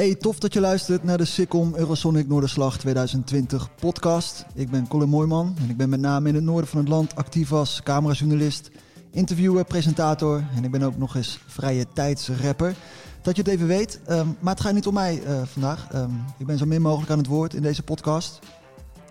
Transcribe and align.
Hey, 0.00 0.14
tof 0.14 0.38
dat 0.38 0.52
je 0.52 0.60
luistert 0.60 1.04
naar 1.04 1.18
de 1.18 1.24
Sikkom 1.24 1.74
Eurosonic 1.74 2.28
Noorderslag 2.28 2.78
2020 2.78 3.74
podcast. 3.74 4.44
Ik 4.54 4.70
ben 4.70 4.88
Colin 4.88 5.08
Mooijman 5.08 5.56
en 5.58 5.70
ik 5.70 5.76
ben 5.76 5.88
met 5.88 6.00
name 6.00 6.28
in 6.28 6.34
het 6.34 6.44
noorden 6.44 6.70
van 6.70 6.78
het 6.78 6.88
land 6.88 7.16
actief 7.16 7.52
als 7.52 7.80
camerajournalist, 7.82 8.70
interviewer, 9.10 9.64
presentator 9.64 10.44
en 10.56 10.64
ik 10.64 10.70
ben 10.70 10.82
ook 10.82 10.96
nog 10.96 11.16
eens 11.16 11.38
vrije 11.46 11.86
tijdsrapper. 11.92 12.74
Dat 13.22 13.36
je 13.36 13.42
het 13.42 13.50
even 13.50 13.66
weet, 13.66 14.00
ehm, 14.06 14.28
maar 14.40 14.54
het 14.54 14.62
gaat 14.62 14.74
niet 14.74 14.86
om 14.86 14.94
mij 14.94 15.22
uh, 15.26 15.42
vandaag. 15.44 15.94
Um, 15.94 16.24
ik 16.38 16.46
ben 16.46 16.58
zo 16.58 16.66
min 16.66 16.82
mogelijk 16.82 17.10
aan 17.10 17.18
het 17.18 17.26
woord 17.26 17.54
in 17.54 17.62
deze 17.62 17.82
podcast. 17.82 18.38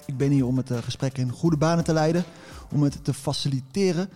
Ik 0.06 0.18
ben 0.18 0.30
hier 0.30 0.46
om 0.46 0.58
het 0.58 0.72
uh, 0.72 0.78
gesprek 0.78 1.18
in 1.18 1.32
goede 1.32 1.58
banen 1.58 1.84
te 1.84 1.94
leiden, 1.94 2.24
om 2.72 2.84
het 2.84 3.04
te 3.04 3.14
faciliteren. 3.14 4.10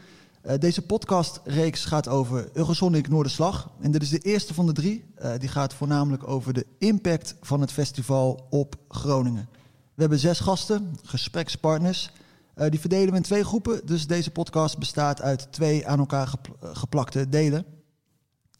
Uh, 0.44 0.54
deze 0.60 0.81
podcastreeks 0.81 1.86
gaat 1.86 2.08
over 2.08 2.49
Eurosonic 2.54 3.09
Noorderslag. 3.09 3.70
En 3.81 3.91
dit 3.91 4.02
is 4.02 4.09
de 4.09 4.20
eerste 4.20 4.54
van 4.54 4.66
de 4.66 4.72
drie. 4.72 5.05
Uh, 5.22 5.31
die 5.38 5.50
gaat 5.50 5.73
voornamelijk 5.73 6.27
over 6.27 6.54
de 6.54 6.66
impact 6.77 7.36
van 7.41 7.62
het 7.62 7.72
festival 7.72 8.48
op 8.50 8.76
Groningen. 8.90 9.50
We 9.94 10.02
hebben 10.02 10.20
zes 10.20 10.40
gasten, 10.40 10.95
gesprekspartners. 11.03 12.12
Uh, 12.55 12.70
die 12.70 12.80
verdelen 12.80 13.09
we 13.09 13.16
in 13.16 13.22
twee 13.22 13.44
groepen. 13.44 13.86
Dus 13.86 14.08
deze 14.08 14.31
podcast 14.31 14.77
bestaat 14.77 15.22
uit 15.22 15.52
twee 15.52 15.88
aan 15.88 16.00
elkaar 16.00 16.27
gepl 16.27 16.52
geplakte 16.62 17.30
delen. 17.30 17.66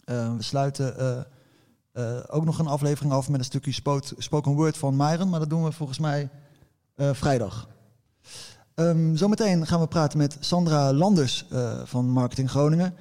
we 0.05 0.35
sluiten 0.40 1.26
ook 2.29 2.45
nog 2.45 2.59
een 2.59 2.68
aflevering 2.68 3.13
af 3.13 3.29
met 3.29 3.40
een 3.40 3.45
stukje 3.45 4.02
spoken 4.18 4.52
word 4.52 4.77
van 4.77 4.95
Myron. 4.95 5.29
Maar 5.29 5.40
dat 5.40 5.49
doen 5.49 5.63
we 5.63 5.71
volgens 5.71 5.99
mij 5.99 6.29
vrijdag. 6.95 7.68
Um, 8.76 9.18
zometeen 9.18 9.68
gaan 9.68 9.80
we 9.80 9.88
praten 9.88 10.18
met 10.18 10.38
Sandra 10.40 10.94
Landers 10.94 11.45
uh, 11.54 11.80
van 11.84 12.09
Marketing 12.09 12.50
Groningen. 12.50 12.94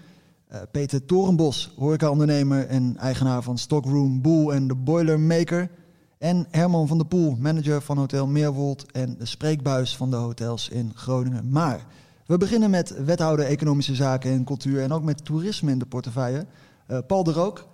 Uh, 0.53 0.59
Peter 0.71 1.05
Torenbos, 1.05 1.75
horecaondernemer 1.77 2.67
en 2.67 2.97
eigenaar 2.97 3.43
van 3.43 3.59
Stockroom 3.59 4.21
Boel 4.21 4.55
en 4.55 4.69
de 4.69 4.75
Boilermaker. 4.75 5.71
En 6.19 6.47
Herman 6.51 6.89
van 6.89 6.99
der 6.99 7.07
Poel, 7.07 7.37
manager 7.39 7.83
van 7.83 7.99
Hotel 7.99 8.27
Meerwold 8.27 8.93
en 8.93 9.17
de 9.19 9.27
spreekbuis 9.27 9.97
van 9.97 10.11
de 10.11 10.17
hotels 10.17 10.69
in 10.69 10.93
Groningen. 10.95 11.51
Maar 11.51 11.87
we 12.27 12.37
beginnen 12.37 12.71
met 12.71 13.05
wethouder 13.05 13.47
Economische 13.47 13.95
Zaken 13.95 14.31
en 14.31 14.45
Cultuur 14.45 14.83
en 14.83 14.93
ook 14.93 15.03
met 15.03 15.25
toerisme 15.25 15.71
in 15.71 15.79
de 15.79 15.87
portefeuille. 15.87 16.47
Uh, 16.89 16.99
Paul 17.07 17.25
de 17.25 17.33
Rook, 17.33 17.69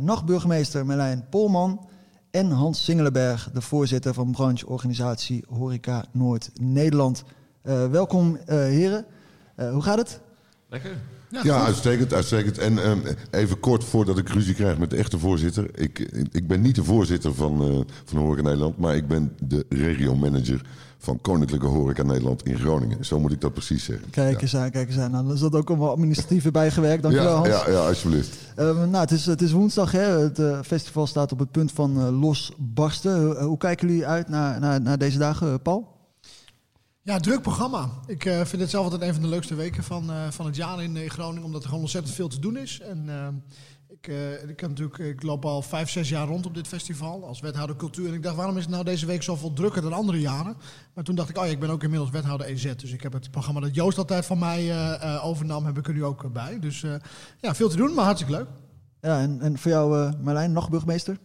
nachtburgemeester 0.00 0.86
Merlijn 0.86 1.26
Polman 1.30 1.86
en 2.34 2.50
Hans 2.50 2.84
Singelenberg, 2.84 3.50
de 3.52 3.60
voorzitter 3.60 4.14
van 4.14 4.30
brancheorganisatie 4.30 5.44
Horeca 5.48 6.04
Noord-Nederland. 6.12 7.24
Uh, 7.62 7.90
welkom 7.90 8.34
uh, 8.34 8.40
heren. 8.46 9.06
Uh, 9.56 9.72
hoe 9.72 9.82
gaat 9.82 9.98
het? 9.98 10.20
Lekker. 10.68 10.96
Ja, 11.34 11.40
ja 11.42 11.64
uitstekend, 11.64 12.12
uitstekend. 12.12 12.58
En 12.58 12.90
um, 12.90 13.02
even 13.30 13.60
kort 13.60 13.84
voordat 13.84 14.18
ik 14.18 14.28
ruzie 14.28 14.54
krijg 14.54 14.78
met 14.78 14.90
de 14.90 14.96
echte 14.96 15.18
voorzitter. 15.18 15.68
Ik, 15.74 15.98
ik 16.32 16.46
ben 16.46 16.60
niet 16.60 16.74
de 16.74 16.84
voorzitter 16.84 17.34
van, 17.34 17.84
van 18.04 18.18
Horeca 18.18 18.42
Nederland, 18.42 18.78
maar 18.78 18.96
ik 18.96 19.08
ben 19.08 19.32
de 19.40 19.66
regiomanager 19.68 20.60
van 21.04 21.20
Koninklijke 21.20 21.66
Horeca 21.66 22.02
Nederland 22.02 22.42
in 22.42 22.58
Groningen. 22.58 23.04
Zo 23.04 23.20
moet 23.20 23.32
ik 23.32 23.40
dat 23.40 23.52
precies 23.52 23.84
zeggen. 23.84 24.10
Kijk 24.10 24.42
eens 24.42 24.50
ja. 24.50 24.62
aan, 24.62 24.70
kijk 24.70 24.88
eens 24.88 24.98
aan. 24.98 25.10
Nou, 25.10 25.24
dan 25.24 25.34
is 25.34 25.40
dat 25.40 25.54
ook 25.54 25.68
allemaal 25.68 25.90
administratief 25.90 26.50
bijgewerkt. 26.50 27.02
Dankjewel 27.02 27.34
Hans. 27.34 27.48
Ja, 27.48 27.70
ja, 27.70 27.86
alsjeblieft. 27.86 28.36
Uh, 28.58 28.64
nou, 28.78 28.96
het 28.96 29.10
is, 29.10 29.26
het 29.26 29.42
is 29.42 29.52
woensdag, 29.52 29.92
hè. 29.92 30.00
het 30.00 30.38
uh, 30.38 30.58
festival 30.62 31.06
staat 31.06 31.32
op 31.32 31.38
het 31.38 31.50
punt 31.50 31.72
van 31.72 31.98
uh, 31.98 32.20
losbarsten. 32.20 33.42
hoe 33.42 33.56
kijken 33.56 33.88
jullie 33.88 34.06
uit 34.06 34.28
naar, 34.28 34.60
naar, 34.60 34.80
naar 34.80 34.98
deze 34.98 35.18
dagen, 35.18 35.62
Paul? 35.62 35.93
Ja, 37.06 37.18
druk 37.18 37.42
programma. 37.42 37.90
Ik 38.06 38.22
vind 38.22 38.60
het 38.60 38.70
zelf 38.70 38.84
altijd 38.84 39.02
een 39.02 39.12
van 39.12 39.22
de 39.22 39.28
leukste 39.28 39.54
weken 39.54 39.84
van, 39.84 40.10
van 40.30 40.46
het 40.46 40.56
jaar 40.56 40.82
in 40.82 41.10
Groningen, 41.10 41.42
omdat 41.42 41.62
er 41.62 41.68
gewoon 41.68 41.82
ontzettend 41.82 42.14
veel 42.14 42.28
te 42.28 42.38
doen 42.38 42.56
is. 42.56 42.80
En 42.80 43.08
ik, 43.88 44.06
ik, 44.48 44.60
natuurlijk, 44.60 44.98
ik 44.98 45.22
loop 45.22 45.44
al 45.44 45.62
vijf, 45.62 45.90
zes 45.90 46.08
jaar 46.08 46.26
rond 46.26 46.46
op 46.46 46.54
dit 46.54 46.68
festival 46.68 47.26
als 47.26 47.40
wethouder 47.40 47.76
cultuur. 47.76 48.08
En 48.08 48.14
ik 48.14 48.22
dacht, 48.22 48.36
waarom 48.36 48.56
is 48.56 48.62
het 48.62 48.72
nou 48.72 48.84
deze 48.84 49.06
week 49.06 49.22
zoveel 49.22 49.52
drukker 49.52 49.82
dan 49.82 49.92
andere 49.92 50.20
jaren? 50.20 50.56
Maar 50.94 51.04
toen 51.04 51.14
dacht 51.14 51.28
ik, 51.28 51.38
oh 51.38 51.44
ja, 51.44 51.50
ik 51.50 51.60
ben 51.60 51.70
ook 51.70 51.82
inmiddels 51.82 52.10
wethouder 52.10 52.46
EZ. 52.46 52.74
Dus 52.74 52.92
ik 52.92 53.02
heb 53.02 53.12
het 53.12 53.30
programma 53.30 53.60
dat 53.60 53.74
Joost 53.74 53.98
altijd 53.98 54.26
van 54.26 54.38
mij 54.38 54.72
overnam, 55.20 55.64
heb 55.64 55.78
ik 55.78 55.86
er 55.86 55.94
nu 55.94 56.04
ook 56.04 56.32
bij. 56.32 56.58
Dus 56.58 56.80
ja, 57.40 57.54
veel 57.54 57.68
te 57.68 57.76
doen, 57.76 57.94
maar 57.94 58.04
hartstikke 58.04 58.36
leuk. 58.36 58.48
Ja, 59.00 59.20
en, 59.20 59.40
en 59.40 59.58
voor 59.58 59.70
jou 59.70 60.12
Marlijn, 60.22 60.52
nog 60.52 60.70
burgemeester? 60.70 61.18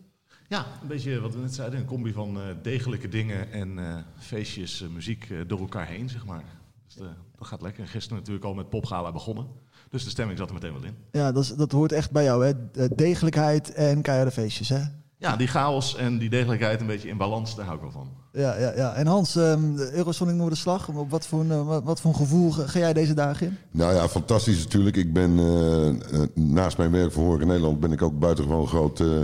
Ja, 0.50 0.66
een 0.82 0.88
beetje 0.88 1.20
wat 1.20 1.34
we 1.34 1.40
net 1.40 1.54
zeiden, 1.56 1.80
een 1.80 1.86
combi 1.86 2.14
van 2.14 2.38
degelijke 2.62 3.10
dingen 3.10 3.52
en 3.52 3.80
feestjes, 4.18 4.86
muziek 4.94 5.28
door 5.48 5.60
elkaar 5.60 5.88
heen, 5.88 6.10
zeg 6.10 6.26
maar. 6.26 6.44
Dus 6.86 6.96
dat 7.38 7.48
gaat 7.48 7.62
lekker. 7.62 7.88
Gisteren 7.88 8.18
natuurlijk 8.18 8.46
al 8.46 8.54
met 8.54 8.70
Popgala 8.70 9.12
begonnen. 9.12 9.48
Dus 9.90 10.04
de 10.04 10.10
stemming 10.10 10.38
zat 10.38 10.48
er 10.48 10.54
meteen 10.54 10.74
wel 10.74 10.84
in. 10.84 10.96
Ja, 11.12 11.32
dat, 11.32 11.44
is, 11.44 11.50
dat 11.50 11.72
hoort 11.72 11.92
echt 11.92 12.12
bij 12.12 12.24
jou, 12.24 12.46
hè? 12.46 12.54
Degelijkheid 12.96 13.74
en 13.74 14.02
keiharde 14.02 14.32
feestjes, 14.32 14.70
hè? 14.70 14.82
Ja, 15.18 15.36
die 15.36 15.48
chaos 15.48 15.96
en 15.96 16.18
die 16.18 16.30
degelijkheid 16.30 16.81
een 16.81 16.88
beetje 16.88 17.10
in 17.10 17.18
balans, 17.18 17.56
daar 17.56 17.66
hou 17.66 17.78
ik 17.78 17.84
wel 17.84 17.92
van. 17.92 18.10
Ja, 18.31 18.58
ja, 18.58 18.74
ja. 18.76 18.94
En 18.94 19.08
Hans, 19.08 19.36
um, 19.36 19.76
de 19.76 19.92
Eurosonic 19.94 20.36
Noorderslag, 20.36 20.86
wat 20.86 21.28
voor, 21.28 21.40
een, 21.40 21.66
wat, 21.66 22.02
voor 22.02 22.12
een 22.12 22.18
gevoel 22.18 22.52
ga 22.52 22.80
jij 22.80 22.94
deze 22.94 23.14
dagen 23.14 23.48
in? 23.48 23.58
Nou 23.72 23.94
ja, 23.94 24.08
fantastisch 24.08 24.64
natuurlijk. 24.64 24.96
Ik 24.96 25.14
ben 25.14 25.38
uh, 25.38 26.22
naast 26.34 26.78
mijn 26.78 26.92
werk 26.92 27.12
voor 27.12 27.24
Horeca 27.24 27.46
Nederland 27.46 27.80
ben 27.80 27.92
ik 27.92 28.02
ook 28.02 28.20
buitengewoon 28.20 28.68
groot 28.68 29.00
uh, 29.00 29.24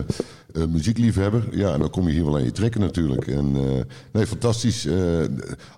uh, 0.58 0.66
muziekliefhebber. 0.66 1.48
Ja, 1.52 1.74
en 1.74 1.80
dan 1.80 1.90
kom 1.90 2.08
je 2.08 2.14
hier 2.14 2.26
wel 2.26 2.36
aan 2.36 2.44
je 2.44 2.52
trekken 2.52 2.82
natuurlijk. 2.82 3.28
En 3.28 3.52
nee, 4.12 4.28
fantastisch. 4.28 4.88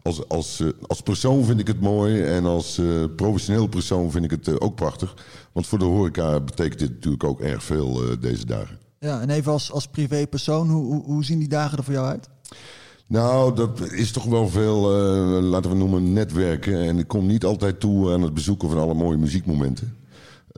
als, 0.04 0.30
als, 0.30 0.64
als 0.88 1.02
persoon 1.02 1.44
vind 1.46 1.60
ik 1.60 1.68
het 1.68 1.82
mooi 1.82 2.24
en 2.24 2.46
als 2.46 2.82
professioneel 3.16 3.68
persoon 3.68 4.12
vind 4.12 4.24
ik 4.24 4.32
het 4.32 4.62
ook 4.62 4.76
prachtig. 4.76 5.16
Want 5.52 5.68
voor 5.68 5.80
de 5.80 5.86
horeca 5.86 6.40
betekent 6.40 6.80
dit 6.80 6.90
natuurlijk 6.90 7.24
ook 7.24 7.42
erg 7.42 7.64
veel 7.64 8.02
deze 8.20 8.46
dagen. 8.46 8.78
Ja, 9.00 9.22
en 9.22 9.30
even 9.30 9.52
als, 9.52 9.72
als 9.72 9.88
privépersoon, 9.88 10.70
hoe, 10.70 10.86
hoe, 10.86 11.04
hoe 11.04 11.26
zien 11.26 11.40
die 11.40 11.48
dagen 11.48 11.78
er 11.78 11.84
voor 11.84 11.94
jou 11.94 12.08
uit? 12.08 12.30
Nou, 13.08 13.56
dat 13.56 13.92
is 13.92 14.12
toch 14.12 14.26
wel 14.26 14.50
veel, 14.50 14.80
laten 15.42 15.70
we 15.72 15.78
noemen, 15.78 16.14
netwerken. 16.14 16.82
En 16.82 16.98
ik 16.98 17.08
kom 17.08 17.26
niet 17.26 17.46
altijd 17.46 17.80
toe 17.80 18.12
aan 18.12 18.22
het 18.22 18.34
bezoeken 18.34 18.70
van 18.70 18.78
alle 18.78 18.94
mooie 18.94 19.18
muziekmomenten. 19.18 19.96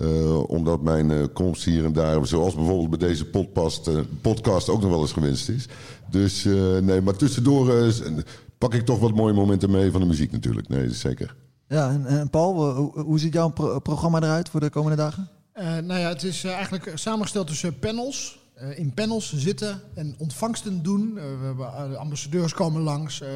Uh, 0.02 0.50
omdat 0.50 0.82
mijn 0.82 1.10
uh, 1.10 1.24
komst 1.34 1.64
hier 1.64 1.86
en 1.86 1.94
daar, 1.94 2.28
zoals 2.28 2.56
bijvoorbeeld 2.56 2.90
bij 2.90 3.08
deze 3.08 3.26
podcast, 3.26 3.90
podcast 4.22 4.70
ook 4.70 4.82
nog 4.82 4.90
wel 4.90 5.02
eens 5.02 5.12
gewenst 5.12 5.50
is. 5.50 5.68
Dus 6.12 6.44
nee, 6.82 7.02
maar 7.02 7.16
tussendoor 7.16 7.94
pak 8.58 8.74
ik 8.74 8.86
toch 8.86 9.00
wat 9.00 9.16
mooie 9.16 9.34
momenten 9.34 9.72
mee 9.72 9.92
van 9.92 10.02
de 10.02 10.08
muziek 10.08 10.32
natuurlijk. 10.32 10.68
Nee, 10.68 10.92
zeker. 10.92 11.36
Ja, 11.68 11.90
en, 11.90 12.06
en 12.06 12.30
Paul, 12.30 12.74
hoe, 12.74 13.00
hoe 13.00 13.20
ziet 13.20 13.34
jouw 13.34 13.50
pro 13.50 13.80
programma 13.80 14.22
eruit 14.22 14.50
voor 14.50 14.60
de 14.60 14.70
komende 14.70 14.98
dagen? 14.98 15.30
nou 15.86 16.00
ja, 16.00 16.10
het 16.10 16.24
is 16.24 16.44
eigenlijk 16.44 16.92
samengesteld 16.96 17.48
tussen 17.48 17.80
panels. 17.80 18.40
Uh, 18.64 18.78
in 18.78 18.94
panels 18.94 19.34
zitten 19.36 19.82
en 19.96 20.16
ontvangsten 20.18 20.84
doen. 20.84 21.14
Uh, 21.16 21.16
we 21.16 21.46
hebben 21.46 22.00
ambassadeurs 22.00 22.54
komen 22.54 22.82
langs, 22.82 23.22
uh, 23.22 23.28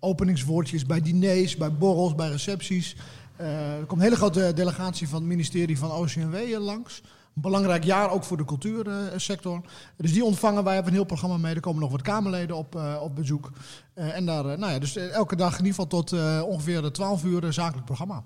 openingswoordjes 0.00 0.86
bij 0.86 1.00
diners, 1.00 1.56
bij 1.56 1.72
borrels, 1.72 2.14
bij 2.14 2.30
recepties. 2.30 2.96
Er 3.36 3.86
komt 3.86 4.00
een 4.00 4.06
hele 4.06 4.16
grote 4.16 4.52
delegatie 4.54 5.08
van 5.08 5.18
het 5.18 5.28
ministerie 5.28 5.78
van 5.78 5.90
OCMW 5.90 6.58
langs. 6.58 7.02
Een 7.34 7.42
belangrijk 7.42 7.84
jaar 7.84 8.10
ook 8.10 8.24
voor 8.24 8.36
de 8.36 8.44
cultuursector. 8.44 9.60
dus 9.96 10.12
die 10.12 10.24
ontvangen 10.24 10.64
wij, 10.64 10.74
hebben 10.74 10.92
een 10.92 10.98
heel 10.98 11.06
programma 11.06 11.36
mee. 11.36 11.54
Er 11.54 11.60
komen 11.60 11.80
nog 11.80 11.90
wat 11.90 12.02
Kamerleden 12.02 12.56
op, 12.56 12.98
op 13.00 13.14
bezoek. 13.14 13.50
en 13.94 14.26
daar, 14.26 14.44
nou 14.44 14.72
ja, 14.72 14.78
dus 14.78 14.96
elke 14.96 15.36
dag 15.36 15.58
in 15.58 15.64
ieder 15.64 15.82
geval 15.82 16.02
tot 16.02 16.12
ongeveer 16.42 16.92
12 16.92 17.24
uur 17.24 17.52
zakelijk 17.52 17.86
programma. 17.86 18.24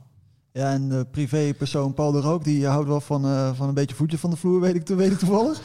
Ja, 0.56 0.70
en 0.70 0.88
de 0.88 1.06
privépersoon 1.10 1.94
Paul 1.94 2.12
de 2.12 2.20
Rook, 2.20 2.44
die 2.44 2.66
houdt 2.66 2.88
wel 2.88 3.00
van, 3.00 3.26
uh, 3.26 3.50
van 3.54 3.68
een 3.68 3.74
beetje 3.74 3.96
voetje 3.96 4.18
van 4.18 4.30
de 4.30 4.36
vloer, 4.36 4.60
weet 4.60 4.74
ik, 4.74 4.96
weet 4.96 5.12
ik 5.12 5.18
toevallig. 5.18 5.60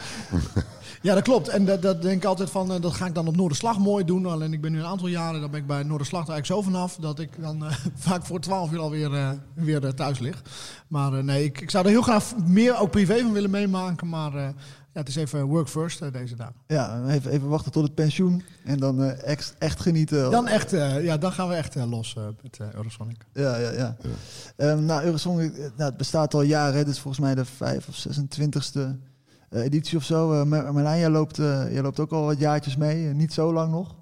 ja, 1.02 1.14
dat 1.14 1.24
klopt. 1.24 1.48
En 1.48 1.66
dat, 1.66 1.82
dat 1.82 2.02
denk 2.02 2.16
ik 2.16 2.26
altijd 2.26 2.50
van, 2.50 2.72
uh, 2.72 2.82
dat 2.82 2.94
ga 2.94 3.06
ik 3.06 3.16
dan 3.16 3.28
op 3.28 3.36
Noorderslag 3.36 3.80
mooi 3.80 4.06
doen. 4.06 4.26
Alleen 4.26 4.54
ik 4.54 4.62
ben 4.62 4.72
nu 4.72 4.80
een 4.80 4.86
aantal 4.86 5.08
jaren, 5.08 5.42
dan 5.42 5.52
ben 5.52 5.60
ik 5.60 5.68
bij 5.68 5.84
Noorderslag 5.84 6.28
er 6.28 6.32
eigenlijk 6.32 6.66
zo 6.66 6.72
vanaf, 6.72 6.96
dat 6.96 7.20
ik 7.20 7.30
dan 7.42 7.64
vaak 7.96 8.26
voor 8.26 8.40
12 8.40 8.72
uur 8.72 8.80
alweer 8.80 9.40
weer 9.54 9.94
thuis 9.94 10.20
lig. 10.20 10.42
Maar 10.88 11.24
nee, 11.24 11.44
ik, 11.44 11.62
ik 11.62 11.70
zou 11.70 11.86
er 11.86 11.92
heel 11.92 12.02
graag 12.02 12.34
meer 12.46 12.80
ook 12.80 12.92
privé 12.92 13.20
van 13.20 13.34
willen 13.34 13.50
meemaken, 13.50 14.10
maar 14.10 14.54
ja, 14.94 15.00
het 15.00 15.08
is 15.08 15.16
even 15.16 15.46
work 15.46 15.68
first 15.68 16.02
uh, 16.02 16.12
deze 16.12 16.36
dagen. 16.36 16.56
Ja, 16.68 17.04
even, 17.08 17.32
even 17.32 17.48
wachten 17.48 17.72
tot 17.72 17.84
het 17.84 17.96
pensioen 17.96 18.44
en 18.64 18.78
dan 18.78 19.02
uh, 19.02 19.24
echt, 19.24 19.56
echt 19.60 19.80
genieten. 19.80 20.32
Dan, 20.32 20.48
echt, 20.48 20.74
uh, 20.74 21.04
ja, 21.04 21.18
dan 21.18 21.32
gaan 21.32 21.48
we 21.48 21.56
echt 21.56 21.76
los 21.76 22.16
met 22.42 22.60
Eurosonic. 22.74 23.26
Ja, 23.34 23.58
ja, 23.58 23.72
ja. 23.72 23.96
ja. 24.58 24.72
Um, 24.72 24.86
nou, 24.86 25.04
Eurosonic, 25.04 25.58
nou, 25.58 25.72
het 25.78 25.98
bestaat 25.98 26.34
al 26.34 26.42
jaren. 26.42 26.74
Dit 26.74 26.88
is 26.88 27.00
volgens 27.00 27.24
mij 27.24 27.36
de 27.36 27.46
5 27.46 27.88
of 27.88 28.08
26e 28.08 28.80
editie 29.50 29.98
of 29.98 30.04
zo. 30.04 30.46
Marlijn, 30.46 31.00
jij 31.00 31.10
loopt, 31.10 31.36
jij 31.36 31.82
loopt 31.82 32.00
ook 32.00 32.12
al 32.12 32.26
wat 32.26 32.40
jaartjes 32.40 32.78
mee. 32.78 33.14
niet 33.14 33.34
zo 33.34 33.54
lang 33.54 33.72
nog. 33.72 33.96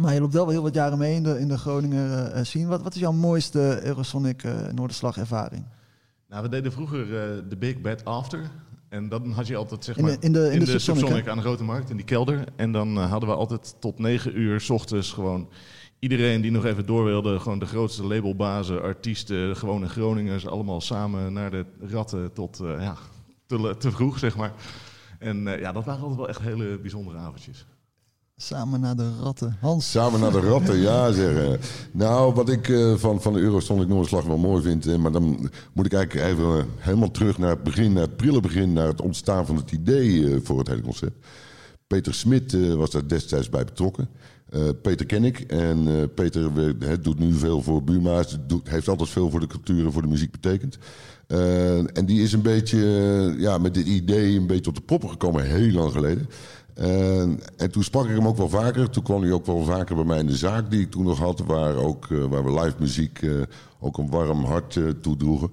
Maar 0.00 0.14
je 0.14 0.20
loopt 0.20 0.32
wel 0.32 0.48
heel 0.48 0.62
wat 0.62 0.74
jaren 0.74 0.98
mee 0.98 1.14
in 1.14 1.22
de, 1.22 1.38
in 1.40 1.48
de 1.48 1.58
Groninger 1.58 2.46
scene. 2.46 2.66
Wat, 2.66 2.82
wat 2.82 2.94
is 2.94 3.00
jouw 3.00 3.12
mooiste 3.12 3.80
Eurosonic 3.82 4.42
Noorderslag 4.74 5.18
ervaring? 5.18 5.64
Nou, 6.28 6.42
we 6.42 6.48
deden 6.48 6.72
vroeger 6.72 7.08
de 7.48 7.56
Big 7.56 7.80
Bad 7.80 8.04
After. 8.04 8.50
En 8.94 9.08
dan 9.08 9.30
had 9.30 9.46
je 9.46 9.56
altijd 9.56 9.84
zeg 9.84 9.98
maar, 9.98 10.10
in 10.10 10.20
de, 10.20 10.26
in 10.26 10.32
de, 10.32 10.52
in 10.52 10.58
de, 10.58 10.64
de 10.64 10.78
Subsonic 10.78 11.28
aan 11.28 11.36
de 11.36 11.42
Grote 11.42 11.64
Markt, 11.64 11.90
in 11.90 11.96
die 11.96 12.04
kelder. 12.04 12.44
En 12.56 12.72
dan 12.72 12.98
uh, 12.98 13.10
hadden 13.10 13.28
we 13.28 13.34
altijd 13.34 13.76
tot 13.78 13.98
negen 13.98 14.38
uur 14.38 14.60
s 14.60 14.70
ochtends 14.70 15.12
gewoon 15.12 15.48
iedereen 15.98 16.40
die 16.40 16.50
nog 16.50 16.64
even 16.64 16.86
door 16.86 17.04
wilde, 17.04 17.40
gewoon 17.40 17.58
de 17.58 17.66
grootste 17.66 18.04
labelbazen, 18.04 18.82
artiesten, 18.82 19.56
gewone 19.56 19.88
Groningers, 19.88 20.46
allemaal 20.46 20.80
samen 20.80 21.32
naar 21.32 21.50
de 21.50 21.64
ratten 21.80 22.32
tot 22.32 22.60
uh, 22.62 22.80
ja, 22.80 22.96
te, 23.46 23.74
te, 23.78 23.90
vroeg, 23.90 24.18
zeg 24.18 24.36
maar. 24.36 24.52
En 25.18 25.48
eh, 25.48 25.60
ja, 25.60 25.72
dat 25.72 25.84
waren 25.84 26.00
altijd 26.00 26.18
wel 26.18 26.28
echt 26.28 26.40
hele 26.40 26.78
bijzondere 26.78 27.18
avondjes. 27.18 27.66
Samen 28.36 28.80
naar 28.80 28.96
de 28.96 29.10
ratten. 29.22 29.56
Hans. 29.60 29.90
Samen 29.90 30.20
naar 30.20 30.32
de 30.32 30.40
ratten, 30.50 30.78
ja 30.78 31.12
zeggen. 31.12 31.58
Nou, 31.92 32.34
wat 32.34 32.48
ik 32.48 32.68
eh, 32.68 32.94
van, 32.94 33.22
van 33.22 33.32
de 33.32 33.40
Eurosonic 33.40 33.88
Noorderslag 33.88 34.24
wel 34.24 34.36
mooi 34.36 34.62
vind... 34.62 34.86
eh, 34.86 34.96
maar 34.96 35.12
dan 35.12 35.50
moet 35.72 35.86
ik 35.86 35.92
eigenlijk 35.92 36.26
even 36.32 36.58
eh, 36.58 36.64
helemaal 36.76 37.10
terug 37.10 37.38
naar 37.38 37.50
het 37.50 37.62
begin... 37.62 37.92
naar 37.92 38.02
het 38.02 38.16
prille 38.16 38.40
begin, 38.40 38.72
naar 38.72 38.86
het 38.86 39.00
ontstaan 39.00 39.46
van 39.46 39.56
het 39.56 39.72
idee 39.72 40.30
eh, 40.34 40.40
voor 40.42 40.58
het 40.58 40.68
hele 40.68 40.80
concept. 40.82 41.26
Peter 41.86 42.14
Smit 42.14 42.54
eh, 42.54 42.74
was 42.74 42.90
daar 42.90 43.08
destijds 43.08 43.48
bij 43.48 43.64
betrokken. 43.64 44.08
Eh, 44.50 44.60
Peter 44.82 45.06
ken 45.06 45.24
ik 45.24 45.40
en 45.40 45.88
eh, 45.88 46.02
Peter 46.14 46.50
doet 47.02 47.18
nu 47.18 47.32
veel 47.32 47.62
voor 47.62 47.84
Buurma's. 47.84 48.38
Doet, 48.46 48.68
heeft 48.68 48.88
altijd 48.88 49.08
veel 49.08 49.30
voor 49.30 49.40
de 49.40 49.46
cultuur 49.46 49.84
en 49.84 49.92
voor 49.92 50.02
de 50.02 50.08
muziek 50.08 50.30
betekend. 50.30 50.78
Eh, 51.26 51.96
en 51.96 52.06
die 52.06 52.22
is 52.22 52.32
een 52.32 52.42
beetje 52.42 52.78
eh, 52.78 53.40
ja, 53.40 53.58
met 53.58 53.74
dit 53.74 53.86
idee 53.86 54.36
een 54.38 54.46
beetje 54.46 54.70
op 54.70 54.76
de 54.76 54.82
poppen 54.82 55.08
gekomen, 55.10 55.44
heel 55.44 55.70
lang 55.72 55.92
geleden. 55.92 56.28
En, 56.74 57.40
en 57.56 57.70
toen 57.70 57.82
sprak 57.82 58.04
ik 58.04 58.16
hem 58.16 58.26
ook 58.26 58.36
wel 58.36 58.48
vaker. 58.48 58.90
Toen 58.90 59.02
kwam 59.02 59.22
hij 59.22 59.32
ook 59.32 59.46
wel 59.46 59.64
vaker 59.64 59.96
bij 59.96 60.04
mij 60.04 60.18
in 60.18 60.26
de 60.26 60.36
zaak 60.36 60.70
die 60.70 60.80
ik 60.80 60.90
toen 60.90 61.04
nog 61.04 61.18
had. 61.18 61.40
Waar, 61.40 61.76
ook, 61.76 62.06
eh, 62.10 62.24
waar 62.24 62.44
we 62.44 62.60
live 62.60 62.74
muziek 62.78 63.22
eh, 63.22 63.30
ook 63.80 63.98
een 63.98 64.10
warm 64.10 64.44
hart 64.44 64.76
eh, 64.76 64.84
toedroegen. 65.00 65.50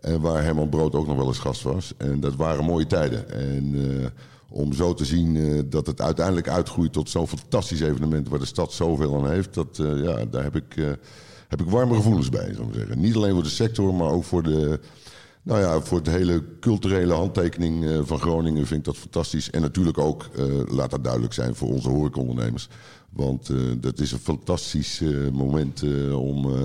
En 0.00 0.20
waar 0.20 0.42
Herman 0.42 0.68
Brood 0.68 0.94
ook 0.94 1.06
nog 1.06 1.16
wel 1.16 1.26
eens 1.26 1.38
gast 1.38 1.62
was. 1.62 1.92
En 1.96 2.20
dat 2.20 2.36
waren 2.36 2.64
mooie 2.64 2.86
tijden. 2.86 3.30
En 3.30 3.74
om 4.48 4.72
zo 4.72 4.94
te 4.94 5.04
zien 5.04 5.66
dat 5.70 5.86
het 5.86 6.00
uiteindelijk 6.00 6.48
uitgroeit 6.48 6.92
tot 6.92 7.10
zo'n 7.10 7.28
fantastisch 7.28 7.80
evenement... 7.80 8.28
waar 8.28 8.38
de 8.38 8.44
stad 8.44 8.72
zoveel 8.72 9.16
aan 9.16 9.30
heeft, 9.30 9.54
dat, 9.54 9.76
ja, 9.76 10.24
daar 10.24 10.42
heb 10.42 10.56
ik, 10.56 10.74
heb 11.48 11.60
ik 11.60 11.70
warme 11.70 11.94
gevoelens 11.94 12.28
bij, 12.28 12.54
zou 12.54 12.68
ik 12.68 12.74
zeggen. 12.74 13.00
Niet 13.00 13.16
alleen 13.16 13.32
voor 13.32 13.42
de 13.42 13.48
sector, 13.48 13.94
maar 13.94 14.10
ook 14.10 14.24
voor 14.24 14.42
de... 14.42 14.80
Nou 15.42 15.60
ja, 15.60 15.80
voor 15.80 15.98
het 15.98 16.06
hele 16.06 16.44
culturele 16.60 17.12
handtekening 17.12 17.84
eh, 17.84 17.98
van 18.02 18.18
Groningen 18.18 18.66
vind 18.66 18.78
ik 18.78 18.84
dat 18.84 18.96
fantastisch. 18.96 19.50
En 19.50 19.60
natuurlijk 19.60 19.98
ook, 19.98 20.28
eh, 20.36 20.44
laat 20.68 20.90
dat 20.90 21.04
duidelijk 21.04 21.32
zijn, 21.34 21.54
voor 21.54 21.68
onze 21.68 21.88
horecaondernemers. 21.88 22.68
Want 23.10 23.48
eh, 23.48 23.56
dat 23.80 24.00
is 24.00 24.12
een 24.12 24.18
fantastisch 24.18 25.00
eh, 25.00 25.08
moment 25.32 25.82
eh, 25.82 26.20
om, 26.20 26.44
eh, 26.52 26.60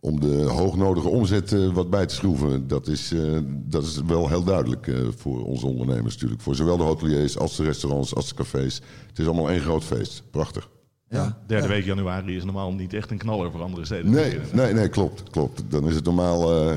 om 0.00 0.20
de 0.20 0.42
hoognodige 0.42 1.08
omzet 1.08 1.52
eh, 1.52 1.72
wat 1.72 1.90
bij 1.90 2.06
te 2.06 2.14
schroeven. 2.14 2.68
Dat 2.68 2.86
is, 2.86 3.12
eh, 3.12 3.38
dat 3.48 3.84
is 3.84 4.00
wel 4.06 4.28
heel 4.28 4.44
duidelijk 4.44 4.86
eh, 4.86 4.96
voor 5.16 5.44
onze 5.44 5.66
ondernemers 5.66 6.14
natuurlijk. 6.14 6.40
Voor 6.42 6.54
zowel 6.54 6.76
de 6.76 6.82
hoteliers 6.82 7.38
als 7.38 7.56
de 7.56 7.64
restaurants 7.64 8.14
als 8.14 8.28
de 8.28 8.34
cafés. 8.34 8.80
Het 9.08 9.18
is 9.18 9.26
allemaal 9.26 9.50
één 9.50 9.60
groot 9.60 9.84
feest. 9.84 10.22
Prachtig. 10.30 10.68
Ja. 11.08 11.38
Derde 11.46 11.68
week 11.68 11.84
januari 11.84 12.36
is 12.36 12.44
normaal 12.44 12.72
niet 12.72 12.94
echt 12.94 13.10
een 13.10 13.18
knaller 13.18 13.50
voor 13.50 13.62
andere 13.62 13.84
steden. 13.84 14.10
Nee, 14.10 14.38
nee, 14.52 14.72
nee, 14.72 14.88
klopt, 14.88 15.22
klopt. 15.30 15.62
Dan 15.68 15.88
is 15.88 15.94
het 15.94 16.04
normaal 16.04 16.68
eh, 16.68 16.76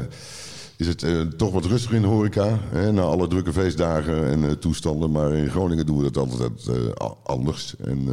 is 0.77 0.87
het, 0.87 1.03
eh, 1.03 1.21
toch 1.21 1.51
wat 1.51 1.65
rustiger 1.65 1.95
in 1.95 2.01
de 2.01 2.07
horeca. 2.07 2.59
Hè, 2.69 2.91
na 2.91 3.01
alle 3.01 3.27
drukke 3.27 3.53
feestdagen 3.53 4.27
en 4.27 4.43
eh, 4.43 4.51
toestanden. 4.51 5.11
Maar 5.11 5.33
in 5.33 5.49
Groningen 5.49 5.85
doen 5.85 5.97
we 5.97 6.11
dat 6.11 6.17
altijd 6.17 6.67
eh, 6.67 7.11
anders. 7.23 7.75
En 7.75 8.07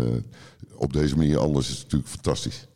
op 0.76 0.92
deze 0.92 1.16
manier 1.16 1.38
anders 1.38 1.70
is 1.70 1.82
natuurlijk 1.82 2.10
fantastisch. 2.10 2.68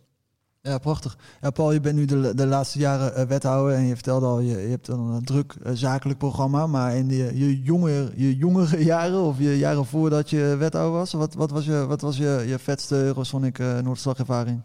Ja, 0.60 0.78
prachtig. 0.78 1.18
Ja, 1.40 1.50
Paul, 1.50 1.72
je 1.72 1.80
bent 1.80 1.96
nu 1.96 2.04
de, 2.04 2.34
de 2.34 2.46
laatste 2.46 2.78
jaren 2.78 3.28
wethouder 3.28 3.76
en 3.76 3.84
je 3.84 3.94
vertelde 3.94 4.26
al, 4.26 4.40
je, 4.40 4.56
je 4.56 4.68
hebt 4.68 4.88
een 4.88 5.24
druk 5.24 5.54
zakelijk 5.72 6.18
programma, 6.18 6.66
maar 6.66 6.96
in 6.96 7.08
je, 7.08 7.38
je, 7.38 7.62
jonger, 7.62 8.12
je 8.16 8.36
jongere 8.36 8.84
jaren 8.94 9.20
of 9.20 9.38
je 9.38 9.58
jaren 9.58 9.86
voordat 9.86 10.30
je 10.30 10.56
wethouder 10.58 10.98
was, 10.98 11.12
wat, 11.12 11.34
wat 11.34 11.50
was, 11.50 11.64
je, 11.64 11.86
wat 11.86 12.00
was 12.00 12.16
je, 12.16 12.44
je 12.46 12.58
vetste 12.58 12.94
Eurosonic 12.94 13.58
Noordslagervaring? 13.58 14.62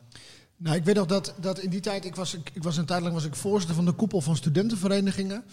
Nou, 0.64 0.76
ik 0.76 0.84
weet 0.84 0.96
nog 0.96 1.06
dat, 1.06 1.34
dat 1.40 1.60
in 1.60 1.70
die 1.70 1.80
tijd, 1.80 2.06
ik 2.06 2.16
was, 2.16 2.34
ik, 2.34 2.52
ik 2.54 2.64
was 2.64 2.78
een 2.78 2.86
tijd 2.86 3.02
lang 3.02 3.14
was 3.14 3.26
ik 3.26 3.36
voorzitter 3.36 3.76
van 3.76 3.86
de 3.86 3.92
koepel 3.92 4.22
van 4.22 4.36
studentenverenigingen. 4.36 5.44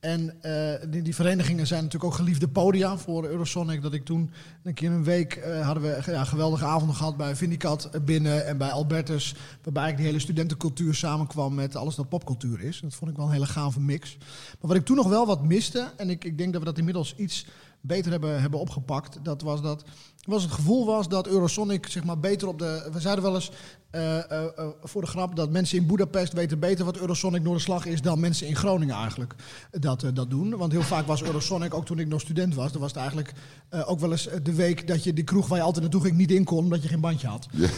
En 0.00 0.42
eh, 0.42 0.90
die, 0.90 1.02
die 1.02 1.14
verenigingen 1.14 1.66
zijn 1.66 1.82
natuurlijk 1.82 2.12
ook 2.12 2.18
geliefde 2.18 2.48
podia 2.48 2.98
voor 2.98 3.26
Eurosonic. 3.26 3.82
Dat 3.82 3.92
ik 3.92 4.04
toen 4.04 4.30
een 4.62 4.74
keer 4.74 4.90
een 4.90 5.04
week 5.04 5.34
eh, 5.34 5.66
hadden 5.66 5.82
we 5.82 6.12
ja, 6.12 6.24
geweldige 6.24 6.64
avonden 6.64 6.96
gehad 6.96 7.16
bij 7.16 7.36
Vindicat 7.36 7.90
binnen 8.04 8.46
en 8.46 8.58
bij 8.58 8.70
Albertus. 8.70 9.34
Waarbij 9.62 9.82
eigenlijk 9.82 9.96
die 9.96 10.06
hele 10.06 10.18
studentencultuur 10.18 10.94
samenkwam 10.94 11.54
met 11.54 11.76
alles 11.76 11.94
dat 11.94 12.08
popcultuur 12.08 12.60
is. 12.60 12.80
Dat 12.80 12.94
vond 12.94 13.10
ik 13.10 13.16
wel 13.16 13.26
een 13.26 13.32
hele 13.32 13.46
gave 13.46 13.80
mix. 13.80 14.16
Maar 14.60 14.68
wat 14.70 14.76
ik 14.76 14.84
toen 14.84 14.96
nog 14.96 15.08
wel 15.08 15.26
wat 15.26 15.44
miste, 15.44 15.92
en 15.96 16.10
ik, 16.10 16.24
ik 16.24 16.38
denk 16.38 16.52
dat 16.52 16.60
we 16.60 16.68
dat 16.68 16.78
inmiddels 16.78 17.14
iets 17.16 17.46
beter 17.80 18.10
hebben, 18.10 18.40
hebben 18.40 18.60
opgepakt, 18.60 19.18
dat 19.22 19.42
was 19.42 19.62
dat 19.62 19.84
was 20.24 20.42
het 20.42 20.52
gevoel 20.52 20.86
was 20.86 21.08
dat 21.08 21.26
Eurosonic 21.26 21.86
zeg 21.86 22.04
maar 22.04 22.18
beter 22.18 22.48
op 22.48 22.58
de. 22.58 22.88
We 22.92 23.00
zeiden 23.00 23.24
wel 23.24 23.34
eens 23.34 23.50
uh, 23.92 24.16
uh, 24.16 24.22
uh, 24.58 24.66
voor 24.82 25.00
de 25.00 25.06
grap 25.06 25.36
dat 25.36 25.50
mensen 25.50 25.78
in 25.78 25.86
Budapest 25.86 26.32
weten 26.32 26.58
beter 26.58 26.84
wat 26.84 26.96
Eurosonic 26.96 27.42
Noorderslag 27.42 27.86
is 27.86 28.02
dan 28.02 28.20
mensen 28.20 28.46
in 28.46 28.56
Groningen 28.56 28.94
eigenlijk 28.94 29.34
dat, 29.70 30.04
dat 30.14 30.30
doen. 30.30 30.56
Want 30.56 30.72
heel 30.72 30.82
vaak 30.82 31.06
was 31.06 31.22
Eurosonic, 31.22 31.74
ook 31.74 31.86
toen 31.86 31.98
ik 31.98 32.08
nog 32.08 32.20
student 32.20 32.54
was, 32.54 32.72
dan 32.72 32.80
was 32.80 32.90
het 32.90 33.00
eigenlijk 33.00 33.32
ook 33.70 34.00
wel 34.00 34.10
eens 34.10 34.28
de 34.42 34.54
week 34.54 34.86
dat 34.86 35.04
je 35.04 35.12
die 35.12 35.24
kroeg 35.24 35.48
waar 35.48 35.58
je 35.58 35.64
altijd 35.64 35.82
naartoe 35.82 36.02
ging 36.02 36.16
niet 36.16 36.30
in 36.30 36.44
kon 36.44 36.58
omdat 36.58 36.82
je 36.82 36.88
geen 36.88 37.00
bandje 37.00 37.26
had. 37.26 37.46
Ja. 37.50 37.68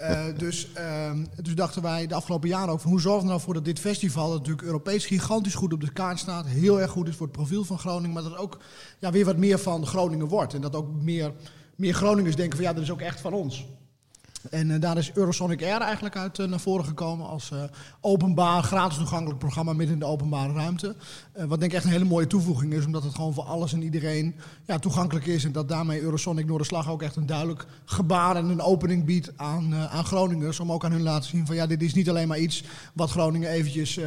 Uh, 0.00 0.24
dus, 0.36 0.68
uh, 0.76 1.10
dus 1.42 1.54
dachten 1.54 1.82
wij 1.82 2.06
de 2.06 2.14
afgelopen 2.14 2.48
jaren 2.48 2.72
ook 2.72 2.80
van 2.80 2.90
hoe 2.90 3.00
zorgen 3.00 3.22
we 3.22 3.28
nou 3.28 3.40
voor 3.40 3.54
dat 3.54 3.64
dit 3.64 3.78
festival, 3.78 4.28
dat 4.28 4.38
natuurlijk 4.38 4.66
Europees 4.66 5.06
gigantisch 5.06 5.54
goed 5.54 5.72
op 5.72 5.80
de 5.80 5.92
kaart 5.92 6.18
staat, 6.18 6.46
heel 6.46 6.80
erg 6.80 6.90
goed 6.90 7.08
is 7.08 7.16
voor 7.16 7.26
het 7.26 7.36
profiel 7.36 7.64
van 7.64 7.78
Groningen, 7.78 8.12
maar 8.12 8.22
dat 8.22 8.36
ook 8.36 8.58
ja, 8.98 9.10
weer 9.10 9.24
wat 9.24 9.36
meer 9.36 9.58
van 9.58 9.86
Groningen 9.86 10.26
wordt. 10.26 10.54
En 10.54 10.60
dat 10.60 10.76
ook 10.76 10.88
meer, 11.02 11.32
meer 11.76 11.94
Groningers 11.94 12.36
denken 12.36 12.56
van 12.56 12.66
ja, 12.66 12.72
dat 12.72 12.82
is 12.82 12.90
ook 12.90 13.00
echt 13.00 13.20
van 13.20 13.32
ons. 13.32 13.66
En 14.50 14.68
uh, 14.68 14.80
daar 14.80 14.96
is 14.96 15.12
Eurosonic 15.14 15.62
Air 15.62 15.80
eigenlijk 15.80 16.16
uit 16.16 16.38
uh, 16.38 16.46
naar 16.46 16.60
voren 16.60 16.84
gekomen 16.84 17.28
als 17.28 17.50
uh, 17.52 17.62
openbaar, 18.00 18.62
gratis 18.62 18.98
toegankelijk 18.98 19.38
programma 19.38 19.72
midden 19.72 19.94
in 19.94 20.00
de 20.00 20.06
openbare 20.06 20.52
ruimte. 20.52 20.96
wat 21.32 21.60
denk 21.60 21.70
ik 21.70 21.72
echt 21.72 21.84
een 21.84 21.90
hele 21.90 22.04
mooie 22.04 22.26
toevoeging 22.26 22.72
is, 22.72 22.84
omdat 22.84 23.02
het 23.02 23.14
gewoon 23.14 23.34
voor 23.34 23.44
alles 23.44 23.72
en 23.72 23.82
iedereen 23.82 24.34
ja, 24.66 24.78
toegankelijk 24.78 25.26
is. 25.26 25.44
En 25.44 25.52
dat 25.52 25.68
daarmee 25.68 26.00
Eurosonic 26.00 26.46
Noorderslag 26.46 26.90
ook 26.90 27.02
echt 27.02 27.16
een 27.16 27.26
duidelijk 27.26 27.66
gebaar 27.84 28.36
en 28.36 28.48
een 28.48 28.60
opening 28.60 29.04
biedt 29.04 29.32
aan, 29.36 29.74
aan 29.74 30.04
Groningers. 30.04 30.60
Om 30.60 30.72
ook 30.72 30.84
aan 30.84 30.90
hun 30.90 31.00
te 31.00 31.06
laten 31.06 31.28
zien 31.28 31.46
van 31.46 31.56
ja, 31.56 31.66
dit 31.66 31.82
is 31.82 31.94
niet 31.94 32.08
alleen 32.08 32.28
maar 32.28 32.38
iets 32.38 32.64
wat 32.92 33.10
Groningen 33.10 33.50
eventjes 33.50 34.00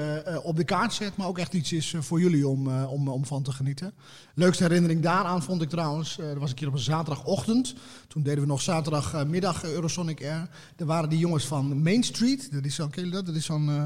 op 0.44 0.56
de 0.56 0.64
kaart 0.64 0.94
zet, 0.94 1.18
maar 1.18 1.28
ook 1.28 1.38
echt 1.38 1.54
iets 1.54 1.72
is 1.72 1.96
voor 2.00 2.20
jullie 2.20 2.48
om, 2.48 2.84
om, 2.84 3.08
om 3.08 3.26
van 3.26 3.44
te 3.44 3.52
genieten. 3.52 3.94
Leukste 4.36 4.64
herinnering 4.64 5.02
daaraan 5.02 5.44
vond 5.44 5.62
ik 5.62 5.70
trouwens, 5.70 6.18
er 6.18 6.40
was 6.40 6.50
een 6.50 6.56
keer 6.56 6.68
op 6.68 6.74
een 6.74 6.80
zaterdagochtend. 6.80 7.74
Toen 8.08 8.24
deden 8.24 8.42
we 8.42 8.48
nog 8.48 8.62
zaterdagmiddag 8.62 9.64
Eurosonic 9.64 10.21
Air. 10.24 10.50
Er 10.76 10.86
waren 10.86 11.10
die 11.10 11.20
jongens 11.20 11.46
van 11.46 11.82
Main 11.82 12.04
Street. 12.04 12.52
Dat 12.52 12.66
is 12.66 12.76
je 12.76 13.10
dat? 13.10 13.26
Dat 13.26 13.36
is 13.36 13.46
zo'n... 13.46 13.70
Uh, 13.70 13.86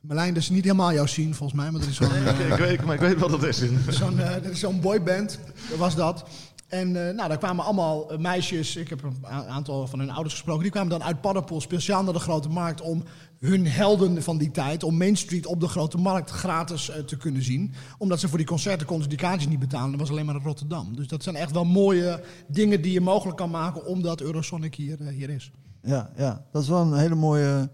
Marlijn, 0.00 0.34
dat 0.34 0.42
is 0.42 0.50
niet 0.50 0.64
helemaal 0.64 0.92
jouw 0.92 1.06
zien 1.06 1.34
volgens 1.34 1.60
mij, 1.60 1.70
maar 1.70 1.80
dat 1.80 1.90
is 1.90 1.96
zo'n... 1.96 2.12
Uh, 2.12 2.50
ik, 2.50 2.56
weet, 2.56 2.84
maar 2.84 2.94
ik 2.94 3.00
weet 3.00 3.18
wat 3.18 3.30
dat 3.30 3.44
is. 3.44 3.62
Zo'n, 3.88 4.18
uh, 4.18 4.32
dat 4.32 4.44
is 4.44 4.60
zo'n 4.60 4.80
boyband, 4.80 5.38
was 5.76 5.94
dat. 5.94 6.24
En 6.66 6.88
uh, 6.88 6.94
nou, 6.94 7.28
daar 7.28 7.38
kwamen 7.38 7.64
allemaal 7.64 8.06
meisjes, 8.18 8.76
ik 8.76 8.88
heb 8.88 9.02
een 9.02 9.26
aantal 9.26 9.86
van 9.86 9.98
hun 9.98 10.10
ouders 10.10 10.34
gesproken, 10.34 10.62
die 10.62 10.70
kwamen 10.70 10.90
dan 10.90 11.02
uit 11.02 11.20
Paddenpoel 11.20 11.60
speciaal 11.60 12.02
naar 12.02 12.12
de 12.12 12.18
Grote 12.18 12.48
Markt 12.48 12.80
om 12.80 13.02
hun 13.38 13.66
helden 13.66 14.22
van 14.22 14.38
die 14.38 14.50
tijd, 14.50 14.82
om 14.82 14.96
Main 14.96 15.16
Street 15.16 15.46
op 15.46 15.60
de 15.60 15.68
Grote 15.68 15.98
Markt 15.98 16.30
gratis 16.30 16.90
uh, 16.90 16.96
te 16.96 17.16
kunnen 17.16 17.42
zien. 17.42 17.72
Omdat 17.98 18.20
ze 18.20 18.28
voor 18.28 18.38
die 18.38 18.46
concerten 18.46 18.86
konden 18.86 19.08
die 19.08 19.18
kaartjes 19.18 19.48
niet 19.48 19.58
betalen, 19.58 19.90
dat 19.90 20.00
was 20.00 20.10
alleen 20.10 20.26
maar 20.26 20.34
in 20.34 20.42
Rotterdam. 20.42 20.96
Dus 20.96 21.08
dat 21.08 21.22
zijn 21.22 21.36
echt 21.36 21.52
wel 21.52 21.64
mooie 21.64 22.22
dingen 22.48 22.82
die 22.82 22.92
je 22.92 23.00
mogelijk 23.00 23.36
kan 23.36 23.50
maken 23.50 23.86
omdat 23.86 24.20
Eurosonic 24.20 24.74
hier, 24.74 24.98
hier 25.02 25.30
is. 25.30 25.52
Ja, 25.82 26.10
ja, 26.16 26.44
dat 26.52 26.62
is 26.62 26.68
wel 26.68 26.80
een 26.80 26.98
hele 26.98 27.14
mooie 27.14 27.70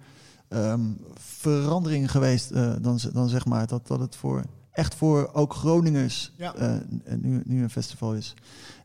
um, 0.49 1.01
verandering 1.15 2.11
geweest, 2.11 2.55
dan, 2.83 2.99
dan 3.13 3.29
zeg 3.29 3.47
maar, 3.47 3.67
dat, 3.67 3.87
dat 3.87 4.01
het 4.01 4.17
voor 4.17 4.45
echt 4.73 4.95
voor 4.95 5.31
ook 5.33 5.55
Groningers 5.55 6.33
ja. 6.37 6.55
uh, 6.57 6.77
nu, 7.21 7.43
nu 7.45 7.63
een 7.63 7.71
festival 7.71 8.15
is. 8.15 8.35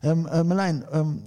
Um, 0.02 0.26
uh, 0.26 0.42
Marlijn, 0.42 0.96
um, 0.96 1.22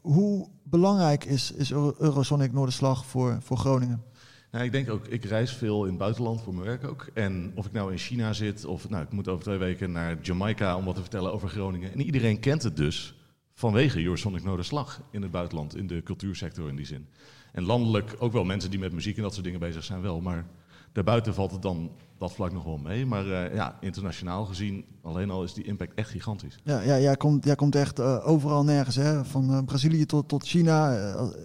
hoe 0.00 0.48
belangrijk 0.62 1.24
is, 1.24 1.52
is 1.52 1.72
Eurosonic 1.72 2.52
Noorderslag 2.52 3.06
voor, 3.06 3.38
voor 3.42 3.56
Groningen? 3.56 4.02
Nou, 4.50 4.64
ik 4.64 4.72
denk 4.72 4.90
ook, 4.90 5.06
ik 5.06 5.24
reis 5.24 5.52
veel 5.52 5.82
in 5.82 5.88
het 5.88 5.98
buitenland 5.98 6.42
voor 6.42 6.54
mijn 6.54 6.66
werk 6.66 6.84
ook. 6.84 7.10
En 7.14 7.52
of 7.54 7.66
ik 7.66 7.72
nou 7.72 7.92
in 7.92 7.98
China 7.98 8.32
zit 8.32 8.64
of 8.64 8.88
nou, 8.88 9.02
ik 9.02 9.12
moet 9.12 9.28
over 9.28 9.44
twee 9.44 9.58
weken 9.58 9.92
naar 9.92 10.18
Jamaica 10.22 10.76
om 10.76 10.84
wat 10.84 10.94
te 10.94 11.00
vertellen 11.00 11.32
over 11.32 11.48
Groningen. 11.48 11.92
En 11.92 12.00
iedereen 12.00 12.40
kent 12.40 12.62
het 12.62 12.76
dus 12.76 13.14
vanwege 13.54 14.02
Eurosonic 14.02 14.44
Noorderslag 14.44 15.02
in 15.10 15.22
het 15.22 15.30
buitenland, 15.30 15.76
in 15.76 15.86
de 15.86 16.02
cultuursector 16.02 16.68
in 16.68 16.76
die 16.76 16.86
zin. 16.86 17.08
En 17.52 17.62
landelijk 17.62 18.16
ook 18.18 18.32
wel 18.32 18.44
mensen 18.44 18.70
die 18.70 18.78
met 18.78 18.92
muziek 18.92 19.16
en 19.16 19.22
dat 19.22 19.32
soort 19.32 19.44
dingen 19.44 19.60
bezig 19.60 19.84
zijn 19.84 20.00
wel, 20.00 20.20
maar 20.20 20.46
daarbuiten 20.92 21.34
valt 21.34 21.50
het 21.50 21.62
dan 21.62 21.90
dat 22.18 22.32
vlak 22.32 22.52
nog 22.52 22.64
wel 22.64 22.78
mee. 22.78 23.06
Maar 23.06 23.26
uh, 23.26 23.54
ja, 23.54 23.76
internationaal 23.80 24.44
gezien, 24.44 24.84
alleen 25.02 25.30
al 25.30 25.42
is 25.42 25.54
die 25.54 25.64
impact 25.64 25.94
echt 25.94 26.10
gigantisch. 26.10 26.58
Ja, 26.62 26.80
ja 26.80 26.98
jij, 26.98 27.16
komt, 27.16 27.44
jij 27.44 27.54
komt 27.54 27.74
echt 27.74 28.00
uh, 28.00 28.28
overal 28.28 28.64
nergens, 28.64 28.96
hè? 28.96 29.24
van 29.24 29.50
uh, 29.50 29.58
Brazilië 29.64 30.06
tot, 30.06 30.28
tot 30.28 30.46
China. 30.46 30.92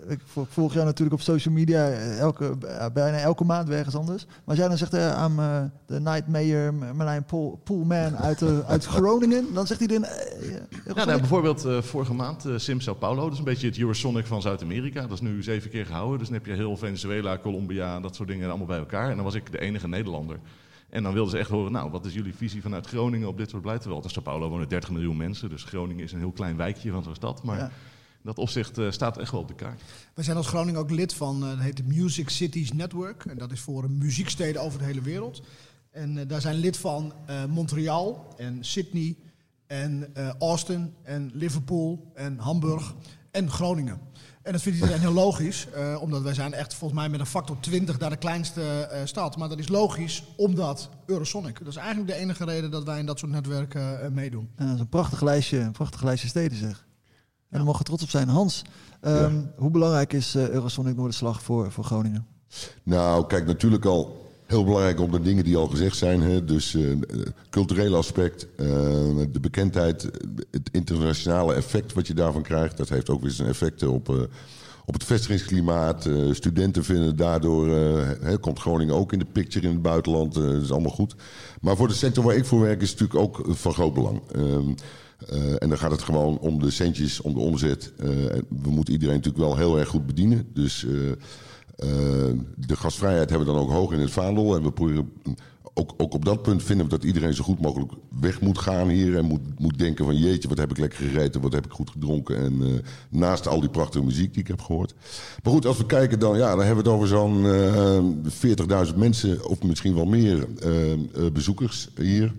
ik 0.07 0.19
volg 0.25 0.73
jou 0.73 0.85
natuurlijk 0.85 1.19
op 1.19 1.21
social 1.21 1.53
media, 1.53 1.89
elke, 2.19 2.57
bijna 2.93 3.17
elke 3.17 3.43
maand 3.43 3.67
weer 3.67 3.77
ergens 3.77 3.95
anders. 3.95 4.25
Maar 4.25 4.35
als 4.45 4.57
jij 4.57 4.67
dan 4.67 4.77
zegt 4.77 4.95
aan 4.95 5.35
de 5.85 5.99
Night 5.99 6.27
Mayor 6.27 6.73
Marlijn 6.73 7.23
Pool, 7.23 7.59
Poolman 7.63 8.17
uit, 8.17 8.43
uit 8.73 8.85
Groningen, 8.85 9.53
dan 9.53 9.67
zegt 9.67 9.79
hij 9.79 9.87
dan... 9.87 10.05
ja, 10.95 11.05
nou, 11.05 11.19
bijvoorbeeld 11.19 11.65
vorige 11.79 12.13
maand 12.13 12.45
Sim 12.55 12.81
Sao 12.81 12.93
Paulo, 12.93 13.23
dat 13.23 13.31
is 13.31 13.37
een 13.37 13.43
beetje 13.43 13.67
het 13.67 13.79
Eurosonic 13.79 14.25
van 14.25 14.41
Zuid-Amerika. 14.41 15.01
Dat 15.01 15.11
is 15.11 15.21
nu 15.21 15.43
zeven 15.43 15.69
keer 15.69 15.85
gehouden, 15.85 16.19
dus 16.19 16.27
dan 16.27 16.37
heb 16.37 16.45
je 16.45 16.53
heel 16.53 16.77
Venezuela, 16.77 17.37
Colombia, 17.37 17.99
dat 17.99 18.15
soort 18.15 18.29
dingen 18.29 18.49
allemaal 18.49 18.67
bij 18.67 18.77
elkaar. 18.77 19.09
En 19.09 19.15
dan 19.15 19.25
was 19.25 19.35
ik 19.35 19.51
de 19.51 19.59
enige 19.59 19.87
Nederlander. 19.87 20.39
En 20.91 21.03
dan 21.03 21.13
wilden 21.13 21.31
ze 21.31 21.37
echt 21.37 21.49
horen, 21.49 21.71
nou, 21.71 21.91
wat 21.91 22.05
is 22.05 22.13
jullie 22.13 22.35
visie 22.35 22.61
vanuit 22.61 22.87
Groningen 22.87 23.27
op 23.27 23.37
dit 23.37 23.49
soort 23.49 23.61
beleid? 23.61 23.81
Terwijl 23.81 24.03
in 24.03 24.09
Sao 24.09 24.21
Paulo 24.23 24.49
wonen 24.49 24.69
30 24.69 24.91
miljoen 24.91 25.17
mensen, 25.17 25.49
dus 25.49 25.63
Groningen 25.63 26.03
is 26.03 26.11
een 26.11 26.19
heel 26.19 26.31
klein 26.31 26.57
wijkje 26.57 26.91
van 26.91 27.03
zo'n 27.03 27.15
stad. 27.15 27.43
Maar 27.43 27.57
Ja. 27.57 27.65
in 27.65 27.71
dat 28.23 28.37
opzicht 28.37 28.77
eh, 28.77 28.91
staat 28.91 29.13
het 29.13 29.23
echt 29.23 29.31
wel 29.31 29.41
op 29.41 29.47
de 29.47 29.53
kaart. 29.55 29.81
Wij 30.13 30.23
zijn 30.23 30.37
als 30.37 30.47
Groningen 30.47 30.79
ook 30.79 30.89
lid 30.91 31.13
van, 31.13 31.43
eh, 31.43 31.49
dat 31.49 31.59
heet 31.59 31.77
de 31.77 31.83
Music 31.83 32.29
Cities 32.29 32.71
Network. 32.73 33.25
En 33.25 33.37
dat 33.37 33.51
is 33.51 33.59
voor 33.59 33.89
muzieksteden 33.89 34.61
over 34.61 34.79
de 34.79 34.85
hele 34.85 35.01
wereld. 35.01 35.41
En 35.91 36.17
eh, 36.17 36.27
daar 36.27 36.41
zijn 36.41 36.55
lid 36.55 36.77
van 36.77 37.13
Montreal 37.49 38.33
en 38.37 38.57
Sydney 38.63 39.15
en 39.67 40.13
Austin 40.39 40.93
en 41.03 41.31
Liverpool 41.33 42.11
en 42.13 42.37
Hamburg 42.37 42.95
en 43.31 43.49
Groningen. 43.49 43.99
En 44.43 44.51
dat 44.51 44.61
vindt 44.61 44.79
iedereen 44.79 45.01
heel 45.01 45.13
logisch, 45.13 45.67
eh, 45.69 46.01
omdat 46.01 46.21
wij 46.21 46.33
zijn 46.33 46.53
echt 46.53 46.73
volgens 46.73 46.99
mij 46.99 47.09
met 47.09 47.19
een 47.19 47.25
factor 47.25 47.59
20 47.59 47.97
daar 47.97 48.09
de 48.09 48.15
kleinste 48.15 48.61
eh, 48.61 49.01
stad. 49.05 49.37
Maar 49.37 49.49
dat 49.49 49.59
is 49.59 49.67
logisch, 49.67 50.23
omdat 50.37 50.89
Eurosonic. 51.05 51.59
Dat 51.59 51.67
is 51.67 51.75
eigenlijk 51.75 52.07
de 52.07 52.15
enige 52.15 52.45
reden 52.45 52.71
dat 52.71 52.83
wij 52.83 52.99
in 52.99 53.05
dat 53.05 53.19
soort 53.19 53.31
netwerken 53.31 54.01
eh, 54.01 54.09
meedoen. 54.09 54.49
Ja, 54.57 54.65
dat 54.65 54.73
is 54.73 54.79
een 54.79 54.89
prachtig 54.89 55.21
lijstje, 55.21 55.59
een 55.59 55.71
prachtig 55.71 56.03
lijstje 56.03 56.27
steden 56.27 56.57
zeg. 56.57 56.85
En 57.49 57.57
daar 57.57 57.65
mogen 57.65 57.79
we 57.79 57.85
trots 57.85 58.03
op 58.03 58.09
zijn. 58.09 58.27
Hans, 58.27 58.61
ehm, 59.01 59.41
hoe 59.57 59.71
belangrijk 59.71 60.13
is 60.13 60.35
eh, 60.35 60.49
Eurosonic 60.49 60.95
Noorderslag 60.95 61.41
voor, 61.43 61.71
voor 61.71 61.83
Groningen? 61.83 62.27
Nou, 62.83 63.27
kijk, 63.27 63.45
natuurlijk 63.45 63.85
al 63.85 64.20
heel 64.51 64.63
belangrijk 64.63 64.99
om 64.99 65.11
de 65.11 65.21
dingen 65.21 65.43
die 65.43 65.57
al 65.57 65.67
gezegd 65.67 65.97
zijn. 65.97 66.21
Hè? 66.21 66.45
Dus 66.45 66.75
eh 66.75 66.83
culturele 67.49 67.95
aspect, 67.95 68.47
eh, 68.55 68.67
de 69.31 69.39
bekendheid, 69.41 70.09
het 70.51 70.69
internationale 70.71 71.53
effect 71.53 71.93
wat 71.93 72.07
je 72.07 72.13
daarvan 72.13 72.41
krijgt. 72.41 72.77
Dat 72.77 72.89
heeft 72.89 73.09
ook 73.09 73.21
weer 73.21 73.31
zijn 73.31 73.47
effecten 73.47 73.91
op, 73.91 74.09
eh, 74.09 74.15
op 74.85 74.93
het 74.93 75.03
vestigingsklimaat. 75.03 76.09
Studenten 76.31 76.83
vinden 76.83 77.15
daardoor, 77.15 77.67
hè, 78.21 78.37
komt 78.37 78.59
Groningen 78.59 78.95
ook 78.95 79.13
in 79.13 79.19
de 79.19 79.25
picture 79.25 79.67
in 79.67 79.73
het 79.73 79.81
buitenland. 79.81 80.33
dat 80.33 80.61
is 80.61 80.71
allemaal 80.71 80.91
goed. 80.91 81.15
Maar 81.61 81.75
voor 81.75 81.87
de 81.87 81.93
sector 81.93 82.23
waar 82.23 82.35
ik 82.35 82.45
voor 82.45 82.61
werk 82.61 82.81
is 82.81 82.89
het 82.89 82.99
natuurlijk 82.99 83.37
ook 83.37 83.55
van 83.55 83.73
groot 83.73 83.93
belang. 83.93 84.21
Ehm, 84.31 84.73
eh, 85.27 85.61
en 85.63 85.69
dan 85.69 85.77
gaat 85.77 85.91
het 85.91 86.01
gewoon 86.01 86.39
om 86.39 86.59
de 86.59 86.71
centjes, 86.71 87.21
om 87.21 87.33
de 87.33 87.39
omzet. 87.39 87.91
We 88.63 88.69
moeten 88.69 88.93
iedereen 88.93 89.15
natuurlijk 89.15 89.43
wel 89.43 89.57
heel 89.57 89.79
erg 89.79 89.89
goed 89.89 90.05
bedienen. 90.05 90.47
Dus 90.53 90.85
de 92.55 92.75
gastvrijheid 92.75 93.29
hebben 93.29 93.47
we 93.47 93.53
dan 93.53 93.61
ook 93.61 93.71
hoog 93.71 93.91
in 93.91 93.99
het 93.99 94.11
vaandel. 94.11 94.55
En 94.55 94.63
we 94.63 94.71
proberen, 94.71 95.11
ook, 95.73 95.93
ook 95.97 96.13
op 96.13 96.25
dat 96.25 96.41
punt 96.41 96.63
vinden 96.63 96.85
we 96.85 96.91
dat 96.91 97.03
iedereen 97.03 97.33
zo 97.33 97.43
goed 97.43 97.61
mogelijk 97.61 97.91
weg 98.19 98.41
moet 98.41 98.57
gaan 98.57 98.89
hier. 98.89 99.17
En 99.17 99.25
moet, 99.25 99.59
moet 99.59 99.79
denken 99.79 100.05
van 100.05 100.17
jeetje, 100.17 100.47
wat 100.47 100.57
heb 100.57 100.71
ik 100.71 100.77
lekker 100.77 100.99
gegeten, 100.99 101.41
wat 101.41 101.53
heb 101.53 101.65
ik 101.65 101.71
goed 101.71 101.89
gedronken. 101.89 102.37
En 102.37 102.61
eh, 102.61 102.67
naast 103.09 103.47
al 103.47 103.59
die 103.59 103.69
prachtige 103.69 104.03
muziek 104.05 104.33
die 104.33 104.41
ik 104.41 104.47
heb 104.47 104.61
gehoord. 104.61 104.93
Maar 105.43 105.53
goed, 105.53 105.65
als 105.65 105.77
we 105.77 105.85
kijken 105.85 106.19
dan, 106.19 106.37
ja, 106.37 106.55
dan 106.55 106.65
hebben 106.65 106.83
we 106.83 106.89
het 106.89 106.99
over 106.99 107.07
zo'n 107.07 107.45
eh 107.45 108.87
40.000 108.91 108.95
mensen 108.95 109.49
of 109.49 109.63
misschien 109.63 109.95
wel 109.95 110.05
meer 110.05 110.47
eh, 110.59 110.91
eh, 110.91 110.99
bezoekers 111.33 111.89
hier. 111.95 112.33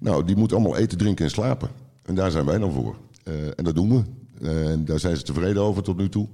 Nou, 0.00 0.24
die 0.24 0.36
moeten 0.36 0.56
allemaal 0.56 0.76
eten, 0.76 0.98
drinken 0.98 1.24
en 1.24 1.30
slapen. 1.30 1.70
En 2.02 2.14
daar 2.14 2.30
zijn 2.30 2.44
wij 2.44 2.58
dan 2.58 2.72
voor. 2.72 2.96
Eh, 3.22 3.34
en 3.56 3.64
dat 3.64 3.74
doen 3.74 3.88
we. 3.88 4.02
Eh, 4.46 4.70
en 4.70 4.84
daar 4.84 4.98
zijn 4.98 5.16
ze 5.16 5.22
tevreden 5.22 5.62
over 5.62 5.82
tot 5.82 5.96
nu 5.96 6.08
toe. 6.08 6.28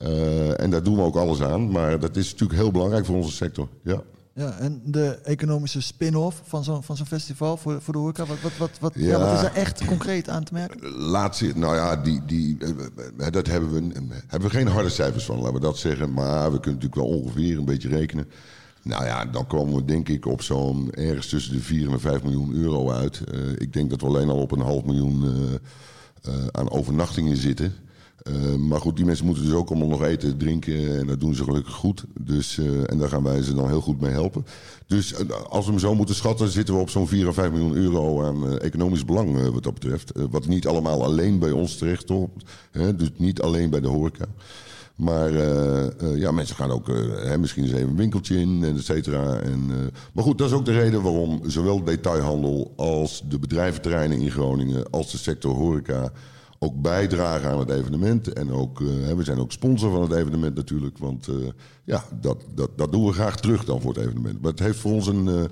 Eh, 0.00 0.60
en 0.60 0.70
daar 0.70 0.82
doen 0.82 0.96
we 0.96 1.02
ook 1.02 1.16
alles 1.16 1.42
aan. 1.42 1.70
Maar 1.70 1.98
dat 1.98 2.16
is 2.16 2.30
natuurlijk 2.30 2.60
heel 2.60 2.70
belangrijk 2.70 3.04
voor 3.04 3.16
onze 3.16 3.32
sector. 3.32 3.68
Ja. 3.82 4.02
Ja, 4.34 4.58
en 4.58 4.82
de 4.84 5.18
economische 5.24 5.82
spin-off 5.82 6.42
van 6.44 6.64
zo'n 6.64 6.82
van 6.82 6.96
zo'n 6.96 7.06
festival 7.06 7.56
voor, 7.56 7.82
voor 7.82 7.92
de 7.92 7.98
horeca, 7.98 8.26
wat, 8.26 8.40
wat, 8.40 8.56
wat, 8.56 8.70
wat, 8.80 8.92
ja. 8.94 9.08
Ja. 9.08 9.18
wat 9.18 9.34
is 9.34 9.40
daar 9.40 9.54
echt 9.54 9.84
concreet 9.84 10.28
aan 10.28 10.44
te 10.44 10.52
merken? 10.52 10.90
Laatste, 10.90 11.52
nou 11.54 11.74
ja, 11.74 11.96
die, 11.96 12.24
die, 12.26 12.56
eh, 13.18 13.26
dat 13.30 13.46
hebben 13.46 13.70
we, 13.70 14.04
hebben 14.26 14.50
we 14.50 14.56
geen 14.56 14.66
harde 14.66 14.88
cijfers 14.88 15.24
van, 15.24 15.38
laten 15.38 15.54
we 15.54 15.60
dat 15.60 15.78
zeggen. 15.78 16.12
Maar 16.12 16.52
we 16.52 16.60
kunnen 16.60 16.80
natuurlijk 16.80 16.94
wel 16.94 17.20
ongeveer 17.20 17.58
een 17.58 17.64
beetje 17.64 17.88
rekenen. 17.88 18.26
Nou 18.82 19.04
ja, 19.04 19.24
dan 19.24 19.46
komen 19.46 19.74
we 19.74 19.84
denk 19.84 20.08
ik 20.08 20.26
op 20.26 20.42
zo'n 20.42 20.92
ergens 20.92 21.28
tussen 21.28 21.52
de 21.52 21.60
4 21.60 21.86
en 21.86 21.92
de 21.92 21.98
5 21.98 22.22
miljoen 22.22 22.54
euro 22.54 22.90
uit. 22.90 23.20
Eh, 23.24 23.38
ik 23.58 23.72
denk 23.72 23.90
dat 23.90 24.00
we 24.00 24.06
alleen 24.06 24.28
al 24.28 24.40
op 24.40 24.52
een 24.52 24.60
half 24.60 24.84
miljoen 24.84 25.24
eh, 25.24 25.54
eh, 26.34 26.46
aan 26.50 26.70
overnachtingen 26.70 27.36
zitten. 27.36 27.74
Eh, 28.22 28.54
maar 28.54 28.80
goed, 28.80 28.96
die 28.96 29.04
mensen 29.04 29.26
moeten 29.26 29.44
dus 29.44 29.52
ook 29.52 29.70
allemaal 29.70 29.88
nog 29.88 30.04
eten, 30.04 30.36
drinken. 30.36 30.98
En 30.98 31.06
dat 31.06 31.20
doen 31.20 31.34
ze 31.34 31.44
gelukkig 31.44 31.74
goed. 31.74 32.04
Dus, 32.20 32.58
eh, 32.58 32.90
en 32.90 32.98
daar 32.98 33.08
gaan 33.08 33.22
wij 33.22 33.42
ze 33.42 33.54
dan 33.54 33.68
heel 33.68 33.80
goed 33.80 34.00
mee 34.00 34.10
helpen. 34.10 34.46
Dus 34.86 35.12
eh, 35.12 35.28
als 35.48 35.64
we 35.64 35.70
hem 35.70 35.80
zo 35.80 35.94
moeten 35.94 36.14
schatten, 36.14 36.48
zitten 36.48 36.74
we 36.74 36.80
op 36.80 36.90
zo'n 36.90 37.08
4 37.08 37.26
à 37.26 37.32
5 37.32 37.50
miljoen 37.50 37.74
euro 37.74 38.24
aan 38.24 38.58
economisch 38.58 39.04
belang 39.04 39.50
wat 39.50 39.62
dat 39.62 39.74
betreft. 39.74 40.12
Wat 40.30 40.46
niet 40.46 40.66
allemaal 40.66 41.04
alleen 41.04 41.38
bij 41.38 41.50
ons 41.50 41.76
terecht 41.76 42.04
komt. 42.04 42.44
Dus 42.72 43.10
niet 43.16 43.40
alleen 43.40 43.70
bij 43.70 43.80
de 43.80 43.88
horeca. 43.88 44.24
Maar 44.94 45.32
ja, 46.16 46.30
mensen 46.30 46.56
gaan 46.56 46.70
ook 46.70 46.86
hè, 47.24 47.38
misschien 47.38 47.62
eens 47.62 47.72
even 47.72 47.88
een 47.88 47.96
winkeltje 47.96 48.36
in, 48.36 48.64
et 48.64 48.84
cetera. 48.84 49.38
En, 49.38 49.70
maar 50.12 50.24
goed, 50.24 50.38
dat 50.38 50.48
is 50.48 50.54
ook 50.54 50.64
de 50.64 50.72
reden 50.72 51.02
waarom 51.02 51.40
zowel 51.46 51.84
detailhandel 51.84 52.72
als 52.76 53.22
de 53.28 53.38
bedrijventerreinen 53.38 54.18
in 54.18 54.30
Groningen, 54.30 54.90
als 54.90 55.10
de 55.10 55.18
sector 55.18 55.54
horeca 55.54 56.12
ook 56.62 56.82
bijdragen 56.82 57.50
aan 57.50 57.58
het 57.58 57.70
evenement. 57.70 58.32
En 58.32 58.52
ook, 58.52 58.80
eh, 58.80 59.12
we 59.16 59.24
zijn 59.24 59.38
ook 59.38 59.52
sponsor 59.52 59.90
van 59.90 60.02
het 60.02 60.12
evenement 60.12 60.54
natuurlijk. 60.54 60.98
Want 60.98 61.28
eh, 61.28 61.34
ja, 61.84 62.04
dat, 62.20 62.44
dat, 62.54 62.70
dat 62.76 62.92
doen 62.92 63.06
we 63.06 63.12
graag 63.12 63.36
terug 63.36 63.64
dan 63.64 63.80
voor 63.80 63.94
het 63.94 64.02
evenement. 64.02 64.40
Maar 64.40 64.50
het 64.50 64.60
heeft 64.60 64.78
voor 64.78 64.92
ons 64.92 65.06
een 65.06 65.28
eh, 65.28 65.44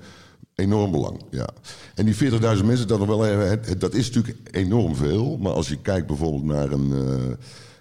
enorm 0.55 0.91
belang. 0.91 1.21
Ja. 1.31 1.49
En 1.95 2.05
die 2.05 2.15
40.000 2.15 2.65
mensen, 2.65 2.87
dat, 2.87 2.99
nog 2.99 3.07
wel, 3.07 3.57
dat 3.77 3.93
is 3.93 4.11
natuurlijk 4.11 4.49
enorm 4.51 4.95
veel. 4.95 5.37
Maar 5.37 5.51
als 5.51 5.69
je 5.69 5.81
kijkt 5.81 6.07
bijvoorbeeld 6.07 6.43
naar 6.43 6.71
een... 6.71 6.93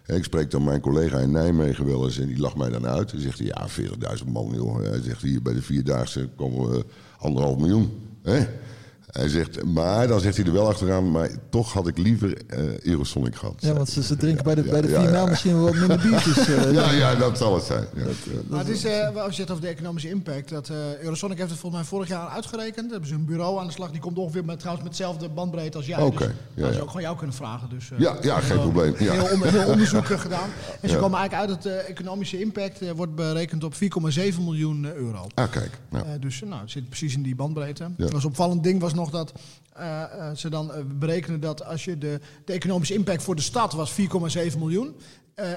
ik 0.07 0.25
spreek 0.25 0.51
dan 0.51 0.65
mijn 0.65 0.81
collega 0.81 1.19
in 1.19 1.31
Nijmegen 1.31 1.87
wel 1.87 2.05
eens 2.05 2.19
en 2.19 2.27
die 2.27 2.39
lacht 2.41 2.57
mij 2.57 2.71
dan 2.71 2.87
uit. 2.87 3.11
Dan 3.11 3.21
zegt 3.21 3.39
hij, 3.39 3.47
ja, 3.47 3.69
40.000 4.19 4.27
man, 4.33 4.51
joh. 4.55 4.83
Hij 4.83 5.03
zegt, 5.03 5.23
hier 5.23 5.43
bij 5.43 5.55
de 5.55 5.63
Vierdaagse 5.63 6.29
komen 6.37 6.71
we 6.71 6.85
anderhalf 7.19 7.59
miljoen. 7.59 7.91
Hè? 8.23 8.47
Hij 9.09 9.29
zegt, 9.29 9.65
maar 9.65 10.07
dan 10.09 10.21
zegt 10.21 10.37
hij 10.37 10.47
er 10.47 10.53
wel 10.53 10.69
achteraan, 10.69 11.11
maar 11.11 11.31
toch 11.49 11.73
had 11.73 11.87
ik 11.87 11.99
liever 11.99 12.37
eh 12.47 12.79
Eurosonic 12.81 13.35
gehad. 13.37 13.55
Ja, 13.59 13.73
want 13.73 13.89
ze, 13.89 14.03
ze 14.03 14.17
drinken 14.17 14.45
bij 14.45 14.55
de, 14.55 14.63
Ja, 14.65 14.71
bij 14.71 14.81
de 14.81 14.89
ja, 14.89 14.95
4 14.95 15.05
ja. 15.05 15.11
mijl 15.11 15.27
misschien 15.27 15.63
wel 15.65 15.73
minder 15.73 15.99
biertjes. 15.99 16.39
eh, 16.49 16.73
Ja, 16.79 16.91
ja, 16.91 17.15
dat 17.15 17.39
zal 17.39 17.55
het 17.55 17.65
zijn. 17.65 17.85
Ja. 17.97 18.03
Maar 18.49 18.59
het 18.59 18.69
is, 18.69 18.85
eh, 18.85 19.17
als 19.17 19.37
je 19.37 19.43
het 19.43 19.51
over 19.51 19.63
de 19.63 19.69
economische 19.69 20.09
impact, 20.11 20.49
dat 20.49 20.69
eh, 20.69 20.77
Eurosonic 21.03 21.39
heeft 21.39 21.51
het 21.51 21.59
volgens 21.59 21.81
mij 21.83 21.91
vorig 21.91 22.09
jaar 22.09 22.29
uitgerekend. 22.29 22.77
Daar 22.83 22.91
hebben 22.91 23.09
ze 23.09 23.15
een 23.15 23.25
bureau 23.25 23.61
aan 23.61 23.67
de 23.67 23.73
slag, 23.73 23.91
die 23.91 24.01
komt 24.01 24.19
ongeveer 24.19 24.45
met, 24.45 24.59
trouwens 24.59 24.85
met 24.89 24.97
dezelfde 24.97 25.29
bandbreedte 25.29 25.77
als 25.77 25.87
jij. 25.87 26.01
Oké, 26.03 26.27
dus 26.27 26.27
ja, 26.55 26.63
dat 26.63 26.71
ze 26.71 26.77
ja. 26.77 26.83
ook 26.83 26.89
gewoon 26.89 27.03
jou 27.03 27.17
kunnen 27.17 27.37
vragen. 27.37 27.69
Dus, 27.69 27.91
eh, 27.91 27.99
Ja, 27.99 28.17
ja, 28.23 28.39
geen 28.41 28.53
heel- 28.59 28.71
probleem, 28.71 28.95
ja. 28.99 29.13
Heel, 29.13 29.33
on- 29.35 29.43
heel 29.49 29.69
onderzoek 29.71 30.09
eh, 30.09 30.19
gedaan. 30.21 30.49
En 30.81 30.89
ze 30.89 30.95
Ja. 30.95 31.01
komen 31.01 31.19
eigenlijk 31.19 31.51
uit 31.51 31.63
dat 31.63 31.73
de 31.73 31.79
economische 31.79 32.41
impact 32.41 32.81
eh, 32.83 32.91
wordt 32.91 33.15
berekend 33.15 33.65
op 33.65 33.75
4,7 33.75 34.43
miljoen 34.45 34.85
eh, 34.85 34.93
euro. 34.93 35.27
Ah, 35.35 35.51
kijk. 35.51 35.79
Nou, 35.91 36.05
Eh, 36.07 36.13
dus 36.21 36.41
nou, 36.47 36.61
het 36.61 36.71
zit 36.71 36.89
precies 36.89 37.15
in 37.15 37.23
die 37.23 37.35
bandbreedte. 37.35 37.83
Ja. 37.97 38.05
Het 38.05 38.13
was 38.13 38.23
een 38.23 38.29
opvallend 38.29 38.63
ding 38.63 38.81
was 38.81 38.95
nog 38.99 39.11
dat 39.11 39.33
eh, 39.79 40.03
eh, 40.03 40.37
ze 40.37 40.49
dan 40.49 40.73
eh, 40.73 40.81
berekenen 40.85 41.41
dat 41.41 41.65
als 41.65 41.85
je 41.85 41.99
de, 41.99 42.21
de 42.45 42.53
economische 42.53 42.95
impact 42.95 43.23
voor 43.23 43.37
de 43.37 43.43
stad 43.43 43.73
was 43.73 43.93
4,7 43.93 44.59
miljoen. 44.59 44.97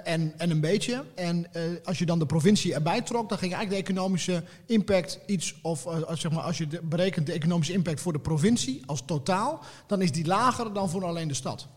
en, 0.04 0.34
en 0.38 0.50
een 0.50 0.60
beetje. 0.60 1.04
En 1.16 1.48
als 1.84 2.00
je 2.00 2.06
dan 2.06 2.20
de 2.20 2.26
provincie 2.26 2.74
erbij 2.74 3.02
trok, 3.02 3.30
dan 3.30 3.38
ging 3.38 3.54
eigenlijk 3.54 3.86
de 3.86 3.92
economische 3.92 4.44
impact 4.66 5.20
iets. 5.26 5.56
Of 5.62 5.86
als, 5.86 6.22
zeg 6.22 6.32
maar, 6.32 6.44
als 6.44 6.58
je 6.58 6.68
de, 6.68 6.82
berekent 6.84 7.26
de 7.26 7.32
economische 7.32 7.74
impact 7.74 8.02
voor 8.02 8.14
de 8.14 8.20
provincie 8.20 8.84
als 8.86 9.04
totaal, 9.06 9.60
dan 9.88 10.02
is 10.02 10.12
die 10.12 10.26
lager 10.26 10.74
dan 10.74 10.90
voor 10.90 11.06
alleen 11.06 11.28
de 11.28 11.34
stad. 11.34 11.68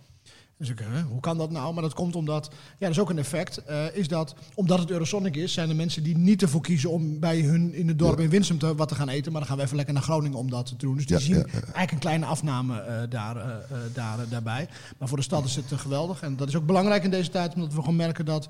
Dus 0.59 0.69
ik, 0.69 0.85
hoe 1.09 1.21
kan 1.21 1.39
dat 1.39 1.51
nou? 1.51 1.75
Maar 1.75 1.83
dat 1.83 1.95
komt 1.95 2.17
omdat, 2.17 2.49
ja, 2.53 2.77
dat 2.79 2.91
is 2.91 2.99
ook 2.99 3.11
een 3.11 3.19
effect, 3.19 3.57
eh, 3.65 3.85
is 3.93 4.09
dat 4.09 4.35
omdat 4.55 4.79
het 4.79 4.91
Eurosonic 4.91 5.37
is, 5.37 5.53
zijn 5.53 5.69
er 5.69 5.77
mensen 5.77 6.03
die 6.03 6.17
niet 6.17 6.43
ervoor 6.43 6.61
kiezen 6.61 6.91
om 6.91 7.21
bij 7.21 7.41
hun 7.41 7.75
in 7.75 7.89
het 7.89 7.99
dorp 7.99 8.21
in 8.21 8.29
Winsum 8.31 8.59
te, 8.59 8.75
wat 8.75 8.89
te 8.89 8.95
gaan 8.95 9.09
eten, 9.09 9.31
maar 9.33 9.41
dan 9.41 9.49
gaan 9.51 9.59
we 9.59 9.65
even 9.65 9.77
lekker 9.77 9.95
naar 9.95 10.03
Groningen 10.03 10.39
om 10.39 10.51
dat 10.51 10.67
te 10.67 10.77
doen. 10.77 10.97
Dus 10.97 11.07
die 11.07 11.17
Ja, 11.17 11.23
zien 11.23 11.37
ja, 11.37 11.45
eigenlijk 11.53 11.93
een 11.93 11.99
kleine 11.99 12.27
afname 12.27 12.81
eh, 12.81 13.03
daar, 13.09 13.37
eh, 13.37 13.77
daar, 13.93 14.29
daarbij. 14.29 14.69
Maar 14.99 15.09
voor 15.09 15.17
de 15.17 15.23
stad 15.25 15.45
is 15.45 15.57
het 15.57 15.65
geweldig 15.75 16.23
en 16.23 16.37
dat 16.37 16.49
is 16.49 16.57
ook 16.57 16.67
belangrijk 16.67 17.05
in 17.05 17.11
deze 17.11 17.31
tijd, 17.31 17.55
omdat 17.55 17.73
we 17.73 17.81
gewoon 17.81 17.97
merken 17.97 18.25
dat 18.25 18.49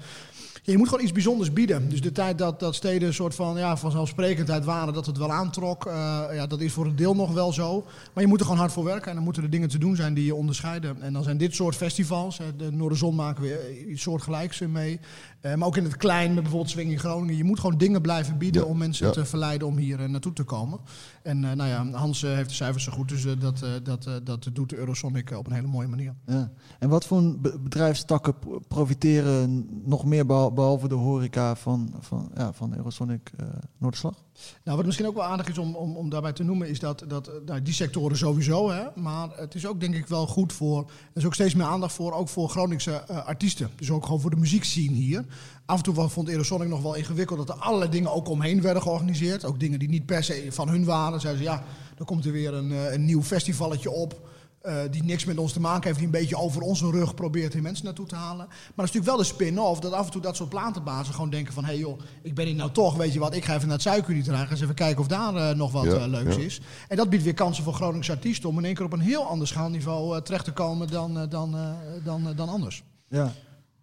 je 0.72 0.78
moet 0.78 0.88
gewoon 0.88 1.02
iets 1.02 1.12
bijzonders 1.12 1.52
bieden. 1.52 1.88
Dus 1.88 2.00
de 2.00 2.12
tijd 2.12 2.38
dat, 2.38 2.60
dat 2.60 2.74
steden 2.74 3.08
een 3.08 3.14
soort 3.14 3.34
van 3.34 3.56
ja, 3.56 3.76
vanzelfsprekendheid 3.76 4.64
waren, 4.64 4.94
dat 4.94 5.06
het 5.06 5.18
wel 5.18 5.32
aantrok, 5.32 5.86
eh, 5.86 5.92
ja, 6.32 6.46
dat 6.46 6.60
is 6.60 6.72
voor 6.72 6.86
een 6.86 6.96
deel 6.96 7.14
nog 7.14 7.32
wel 7.32 7.52
zo. 7.52 7.84
Maar 8.12 8.22
je 8.22 8.28
moet 8.28 8.38
er 8.38 8.44
gewoon 8.44 8.60
hard 8.60 8.72
voor 8.72 8.84
werken 8.84 9.08
en 9.08 9.14
dan 9.14 9.24
moeten 9.24 9.42
er 9.42 9.50
dingen 9.50 9.68
te 9.68 9.78
doen 9.78 9.96
zijn 9.96 10.14
die 10.14 10.24
je 10.24 10.34
onderscheiden. 10.34 11.02
En 11.02 11.12
dan 11.12 11.22
zijn 11.22 11.36
dit 11.36 11.54
soort 11.54 11.76
festivals, 11.76 12.40
de 12.56 12.72
Noorderzon 12.72 13.14
maken 13.14 13.42
we 13.42 13.54
eh, 13.54 13.90
iets 13.90 14.02
soortgelijks 14.02 14.60
mee. 14.60 15.00
Eh, 15.44 15.54
maar 15.54 15.66
ook 15.66 15.76
in 15.76 15.84
het 15.84 15.96
klein, 15.96 16.34
met 16.34 16.42
bijvoorbeeld 16.42 16.70
Swing 16.70 16.90
in 16.90 16.98
Groningen. 16.98 17.36
Je 17.36 17.44
moet 17.44 17.60
gewoon 17.60 17.78
dingen 17.78 18.00
blijven 18.02 18.38
bieden 18.38 18.62
Ja, 18.62 18.68
om 18.68 18.78
mensen 18.78 19.06
ja. 19.06 19.12
te 19.12 19.24
verleiden 19.24 19.68
om 19.68 19.76
hier 19.76 20.00
eh, 20.00 20.08
naartoe 20.08 20.32
te 20.32 20.42
komen. 20.42 20.78
En 21.22 21.44
eh, 21.44 21.56
nou 21.56 21.68
ja, 21.68 21.98
Hans 21.98 22.20
heeft 22.20 22.48
de 22.48 22.54
cijfers 22.54 22.84
zo 22.84 22.92
goed, 22.92 23.08
dus 23.08 23.26
dat, 23.38 23.64
dat, 23.82 24.08
dat 24.22 24.48
doet 24.52 24.70
de 24.70 24.76
Eurosonic 24.76 25.30
op 25.30 25.46
een 25.46 25.52
hele 25.52 25.66
mooie 25.66 25.88
manier. 25.88 26.14
Ja. 26.26 26.50
En 26.78 26.88
wat 26.88 27.04
voor 27.06 27.38
be- 27.38 27.58
bedrijfstakken 27.60 28.38
pro- 28.38 28.60
profiteren 28.68 29.68
nog 29.84 30.04
meer 30.04 30.26
behal- 30.26 30.52
behalve 30.52 30.88
de 30.88 30.94
horeca 30.94 31.56
van, 31.56 31.94
van, 32.00 32.30
ja, 32.34 32.52
van 32.52 32.76
Eurosonic 32.76 33.30
uh, 33.40 33.46
Noorderslag? 33.78 34.22
Nou, 34.64 34.76
wat 34.76 34.86
misschien 34.86 35.06
ook 35.06 35.14
wel 35.14 35.24
aardig 35.24 35.48
is 35.48 35.58
om, 35.58 35.74
om, 35.74 35.96
om 35.96 36.10
daarbij 36.10 36.32
te 36.32 36.42
noemen, 36.42 36.68
is 36.68 36.78
dat, 36.78 37.04
dat 37.08 37.30
nou, 37.46 37.62
die 37.62 37.74
sectoren 37.74 38.16
sowieso, 38.16 38.70
hè, 38.70 38.84
maar 38.94 39.28
het 39.36 39.54
is 39.54 39.66
ook 39.66 39.80
denk 39.80 39.94
ik 39.94 40.06
wel 40.06 40.26
goed 40.26 40.52
voor, 40.52 40.78
er 40.78 41.20
is 41.20 41.24
ook 41.24 41.34
steeds 41.34 41.54
meer 41.54 41.66
aandacht 41.66 41.92
voor, 41.94 42.12
ook 42.12 42.28
voor 42.28 42.48
Groningse 42.48 43.04
uh, 43.10 43.26
artiesten. 43.26 43.70
Dus 43.76 43.90
ook 43.90 44.04
gewoon 44.04 44.20
voor 44.20 44.30
de 44.30 44.36
muziekscene 44.36 44.94
hier. 44.94 45.24
Af 45.66 45.76
en 45.76 45.82
toe 45.82 46.08
vond 46.08 46.28
Eurosonic 46.28 46.68
nog 46.68 46.82
wel 46.82 46.94
ingewikkeld 46.94 47.46
dat 47.46 47.56
er 47.56 47.62
allerlei 47.62 47.90
dingen 47.90 48.12
ook 48.12 48.28
omheen 48.28 48.62
werden 48.62 48.82
georganiseerd. 48.82 49.44
Ook 49.44 49.60
dingen 49.60 49.78
die 49.78 49.88
niet 49.88 50.06
per 50.06 50.24
se 50.24 50.46
van 50.50 50.68
hun 50.68 50.84
waren. 50.84 51.20
Zeiden 51.20 51.42
ze, 51.42 51.50
ja, 51.50 51.62
dan 51.96 52.06
komt 52.06 52.24
er 52.24 52.32
weer 52.32 52.54
een, 52.54 52.70
een 52.70 53.04
nieuw 53.04 53.22
festivalletje 53.22 53.90
op. 53.90 54.32
Uh, 54.66 54.76
die 54.90 55.04
niks 55.04 55.24
met 55.24 55.38
ons 55.38 55.52
te 55.52 55.60
maken 55.60 55.84
heeft, 55.84 55.96
die 55.96 56.06
een 56.06 56.12
beetje 56.12 56.36
over 56.36 56.62
onze 56.62 56.90
rug 56.90 57.14
probeert 57.14 57.52
die 57.52 57.62
mensen 57.62 57.84
naartoe 57.84 58.06
te 58.06 58.14
halen. 58.14 58.46
Maar 58.46 58.56
dat 58.76 58.84
is 58.84 58.92
natuurlijk 58.92 59.06
wel 59.06 59.16
de 59.16 59.24
spin-off, 59.24 59.80
dat 59.80 59.92
af 59.92 60.06
en 60.06 60.12
toe 60.12 60.20
dat 60.20 60.36
soort 60.36 60.48
platenbazen 60.48 61.14
gewoon 61.14 61.30
denken 61.30 61.54
van... 61.54 61.64
hé 61.64 61.70
hey 61.70 61.78
joh, 61.78 62.00
ik 62.22 62.34
ben 62.34 62.46
hier 62.46 62.54
nou 62.54 62.70
toch, 62.70 62.96
weet 62.96 63.12
je 63.12 63.18
wat, 63.18 63.34
ik 63.34 63.44
ga 63.44 63.54
even 63.54 63.66
naar 63.66 63.76
het 63.76 63.86
suikerunie 63.86 64.22
dragen... 64.22 64.50
eens 64.50 64.60
even 64.60 64.74
kijken 64.74 65.00
of 65.00 65.06
daar 65.06 65.34
uh, 65.34 65.50
nog 65.50 65.72
wat 65.72 65.84
ja, 65.84 65.94
uh, 65.94 66.06
leuks 66.06 66.36
ja. 66.36 66.42
is. 66.42 66.60
En 66.88 66.96
dat 66.96 67.10
biedt 67.10 67.22
weer 67.22 67.34
kansen 67.34 67.64
voor 67.64 67.74
Groningse 67.74 68.12
artiesten... 68.12 68.48
om 68.48 68.58
in 68.58 68.64
één 68.64 68.74
keer 68.74 68.84
op 68.84 68.92
een 68.92 69.00
heel 69.00 69.26
ander 69.26 69.46
schaalniveau 69.46 70.22
terecht 70.22 70.44
te 70.44 70.52
komen 70.52 70.88
dan, 70.88 71.28
dan, 71.28 71.56
dan, 72.04 72.32
dan 72.36 72.48
anders. 72.48 72.82
Ja. 73.08 73.32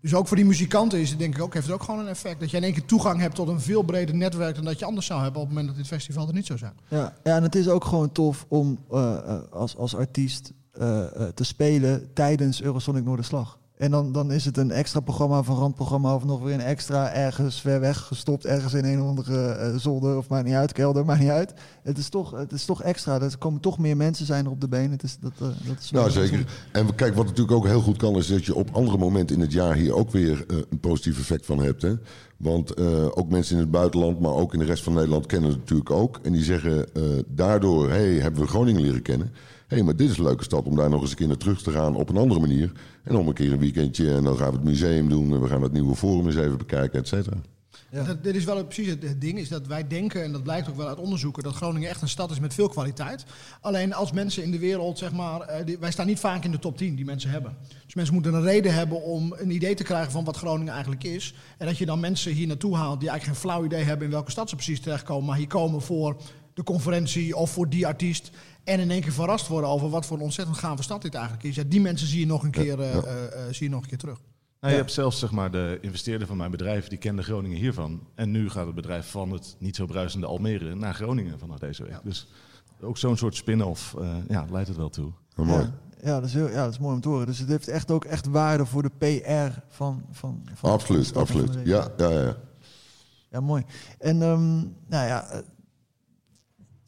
Dus 0.01 0.13
ook 0.13 0.27
voor 0.27 0.38
die 0.38 0.46
muzikanten 0.46 1.00
is 1.00 1.10
het 1.10 1.20
denk 1.20 1.36
ik 1.36 1.41
ook, 1.41 1.53
heeft 1.53 1.65
het 1.65 1.75
ook 1.75 1.84
gewoon 1.84 2.00
een 2.00 2.08
effect. 2.08 2.39
Dat 2.39 2.51
je 2.51 2.58
in 2.58 2.63
één 2.63 2.74
keer 2.74 2.86
toegang 2.86 3.20
hebt 3.20 3.36
tot 3.36 3.48
een 3.48 3.62
veel 3.62 3.81
breder 3.81 4.15
netwerk 4.15 4.55
dan 4.55 4.65
dat 4.65 4.79
je 4.79 4.86
anders 4.86 5.05
zou 5.05 5.22
hebben 5.22 5.41
op 5.41 5.48
het 5.48 5.55
moment 5.55 5.75
dat 5.75 5.84
dit 5.84 5.93
festival 5.93 6.27
er 6.27 6.34
niet 6.34 6.46
zou 6.46 6.60
zijn. 6.60 6.74
Ja, 6.88 7.13
ja 7.24 7.36
en 7.36 7.43
het 7.43 7.55
is 7.55 7.67
ook 7.67 7.86
gewoon 7.86 8.12
tof 8.12 8.46
om 8.48 8.79
als, 9.51 9.77
als 9.77 9.96
artiest 9.96 10.53
uh, 10.79 11.03
te 11.34 11.43
spelen 11.43 12.13
tijdens 12.13 12.62
Eurosonic 12.62 13.03
Noorderslag. 13.03 13.60
En 13.82 13.92
dan, 13.92 14.12
dan 14.12 14.32
is 14.32 14.46
het 14.46 14.58
een 14.58 14.72
extra 14.72 15.00
programma, 15.00 15.44
van 15.44 15.58
randprogramma 15.58 16.16
of 16.16 16.24
nog 16.24 16.42
weer 16.42 16.54
een 16.54 16.62
extra 16.62 17.14
ergens 17.14 17.62
ver 17.62 17.80
weg 17.80 17.98
gestopt, 17.98 18.46
ergens 18.46 18.74
in 18.74 18.86
een 18.86 19.02
of 19.02 19.08
andere 19.08 19.58
uh, 19.72 19.78
zolder 19.78 20.18
of 20.18 20.30
maakt 20.30 20.46
niet 20.46 20.54
uit, 20.54 20.72
kelder, 20.72 21.06
maakt 21.06 21.20
niet 21.20 21.30
uit. 21.30 21.54
Het 21.84 21.98
is 21.98 22.10
toch, 22.10 22.32
het 22.32 22.52
is 22.52 22.66
toch 22.66 22.84
extra. 22.84 23.22
Er 23.22 23.38
komen 23.38 23.62
toch 23.62 23.78
meer 23.78 23.98
mensen 23.98 24.26
zijn 24.26 24.46
er 24.46 24.52
op 24.52 24.62
de 24.62 24.68
been. 24.68 24.92
Het 24.92 25.04
is, 25.04 25.18
dat, 25.20 25.32
uh, 25.42 25.48
dat 25.68 25.80
is 25.80 25.92
nou, 25.92 26.12
zeker. 26.12 26.46
En 26.72 26.96
kijk, 26.96 27.16
wat 27.16 27.26
natuurlijk 27.26 27.58
ook 27.58 27.66
heel 27.66 27.82
goed 27.82 27.98
kan, 27.98 28.16
is 28.16 28.28
dat 28.28 28.46
je 28.46 28.56
op 28.56 28.70
andere 28.72 28.98
momenten 28.98 29.36
in 29.36 29.42
het 29.42 29.54
jaar 29.54 29.76
hier 29.76 29.96
ook 29.96 30.12
weer 30.12 30.46
uh, 30.48 30.58
een 30.70 30.80
positief 30.80 31.20
effect 31.20 31.46
van 31.46 31.60
hebt. 31.60 31.82
Hè? 31.82 31.94
Want 32.38 32.78
ook 33.16 33.30
mensen 33.30 33.56
in 33.56 33.62
het 33.62 33.72
buitenland, 33.72 34.20
maar 34.20 34.34
ook 34.34 34.54
in 34.54 34.60
de 34.60 34.66
rest 34.66 34.84
van 34.84 34.94
Nederland 34.94 35.26
kennen 35.26 35.50
het 35.50 35.60
natuurlijk 35.60 35.92
ook. 35.92 36.20
En 36.24 36.32
die 36.32 36.44
zeggen, 36.44 36.86
daardoor 37.28 37.90
hey, 37.90 38.14
hebben 38.14 38.42
we 38.42 38.48
Groningen 38.48 38.82
leren 38.82 39.02
kennen 39.02 39.32
hey, 39.72 39.84
maar 39.84 39.96
dit 39.96 40.10
is 40.10 40.18
een 40.18 40.24
leuke 40.24 40.44
stad 40.44 40.66
om 40.66 40.75
daar 40.75 40.90
nog 40.90 41.01
eens 41.01 41.10
een 41.10 41.16
keer 41.16 41.28
naar 41.28 41.38
terug 41.38 41.62
te 41.62 41.72
gaan 41.72 41.96
op 41.96 42.10
een 42.10 42.18
andere 42.18 42.40
manier. 42.40 42.72
En 43.04 43.16
om 43.16 43.28
een 43.28 43.34
keer 43.34 43.51
een 43.51 43.60
weekendje 43.60 44.13
en 44.13 44.24
dan 44.24 44.38
gaan 44.38 44.50
we 44.50 44.56
het 44.56 44.63
museum 44.63 45.10
doen 45.10 45.34
en 45.34 45.42
we 45.42 45.48
gaan 45.48 45.62
het 45.62 45.72
nieuwe 45.72 45.96
forum 45.96 46.25
eens 46.25 46.36
even 46.36 46.58
bekijken, 46.58 47.00
et 47.00 47.08
cetera. 47.08 47.38
Ja. 47.92 48.04
Dat, 48.04 48.24
dit 48.24 48.36
is 48.36 48.44
wel 48.44 48.66
precies 48.66 48.88
het, 48.88 49.22
ding, 49.22 49.38
is 49.40 49.50
dat 49.50 49.68
wij 49.68 49.88
denken, 49.88 50.24
en 50.24 50.32
dat 50.32 50.44
blijkt 50.44 50.70
ook 50.70 50.75
wel 50.75 50.88
uit 50.88 50.98
onderzoeken, 50.98 51.44
dat 51.44 51.56
Groningen 51.56 51.90
echt 51.90 52.01
een 52.01 52.10
stad 52.10 52.32
is 52.32 52.40
met 52.40 52.54
veel 52.54 52.70
kwaliteit. 52.70 53.25
Alleen 53.62 53.94
als 53.94 54.12
mensen 54.12 54.44
in 54.44 54.51
de 54.51 54.60
wereld, 54.60 54.98
zeg 54.98 55.12
maar, 55.12 55.66
die, 55.66 55.78
wij 55.78 55.92
staan 55.92 56.08
niet 56.08 56.20
vaak 56.20 56.44
in 56.44 56.51
de 56.51 56.60
top 56.60 56.78
10 56.78 56.96
die 56.96 57.06
mensen 57.06 57.30
hebben. 57.30 57.58
Dus 57.86 57.96
mensen 57.96 58.13
moeten 58.13 58.34
een 58.34 58.44
reden 58.44 58.74
hebben 58.74 59.04
om 59.04 59.34
een 59.38 59.51
idee 59.51 59.75
te 59.75 59.84
krijgen 59.84 60.12
van 60.12 60.24
wat 60.24 60.38
Groningen 60.38 60.74
eigenlijk 60.74 61.04
is. 61.04 61.34
En 61.58 61.66
dat 61.66 61.78
je 61.78 61.86
dan 61.86 62.00
mensen 62.00 62.32
hier 62.32 62.48
naartoe 62.48 62.75
haalt 62.75 63.00
die 63.00 63.10
eigenlijk 63.10 63.40
geen 63.40 63.50
flauw 63.50 63.66
idee 63.66 63.84
hebben 63.84 64.06
in 64.06 64.13
welke 64.13 64.32
stad 64.32 64.50
ze 64.50 64.56
precies 64.56 64.80
terechtkomen, 64.80 65.25
maar 65.25 65.38
hier 65.38 65.48
komen 65.48 65.82
voor 65.82 66.16
de 66.54 66.63
conferentie 66.63 67.36
of 67.36 67.51
voor 67.51 67.70
die 67.70 67.88
artiest. 67.88 68.32
En 68.63 68.80
in 68.80 68.91
één 68.91 69.01
keer 69.01 69.12
verrast 69.12 69.48
worden 69.48 69.70
over 69.70 69.89
wat 69.89 70.06
voor 70.06 70.18
een 70.18 70.24
ontzettend 70.24 70.58
gave 70.58 70.84
stad 70.84 71.01
dit 71.01 71.13
eigenlijk 71.13 71.44
is. 71.44 71.56
Ja, 71.56 71.63
die 71.68 71.82
mensen 71.82 72.08
zie 72.08 72.20
je 72.20 72.25
nog 72.25 72.44
een 72.44 72.51
keer, 72.51 72.80
uh, 72.80 72.96
uh, 72.96 73.01
zie 73.51 73.68
je 73.68 73.70
nog 73.70 73.82
een 73.82 73.89
keer 73.89 73.98
terug. 73.98 74.20
Nou, 74.60 74.74
je 74.74 74.80
hebt 74.80 74.91
zelfs 74.91 75.20
zeg 75.20 75.32
maar, 75.32 75.51
de 75.51 75.77
investeerder 75.82 76.27
van 76.27 76.38
mijn 76.38 76.51
bedrijf, 76.51 76.88
die 76.88 76.98
kende 76.98 77.24
Groningen 77.24 77.58
hiervan. 77.58 78.08
En 78.15 78.32
nu 78.32 78.50
gaat 78.50 78.65
het 78.65 78.75
bedrijf 78.75 79.10
van 79.12 79.32
het 79.32 79.56
niet 79.60 79.75
zo 79.75 79.86
bruisende 79.86 80.27
Almere 80.27 80.75
naar 80.75 80.94
Groningen 80.94 81.39
vanaf 81.39 81.60
deze 81.60 81.84
week. 81.84 81.91
Ja. 81.91 82.01
Dus 82.03 82.27
ook 82.82 82.98
zo'n 82.98 83.18
soort 83.18 83.36
spin-off 83.36 83.96
uh, 84.00 84.15
ja, 84.27 84.46
leidt 84.51 84.68
het 84.68 84.77
wel 84.77 84.89
toe. 84.89 85.12
Oh, 85.36 85.46
mooi. 85.46 85.62
Ja. 85.62 85.74
Ja 86.03 86.20
dat, 86.20 86.30
is 86.30 86.34
heel, 86.34 86.50
ja, 86.50 86.63
dat 86.63 86.72
is 86.74 86.80
mooi 86.80 86.96
om 86.96 87.01
te 87.01 87.10
horen. 87.10 87.25
Dus 87.25 87.39
het 87.39 87.48
heeft 87.48 87.68
echt 87.68 87.91
ook 87.91 88.06
echt 88.06 88.27
waarde 88.27 88.65
voor 88.65 88.82
de 88.82 88.91
PR 88.98 89.60
van... 89.68 90.03
van, 90.12 90.41
van 90.53 90.72
absoluut, 90.72 91.15
absoluut. 91.15 91.58
Ja, 91.63 91.88
ja, 91.98 92.10
ja. 92.10 92.38
Ja, 93.30 93.39
mooi. 93.39 93.63
En 94.00 94.22
um, 94.22 94.75
nou 94.88 95.08
ja, 95.08 95.44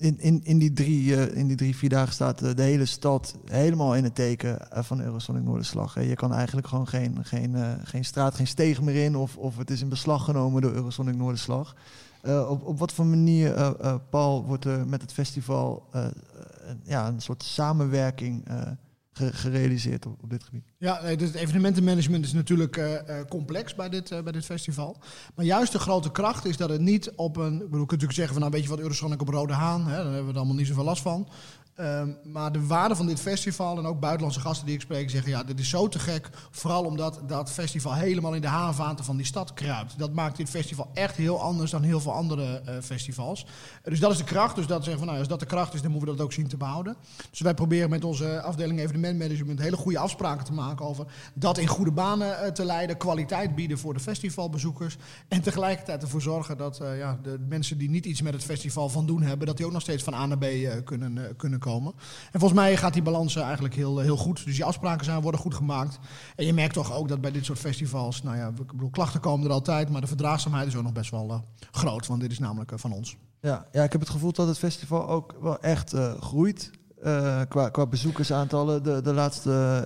in, 0.03 0.19
in, 0.19 0.41
in, 0.43 0.57
die 0.57 0.73
drie, 0.73 1.03
uh, 1.03 1.35
in 1.35 1.47
die 1.47 1.55
drie, 1.55 1.75
vier 1.75 1.89
dagen 1.89 2.13
staat 2.13 2.43
uh, 2.43 2.53
de 2.55 2.61
hele 2.61 2.85
stad 2.85 3.35
helemaal 3.45 3.95
in 3.95 4.03
het 4.03 4.15
teken 4.15 4.57
uh, 4.73 4.83
van 4.83 5.01
Eurosonic 5.01 5.43
Noorderslag. 5.43 6.03
Je 6.03 6.15
kan 6.15 6.33
eigenlijk 6.33 6.67
gewoon 6.67 6.87
geen, 6.87 7.25
geen, 7.25 7.55
geen 7.83 8.05
straat, 8.05 8.35
geen 8.35 8.47
steeg 8.47 8.81
meer 8.81 9.03
in 9.03 9.15
of, 9.15 9.37
of 9.37 9.57
het 9.57 9.69
is 9.69 9.81
in 9.81 9.89
beslag 9.89 10.23
genomen 10.23 10.61
door 10.61 10.71
Eurosonic 10.71 11.15
Noorderslag. 11.15 11.75
op, 12.23 12.65
op 12.65 12.79
wat 12.79 12.91
voor 12.91 13.05
manier, 13.05 13.75
Paul, 14.09 14.45
wordt 14.45 14.65
er 14.65 14.87
met 14.87 15.01
het 15.01 15.13
festival 15.13 15.89
ja, 16.83 17.07
een 17.07 17.21
soort 17.21 17.43
samenwerking 17.43 18.45
gerealiseerd 19.13 20.05
op, 20.05 20.23
op, 20.23 20.29
dit 20.29 20.43
gebied? 20.43 20.63
Ja, 20.77 21.01
nee, 21.01 21.15
het 21.15 21.33
evenementenmanagement 21.33 22.25
is 22.25 22.33
natuurlijk 22.33 22.77
uh, 22.77 22.91
uh, 22.91 22.99
complex 23.29 23.75
bij 23.75 23.89
dit, 23.89 24.11
uh, 24.11 24.21
bij 24.21 24.31
dit 24.31 24.45
festival. 24.45 24.97
Maar 25.35 25.45
juist 25.45 25.71
de 25.71 25.79
grote 25.79 26.11
kracht 26.11 26.45
is 26.45 26.57
dat 26.57 26.69
het 26.69 26.81
niet 26.81 27.11
op 27.15 27.37
een... 27.37 27.53
Ik 27.53 27.59
bedoel, 27.59 27.79
je 27.79 27.85
kunt 27.85 28.01
natuurlijk 28.01 28.13
zeggen 28.13 28.33
van 28.33 28.41
nou 28.41 28.51
weet 28.51 28.63
je 28.63 28.69
wat 28.69 28.79
Eurosonic 28.79 29.21
op 29.21 29.29
Rode 29.29 29.53
Haan, 29.53 29.87
hè, 29.87 29.95
daar 29.95 30.05
hebben 30.05 30.25
we 30.25 30.31
er 30.31 30.37
allemaal 30.37 30.55
niet 30.55 30.67
zoveel 30.67 30.83
last 30.83 31.01
van. 31.01 31.27
Um, 31.79 32.17
maar 32.23 32.51
de 32.51 32.65
waarde 32.65 32.95
van 32.95 33.05
dit 33.05 33.19
festival 33.19 33.77
en 33.77 33.85
ook 33.85 33.99
buitenlandse 33.99 34.39
gasten 34.39 34.65
die 34.65 34.75
ik 34.75 34.81
spreek 34.81 35.09
zeggen... 35.09 35.31
ja, 35.31 35.43
dit 35.43 35.59
is 35.59 35.69
zo 35.69 35.87
te 35.87 35.99
gek, 35.99 36.29
vooral 36.51 36.83
omdat 36.83 37.21
dat 37.27 37.51
festival 37.51 37.93
helemaal 37.93 38.33
in 38.33 38.41
de 38.41 38.47
haarvaten 38.47 39.05
van 39.05 39.17
die 39.17 39.25
stad 39.25 39.53
kruipt. 39.53 39.99
Dat 39.99 40.13
maakt 40.13 40.37
dit 40.37 40.49
festival 40.49 40.89
echt 40.93 41.15
heel 41.15 41.41
anders 41.41 41.71
dan 41.71 41.81
heel 41.81 41.99
veel 41.99 42.13
andere 42.13 42.61
uh, 42.65 42.75
festivals. 42.81 43.45
Dus 43.83 43.99
dat 43.99 44.11
is 44.11 44.17
de 44.17 44.23
kracht, 44.23 44.55
dus 44.55 44.67
dat 44.67 44.83
zeggen 44.83 44.97
van 44.97 45.07
nou, 45.07 45.19
als 45.19 45.27
dat 45.27 45.39
de 45.39 45.45
kracht 45.45 45.73
is, 45.73 45.81
dan 45.81 45.91
moeten 45.91 46.09
we 46.09 46.15
dat 46.15 46.25
ook 46.25 46.33
zien 46.33 46.47
te 46.47 46.57
behouden. 46.57 46.95
Dus 47.29 47.39
wij 47.39 47.53
proberen 47.53 47.89
met 47.89 48.03
onze 48.03 48.41
afdeling 48.41 48.79
evenementmanagement 48.79 49.59
hele 49.59 49.77
goede 49.77 49.99
afspraken 49.99 50.45
te 50.45 50.53
maken... 50.53 50.85
over 50.85 51.05
dat 51.33 51.57
in 51.57 51.67
goede 51.67 51.91
banen 51.91 52.27
uh, 52.27 52.51
te 52.51 52.65
leiden, 52.65 52.97
kwaliteit 52.97 53.55
bieden 53.55 53.77
voor 53.77 53.93
de 53.93 53.99
festivalbezoekers... 53.99 54.97
en 55.27 55.41
tegelijkertijd 55.41 56.01
ervoor 56.01 56.21
zorgen 56.21 56.57
dat 56.57 56.81
ja, 56.97 57.19
de 57.23 57.45
mensen 57.47 57.77
die 57.77 57.89
niet 57.89 58.05
iets 58.05 58.21
met 58.21 58.33
het 58.33 58.43
festival 58.43 58.89
van 58.89 59.05
doen 59.05 59.21
hebben... 59.21 59.47
dat 59.47 59.57
die 59.57 59.65
ook 59.65 59.71
nog 59.71 59.81
steeds 59.81 60.03
van 60.03 60.13
A 60.13 60.25
naar 60.25 60.37
B 60.37 60.45
kunnen, 60.83 61.35
kunnen 61.35 61.59
komen. 61.63 61.93
En 62.31 62.39
volgens 62.39 62.59
mij 62.59 62.77
gaat 62.77 62.93
die 62.93 63.01
balans 63.01 63.35
eigenlijk 63.35 63.75
heel, 63.75 63.99
heel 63.99 64.17
goed. 64.17 64.45
Dus 64.45 64.55
die 64.55 64.65
afspraken 64.65 65.05
zijn, 65.05 65.21
worden 65.21 65.41
goed 65.41 65.53
gemaakt. 65.53 65.99
En 66.35 66.45
je 66.45 66.53
merkt 66.53 66.73
toch 66.73 66.93
ook 66.93 67.07
dat 67.07 67.21
bij 67.21 67.31
dit 67.31 67.45
soort 67.45 67.59
festivals, 67.59 68.23
nou 68.23 68.37
ja, 68.37 68.47
ik 68.47 68.55
bedoel, 68.71 68.89
klachten 68.89 69.19
komen 69.19 69.47
er 69.47 69.53
altijd, 69.53 69.89
maar 69.89 70.01
de 70.01 70.07
verdraagzaamheid 70.07 70.67
is 70.67 70.75
ook 70.75 70.83
nog 70.83 70.91
best 70.91 71.11
wel 71.11 71.29
uh, 71.29 71.35
groot, 71.71 72.07
want 72.07 72.21
dit 72.21 72.31
is 72.31 72.39
namelijk 72.39 72.71
van 72.75 72.91
ons. 72.91 73.17
Ja, 73.41 73.65
ja, 73.71 73.83
ik 73.83 73.91
heb 73.91 74.01
het 74.01 74.09
gevoel 74.09 74.31
dat 74.31 74.47
het 74.47 74.57
festival 74.57 75.09
ook 75.09 75.35
wel 75.41 75.59
echt 75.59 75.95
groeit 76.19 76.71
qua, 77.47 77.69
qua 77.69 77.85
bezoekersaantallen 77.85 78.83
de, 78.83 79.01
de 79.01 79.13
laatste 79.13 79.85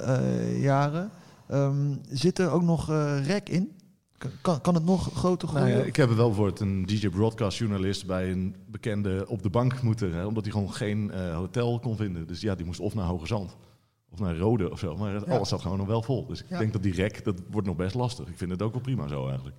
jaren. 0.62 1.10
Um, 1.52 2.02
zit 2.10 2.40
er 2.40 2.50
ook 2.50 2.62
nog 2.62 2.88
rek 3.24 3.50
in? 3.50 3.77
Kan, 4.42 4.62
kan 4.62 4.74
het 4.74 4.86
nog 4.86 5.14
groter 5.14 5.48
groeien? 5.48 5.68
Nou 5.68 5.80
ja, 5.80 5.86
ik 5.86 5.96
heb 5.96 6.10
wel 6.10 6.28
bijvoorbeeld 6.28 6.60
een 6.60 6.86
DJ 6.86 7.10
broadcast 7.10 7.58
journalist 7.58 8.06
bij 8.06 8.32
een 8.32 8.56
bekende 8.66 9.26
op 9.28 9.44
de 9.44 9.50
bank 9.50 9.82
moeten, 9.82 10.14
hè, 10.14 10.26
omdat 10.26 10.44
hij 10.44 10.52
gewoon 10.52 10.74
geen 10.74 11.12
uh, 11.14 11.36
hotel 11.36 11.80
kon 11.80 11.96
vinden. 11.96 12.28
Dus 12.28 12.42
ja, 12.42 12.56
die 12.56 12.66
moest 12.66 12.80
of 12.80 12.96
naar 12.96 13.06
Hoge 13.06 13.28
Zand 13.28 13.56
of 14.10 14.20
naar 14.20 14.38
Rode 14.38 14.72
of 14.72 14.80
zo. 14.80 14.98
Maar 14.98 15.14
ja. 15.14 15.20
alles 15.20 15.50
zat 15.50 15.62
gewoon 15.62 15.78
nog 15.78 15.88
wel 15.88 16.02
vol. 16.02 16.26
Dus 16.26 16.42
ik 16.42 16.50
ja. 16.50 16.60
denk 16.60 16.74
dat 16.74 16.84
die 16.84 16.94
rek, 16.94 17.24
dat 17.24 17.42
wordt 17.52 17.68
nog 17.68 17.76
best 17.76 17.96
lastig. 17.96 18.28
Ik 18.28 18.38
vind 18.38 18.52
het 18.52 18.62
ook 18.62 18.72
wel 18.72 18.82
prima 18.82 19.08
zo 19.08 19.28
eigenlijk. 19.28 19.56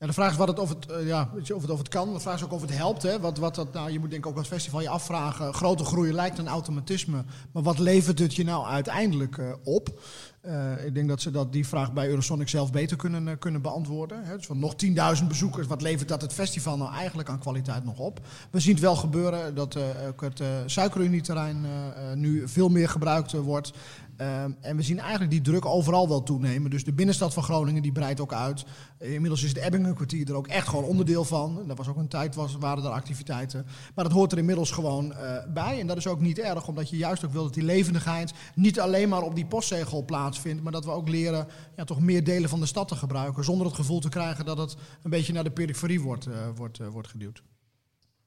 Ja, 0.00 0.06
de 0.06 0.12
vraag 0.12 0.30
is 0.30 0.36
wat 0.36 0.48
het, 0.48 0.58
of, 0.58 0.68
het, 0.68 0.86
uh, 0.90 1.06
ja, 1.06 1.30
of, 1.54 1.62
het, 1.62 1.70
of 1.70 1.78
het 1.78 1.88
kan. 1.88 2.12
De 2.12 2.20
vraag 2.20 2.34
is 2.34 2.44
ook 2.44 2.52
of 2.52 2.60
het 2.60 2.76
helpt. 2.76 3.02
Hè. 3.02 3.20
Wat, 3.20 3.38
wat 3.38 3.54
dat, 3.54 3.72
nou, 3.72 3.90
je 3.90 3.98
moet 3.98 4.10
denk 4.10 4.24
ik 4.24 4.30
ook 4.30 4.38
als 4.38 4.48
festival 4.48 4.80
je 4.80 4.88
afvragen. 4.88 5.54
Grote 5.54 5.84
groei 5.84 6.12
lijkt 6.12 6.38
een 6.38 6.48
automatisme. 6.48 7.24
Maar 7.52 7.62
wat 7.62 7.78
levert 7.78 8.18
het 8.18 8.34
je 8.34 8.44
nou 8.44 8.66
uiteindelijk 8.66 9.36
uh, 9.36 9.52
op? 9.64 10.00
Uh, 10.42 10.84
ik 10.84 10.94
denk 10.94 11.08
dat 11.08 11.20
ze 11.20 11.30
dat 11.30 11.52
die 11.52 11.66
vraag 11.66 11.92
bij 11.92 12.08
Eurosonic 12.08 12.48
zelf 12.48 12.72
beter 12.72 12.96
kunnen, 12.96 13.38
kunnen 13.38 13.62
beantwoorden. 13.62 14.24
Hè. 14.24 14.36
Dus 14.36 14.46
van 14.46 14.58
nog 14.58 14.74
10.000 15.20 15.26
bezoekers, 15.28 15.66
wat 15.66 15.82
levert 15.82 16.08
dat 16.08 16.22
het 16.22 16.32
festival 16.32 16.76
nou 16.76 16.92
eigenlijk 16.92 17.28
aan 17.28 17.38
kwaliteit 17.38 17.84
nog 17.84 17.98
op? 17.98 18.20
We 18.50 18.60
zien 18.60 18.72
het 18.72 18.82
wel 18.82 18.96
gebeuren 18.96 19.54
dat 19.54 19.78
ook 20.08 20.20
het 20.20 20.42
suikerunieterrein 20.66 21.66
nu 22.14 22.48
veel 22.48 22.68
meer 22.68 22.88
gebruikt 22.88 23.32
wordt. 23.32 23.72
Um, 24.20 24.56
en 24.60 24.76
we 24.76 24.82
zien 24.82 24.98
eigenlijk 24.98 25.30
die 25.30 25.40
druk 25.40 25.64
overal 25.64 26.08
wel 26.08 26.22
toenemen. 26.22 26.70
Dus 26.70 26.84
de 26.84 26.92
binnenstad 26.92 27.34
van 27.34 27.42
Groningen 27.42 27.82
die 27.82 27.92
breidt 27.92 28.20
ook 28.20 28.32
uit. 28.32 28.64
Inmiddels 28.98 29.42
is 29.42 29.48
het 29.48 29.58
Ebbingenkwartier 29.58 30.28
er 30.28 30.34
ook 30.34 30.46
echt 30.46 30.68
gewoon 30.68 30.84
onderdeel 30.84 31.24
van. 31.24 31.62
Dat 31.66 31.76
was 31.76 31.88
ook 31.88 31.96
een 31.96 32.08
tijd, 32.08 32.34
was, 32.34 32.56
waren 32.56 32.84
er 32.84 32.90
activiteiten. 32.90 33.66
Maar 33.94 34.04
dat 34.04 34.12
hoort 34.12 34.32
er 34.32 34.38
inmiddels 34.38 34.70
gewoon 34.70 35.12
uh, 35.12 35.36
bij. 35.54 35.80
En 35.80 35.86
dat 35.86 35.96
is 35.96 36.06
ook 36.06 36.20
niet 36.20 36.38
erg, 36.38 36.68
omdat 36.68 36.90
je 36.90 36.96
juist 36.96 37.24
ook 37.24 37.32
wil 37.32 37.42
dat 37.42 37.54
die 37.54 37.62
levendigheid 37.62 38.32
niet 38.54 38.80
alleen 38.80 39.08
maar 39.08 39.22
op 39.22 39.34
die 39.34 39.46
postzegel 39.46 40.04
plaatsvindt. 40.04 40.62
Maar 40.62 40.72
dat 40.72 40.84
we 40.84 40.90
ook 40.90 41.08
leren 41.08 41.46
ja, 41.76 41.84
toch 41.84 42.00
meer 42.00 42.24
delen 42.24 42.48
van 42.48 42.60
de 42.60 42.66
stad 42.66 42.88
te 42.88 42.96
gebruiken. 42.96 43.44
Zonder 43.44 43.66
het 43.66 43.76
gevoel 43.76 44.00
te 44.00 44.08
krijgen 44.08 44.44
dat 44.44 44.58
het 44.58 44.76
een 45.02 45.10
beetje 45.10 45.32
naar 45.32 45.44
de 45.44 45.50
periferie 45.50 46.00
wordt, 46.00 46.26
uh, 46.26 46.34
wordt, 46.54 46.80
uh, 46.80 46.88
wordt 46.88 47.08
geduwd. 47.08 47.42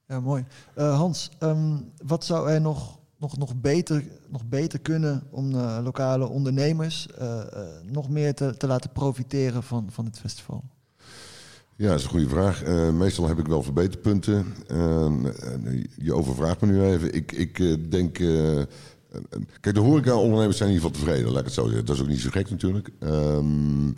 Ja, 0.06 0.20
mooi. 0.20 0.44
Hans, 0.74 1.30
um, 1.40 1.92
wat 2.04 2.24
zou 2.24 2.50
er 2.50 2.60
nog 2.60 3.00
nog, 3.22 3.38
nog, 3.38 3.60
beter, 3.60 4.04
nog 4.28 4.44
beter 4.48 4.78
kunnen 4.78 5.22
om 5.30 5.54
uh, 5.54 5.78
lokale 5.82 6.28
ondernemers 6.28 7.08
uh, 7.20 7.26
uh, 7.28 7.60
nog 7.92 8.08
meer 8.08 8.34
te, 8.34 8.56
te 8.56 8.66
laten 8.66 8.90
profiteren 8.90 9.62
van, 9.62 9.88
van 9.90 10.04
het 10.04 10.18
festival? 10.18 10.64
Ja, 11.76 11.88
dat 11.88 11.98
is 11.98 12.04
een 12.04 12.10
goede 12.10 12.28
vraag. 12.28 12.64
meestal 12.92 13.28
heb 13.28 13.38
ik 13.38 13.46
wel 13.46 13.62
verbeterpunten. 13.62 14.54
je 15.96 16.14
overvraagt 16.14 16.60
me 16.60 16.66
nu 16.66 16.84
even. 16.84 17.14
Ik, 17.14 17.32
ik 17.32 17.90
denk. 17.90 18.14
kijk, 19.60 19.74
de 19.74 19.80
horeca-ondernemers 19.80 20.56
zijn 20.56 20.68
in 20.68 20.74
ieder 20.74 20.90
geval 20.90 21.04
tevreden, 21.04 21.32
laat 21.32 21.44
het 21.44 21.52
zo 21.52 21.66
zeggen. 21.66 21.84
Dat 21.84 21.96
is 21.96 22.02
ook 22.02 22.08
niet 22.08 22.20
zo 22.20 22.30
gek 22.30 22.50
natuurlijk. 22.50 22.90
Um, 23.00 23.96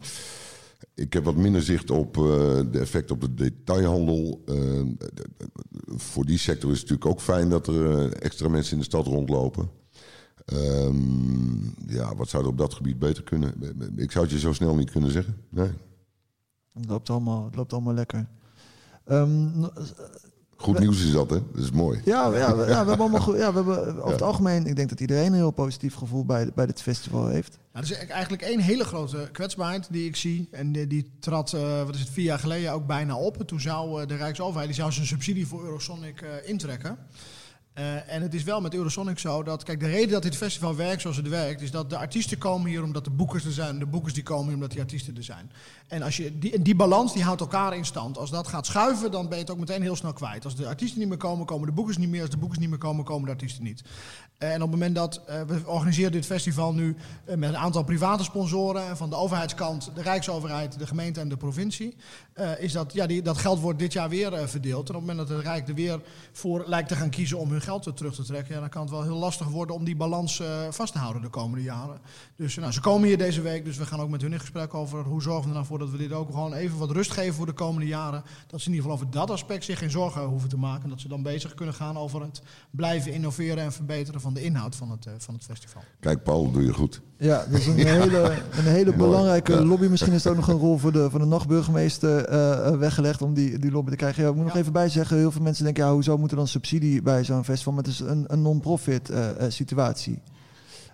ik 0.95 1.13
heb 1.13 1.25
wat 1.25 1.37
minder 1.37 1.63
zicht 1.63 1.91
op 1.91 2.17
uh, 2.17 2.25
de 2.71 2.79
effecten 2.79 3.15
op 3.15 3.21
de 3.21 3.35
detailhandel. 3.35 4.43
Uh, 4.47 4.83
voor 5.87 6.25
die 6.25 6.39
sector 6.39 6.71
is 6.71 6.81
het 6.81 6.89
natuurlijk 6.89 7.19
ook 7.19 7.21
fijn 7.21 7.49
dat 7.49 7.67
er 7.67 7.75
uh, 7.75 8.11
extra 8.21 8.49
mensen 8.49 8.73
in 8.73 8.79
de 8.79 8.85
stad 8.85 9.07
rondlopen. 9.07 9.71
Um, 10.53 11.75
ja, 11.87 12.17
wat 12.17 12.29
zou 12.29 12.43
er 12.43 12.49
op 12.49 12.59
dat 12.59 12.75
gebied 12.75 12.99
beter 12.99 13.23
kunnen? 13.23 13.55
Ik 13.97 14.11
zou 14.11 14.25
het 14.25 14.35
je 14.35 14.41
zo 14.41 14.53
snel 14.53 14.75
niet 14.75 14.91
kunnen 14.91 15.11
zeggen. 15.11 15.37
Nee. 15.49 15.71
Het 16.73 16.87
loopt 16.87 17.11
allemaal, 17.11 17.51
loopt 17.55 17.73
allemaal 17.73 17.95
lekker. 17.95 18.27
Um, 19.07 19.69
Goed 20.65 20.79
nieuws 20.79 21.05
is 21.05 21.13
dat, 21.13 21.31
hè? 21.31 21.39
Dat 21.53 21.65
is 21.65 21.71
mooi. 21.71 22.01
Ja, 22.05 22.31
ja, 22.31 22.39
ja, 22.39 22.57
we 22.57 22.63
hebben 22.75 22.99
allemaal 22.99 23.21
goed, 23.21 23.37
ja, 23.37 23.53
we 23.53 23.55
hebben 23.55 23.97
over 23.97 24.13
het 24.13 24.23
algemeen, 24.23 24.67
ik 24.67 24.77
denk 24.77 24.89
dat 24.89 25.01
iedereen 25.01 25.27
een 25.27 25.35
heel 25.35 25.51
positief 25.51 25.95
gevoel 25.95 26.25
bij, 26.25 26.51
bij 26.55 26.67
dit 26.67 26.83
festival 26.83 27.27
heeft. 27.27 27.59
Nou, 27.73 27.87
er 27.87 27.93
is 27.93 28.07
eigenlijk 28.07 28.43
één 28.43 28.61
hele 28.61 28.85
grote 28.85 29.29
kwetsbaarheid 29.33 29.87
die 29.91 30.07
ik 30.07 30.17
zie. 30.17 30.49
En 30.51 30.73
die, 30.73 30.87
die 30.87 31.11
trad, 31.21 31.53
uh, 31.53 31.83
wat 31.85 31.95
is 31.95 32.01
het, 32.01 32.11
vier 32.11 32.25
jaar 32.25 32.39
geleden 32.39 32.73
ook 32.73 32.87
bijna 32.87 33.17
op. 33.17 33.39
En 33.39 33.47
toen 33.47 33.61
zou 33.61 34.03
uh, 34.03 34.09
de 34.09 34.17
Rijksoverheid 34.17 34.67
die 34.67 34.77
zou 34.77 34.93
zijn 34.93 35.07
subsidie 35.07 35.47
voor 35.47 35.65
Eurosonic 35.65 36.23
uh, 36.23 36.29
intrekken. 36.49 36.99
Uh, 37.79 38.15
en 38.15 38.23
het 38.23 38.35
is 38.35 38.43
wel 38.43 38.61
met 38.61 38.75
Eurosonic 38.75 39.19
zo 39.19 39.43
dat, 39.43 39.63
kijk, 39.63 39.81
de 39.81 39.87
reden 39.87 40.11
dat 40.11 40.23
dit 40.23 40.37
festival 40.37 40.77
werkt 40.77 41.01
zoals 41.01 41.17
het 41.17 41.29
werkt, 41.29 41.61
is 41.61 41.71
dat 41.71 41.91
de 41.91 41.97
artiesten 41.97 42.39
komen 42.39 42.71
hier 42.71 42.83
omdat 42.83 43.05
de 43.05 43.11
boekers 43.11 43.45
er 43.45 43.53
zijn, 43.53 43.79
de 43.79 43.87
boekers 43.87 44.15
die 44.15 44.23
komen 44.23 44.45
hier 44.45 44.55
omdat 44.55 44.71
die 44.71 44.81
artiesten 44.81 45.17
er 45.17 45.25
zijn. 45.25 45.51
En 45.87 46.03
als 46.03 46.17
je 46.17 46.39
die, 46.39 46.63
die 46.63 46.75
balans 46.75 47.13
die 47.13 47.23
houdt 47.23 47.41
elkaar 47.41 47.77
in 47.77 47.85
stand. 47.85 48.19
Als 48.19 48.31
dat 48.31 48.49
gaat 48.49 48.67
schuiven, 48.67 49.11
dan 49.11 49.29
ben 49.29 49.37
je 49.37 49.43
het 49.43 49.53
ook 49.53 49.59
meteen 49.59 49.83
heel 49.83 49.97
snel 49.97 50.13
kwijt. 50.13 50.45
Als 50.45 50.57
de 50.57 50.67
artiesten 50.67 50.99
niet 50.99 51.09
meer 51.09 51.17
komen, 51.17 51.47
komen 51.47 51.67
de 51.67 51.73
boekers 51.73 51.97
niet 51.97 52.09
meer. 52.09 52.21
Als 52.21 52.31
de 52.31 52.37
boekers 52.37 52.59
niet 52.59 52.69
meer 52.69 52.79
komen, 52.79 53.05
komen 53.05 53.25
de 53.25 53.31
artiesten 53.31 53.65
niet. 53.65 53.83
Uh, 54.39 54.49
en 54.49 54.55
op 54.55 54.61
het 54.61 54.71
moment 54.71 54.95
dat 54.95 55.21
uh, 55.29 55.41
we 55.43 55.63
organiseren 55.67 56.13
dit 56.13 56.27
festival 56.27 56.75
nu 56.75 56.97
met 57.25 57.49
een 57.49 57.57
aantal 57.57 57.83
private 57.83 58.25
sponsoren, 58.25 58.97
van 58.97 59.11
de 59.11 59.17
overheidskant, 59.17 59.91
de 59.95 60.03
Rijksoverheid, 60.03 60.79
de 60.79 60.87
gemeente 60.87 61.21
en 61.21 61.29
de 61.29 61.37
provincie, 61.37 61.97
is 62.59 62.73
dat, 62.73 62.93
ja, 62.93 63.07
die, 63.07 63.23
dat 63.23 63.39
geld 63.39 63.61
wordt 63.61 63.79
dit 63.79 63.93
jaar 63.93 64.09
weer 64.09 64.49
verdeeld. 64.49 64.89
En 64.89 64.95
op 64.95 65.01
het 65.01 65.11
moment 65.11 65.29
dat 65.29 65.37
het 65.37 65.47
Rijk 65.47 65.69
er 65.69 65.75
weer 65.75 66.01
voor 66.33 66.65
lijkt 66.67 66.89
te 66.89 66.97
gaan 66.97 67.11
kiezen 67.11 67.39
om 67.39 67.51
hun 67.51 67.61
geld 67.65 67.97
terug 67.97 68.15
te 68.15 68.23
trekken, 68.23 68.55
ja, 68.55 68.61
dan 68.61 68.69
kan 68.69 68.83
het 68.83 68.91
wel 68.91 69.03
heel 69.03 69.17
lastig 69.17 69.49
worden 69.49 69.75
om 69.75 69.85
die 69.85 69.97
balans 69.97 70.41
uh, 70.41 70.47
vast 70.71 70.93
te 70.93 70.99
houden 70.99 71.23
de 71.23 71.29
komende 71.29 71.65
jaren. 71.65 71.99
Dus 72.37 72.57
nou, 72.57 72.73
ze 72.73 72.81
komen 72.81 73.09
hier 73.09 73.19
deze 73.19 73.41
week, 73.41 73.65
dus 73.65 73.77
we 73.77 73.87
gaan 73.87 74.01
ook 74.01 74.09
met 74.09 74.23
hun 74.23 74.33
in 74.33 74.41
gesprek 74.41 74.75
over 74.75 75.03
hoe 75.03 75.23
zorgen 75.23 75.43
we 75.43 75.49
er 75.49 75.55
nou 75.55 75.67
voor 75.67 75.79
dat 75.79 75.91
we 75.91 75.97
dit 75.97 76.13
ook 76.13 76.27
gewoon 76.27 76.53
even 76.53 76.79
wat 76.79 76.91
rust 76.91 77.11
geven 77.11 77.35
voor 77.35 77.47
de 77.47 77.53
komende 77.53 77.87
jaren. 77.87 78.23
Dat 78.47 78.61
ze 78.61 78.67
in 78.69 78.75
ieder 78.75 78.91
geval 78.91 78.93
over 78.93 79.19
dat 79.19 79.31
aspect 79.31 79.65
zich 79.65 79.79
geen 79.79 79.91
zorgen 79.91 80.23
hoeven 80.23 80.49
te 80.49 80.57
maken. 80.57 80.89
Dat 80.89 81.01
ze 81.01 81.09
dan 81.09 81.23
bezig 81.23 81.55
kunnen 81.55 81.75
gaan 81.75 81.99
over 81.99 82.23
het 82.23 82.43
blijven 82.71 83.13
innoveren 83.13 83.65
en 83.65 83.73
verbeteren 83.73 84.21
van 84.21 84.35
de 84.35 84.43
inhoud 84.43 84.77
van 84.77 84.91
het, 84.91 85.07
uh, 85.07 85.13
van 85.19 85.35
het 85.35 85.45
festival. 85.45 85.83
Kijk, 86.01 86.23
Paul, 86.23 86.51
doe 86.51 86.65
je 86.65 86.73
goed. 86.73 87.01
Ja, 87.19 87.45
dat 87.51 87.61
is 87.61 87.67
een 87.67 87.87
hele, 88.01 88.43
een 88.51 88.65
hele 88.65 88.95
belangrijke 88.95 89.53
ja. 89.53 89.65
lobby. 89.65 89.87
Misschien 89.87 90.13
is 90.13 90.25
er 90.25 90.31
ook 90.31 90.37
nog 90.37 90.49
een 90.49 90.59
rol 90.59 90.79
voor 90.79 90.93
de, 90.93 91.11
voor 91.11 91.21
de 91.21 91.27
nachtburgemeester 91.27 92.33
uh, 92.33 92.79
weggelegd 92.79 93.23
om 93.23 93.35
die, 93.35 93.59
die 93.59 93.71
lobby 93.71 93.91
te 93.91 93.97
krijgen. 93.97 94.23
Ja, 94.23 94.29
ik 94.29 94.35
moet 94.35 94.45
nog 94.45 94.57
even 94.57 94.73
bijzeggen, 94.73 95.17
heel 95.17 95.31
veel 95.31 95.43
mensen 95.43 95.65
denken, 95.65 95.85
ja, 95.85 95.93
hoezo 95.93 96.19
moet 96.19 96.31
er 96.31 96.37
dan 96.37 96.49
subsidie 96.49 97.03
bij 97.03 97.25
zo'n 97.25 97.45
festival? 97.45 97.54
Maar 97.63 97.83
het 97.85 97.93
is 97.93 98.01
een, 98.01 98.25
een 98.27 98.43
non-profit 98.43 99.11
uh, 99.11 99.19
situatie. 99.49 100.23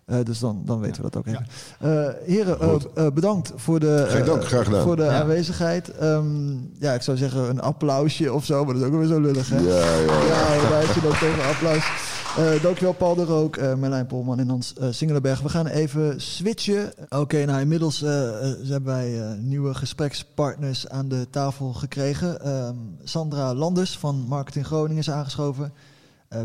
Uh, 0.07 0.16
dus 0.25 0.38
dan, 0.38 0.62
dan 0.64 0.81
weten 0.81 0.96
ja. 0.96 1.03
we 1.03 1.11
dat 1.11 1.16
ook 1.16 1.27
even. 1.27 1.46
Ja. 1.81 2.14
heren, 2.25 3.14
bedankt 3.14 3.53
voor 3.57 3.81
de, 3.81 4.23
dank, 4.25 4.44
graag 4.44 4.64
gedaan. 4.64 4.83
voor 4.83 4.96
de 4.96 5.03
ja. 5.03 5.20
aanwezigheid. 5.20 6.03
Um, 6.03 6.73
ja, 6.79 6.92
ik 6.92 7.03
zou 7.03 7.16
zeggen 7.16 7.49
een 7.49 7.61
applausje 7.61 8.33
of 8.33 8.44
zo, 8.44 8.64
maar 8.64 8.75
dat 8.75 8.83
is 8.83 8.88
ook 8.88 8.99
weer 8.99 9.07
zo 9.07 9.20
lullig, 9.20 9.49
hè? 9.49 9.59
Ja, 9.59 9.96
ja. 9.96 10.23
Ja, 10.23 10.68
wij 10.70 10.81
je 10.81 11.01
ook 11.07 11.14
toch 11.14 11.23
een 11.23 11.55
applaus. 11.55 12.18
Uh, 12.38 12.62
dankjewel 12.62 12.92
Paul 12.92 13.14
de 13.14 13.25
Rook, 13.25 13.57
uh, 13.57 13.75
Merlijn 13.75 14.07
Polman 14.07 14.38
en 14.38 14.49
Hans 14.49 14.75
uh, 14.81 14.88
Singelenberg. 14.90 15.40
We 15.40 15.49
gaan 15.49 15.66
even 15.66 16.20
switchen. 16.20 16.92
Oké, 17.05 17.16
okay, 17.16 17.44
nou 17.44 17.61
inmiddels 17.61 18.01
hebben 18.01 18.85
wij 18.85 19.37
nieuwe 19.40 19.75
gesprekspartners 19.75 20.88
aan 20.88 21.09
de 21.09 21.27
tafel 21.31 21.73
gekregen. 21.73 22.40
Ehm, 22.40 22.75
Sandra 23.05 23.55
Landers 23.55 23.99
van 23.99 24.25
Marketing 24.29 24.66
Groningen 24.66 24.99
is 24.99 25.11
aangeschoven. 25.11 25.73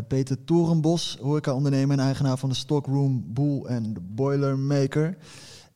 Peter 0.08 0.44
Torenbos, 0.44 1.18
horeca-ondernemer 1.20 1.98
en 1.98 2.04
eigenaar 2.04 2.38
van 2.38 2.48
de 2.48 2.54
Stockroom 2.54 3.24
Boel 3.26 3.68
en 3.68 3.92
de 3.94 4.00
Boilermaker. 4.00 5.16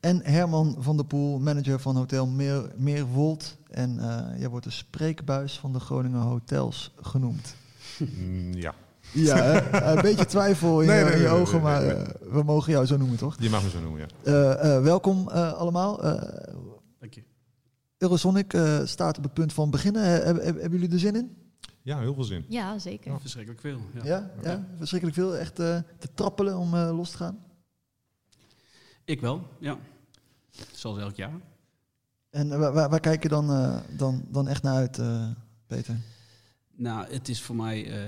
En 0.01 0.25
Herman 0.25 0.77
van 0.79 0.97
der 0.97 1.07
Poel, 1.07 1.39
manager 1.39 1.81
van 1.81 1.97
Hotel 1.97 2.27
Meer, 2.27 2.73
Meerwold. 2.77 3.57
En 3.71 3.95
jij 4.39 4.49
wordt 4.49 4.65
de 4.65 4.71
spreekbuis 4.73 5.59
van 5.59 5.73
de 5.73 5.81
Groningen 5.81 6.21
Hotels 6.21 6.95
genoemd. 7.01 7.55
Mm, 7.99 8.53
ja. 8.55 8.75
Ja, 9.13 9.73
een 9.97 10.03
beetje 10.03 10.27
twijfel 10.27 10.81
in, 10.81 10.87
nee, 10.87 11.05
nee, 11.05 11.13
in 11.13 11.19
je 11.19 11.29
nee, 11.29 11.37
ogen, 11.37 11.61
maar 11.61 11.87
uh, 11.87 12.03
we 12.31 12.43
mogen 12.43 12.73
jou 12.73 12.87
zo 12.87 12.97
noemen, 12.97 13.19
toch? 13.19 13.37
Je 13.39 13.51
mag 13.51 13.63
me 13.63 13.71
zo 13.71 13.81
noemen, 13.81 14.01
ja. 14.01 14.07
Uh, 14.25 14.65
uh, 14.65 14.83
welkom 14.83 15.29
allemaal. 15.29 16.01
Dank 16.99 17.15
je. 17.15 17.23
Eurosonic 17.99 18.59
staat 18.85 19.17
op 19.17 19.23
het 19.23 19.33
punt 19.33 19.53
van 19.53 19.71
beginnen. 19.71 20.25
hebben, 20.25 20.45
hebben 20.45 20.71
jullie 20.71 20.93
er 20.93 20.99
zin 20.99 21.17
in? 21.17 21.37
Ja, 21.83 21.99
heel 21.99 22.15
veel 22.15 22.25
zin. 22.25 22.45
Ja, 22.49 22.79
zeker. 22.79 23.13
Ja. 23.13 23.21
Verschrikkelijk 23.21 23.61
veel. 23.61 23.81
Ja, 23.95 24.05
ja, 24.05 24.31
ja 24.43 24.69
verschrikkelijk 24.77 25.19
veel. 25.19 25.37
Echt 25.37 25.55
te 25.55 25.85
trappelen 26.15 26.57
om 26.57 26.77
los 26.77 27.11
te 27.11 27.17
gaan? 27.17 27.39
Ik 29.05 29.21
wel, 29.21 29.49
ja. 29.59 29.79
Zoals 30.73 30.99
elk 30.99 31.17
jaar. 31.17 31.41
En 32.31 32.59
waar, 32.59 32.73
waar, 32.73 32.91
waar 32.91 33.01
kijk 33.01 33.23
je 33.23 33.29
dan, 33.29 33.47
dan, 33.97 34.25
dan 34.29 34.49
echt 34.49 34.63
naar 34.63 34.75
uit, 34.75 35.01
Peter? 35.67 35.97
Nou, 36.81 37.13
het 37.13 37.29
is 37.29 37.43
voor 37.43 37.57
mij 37.57 38.07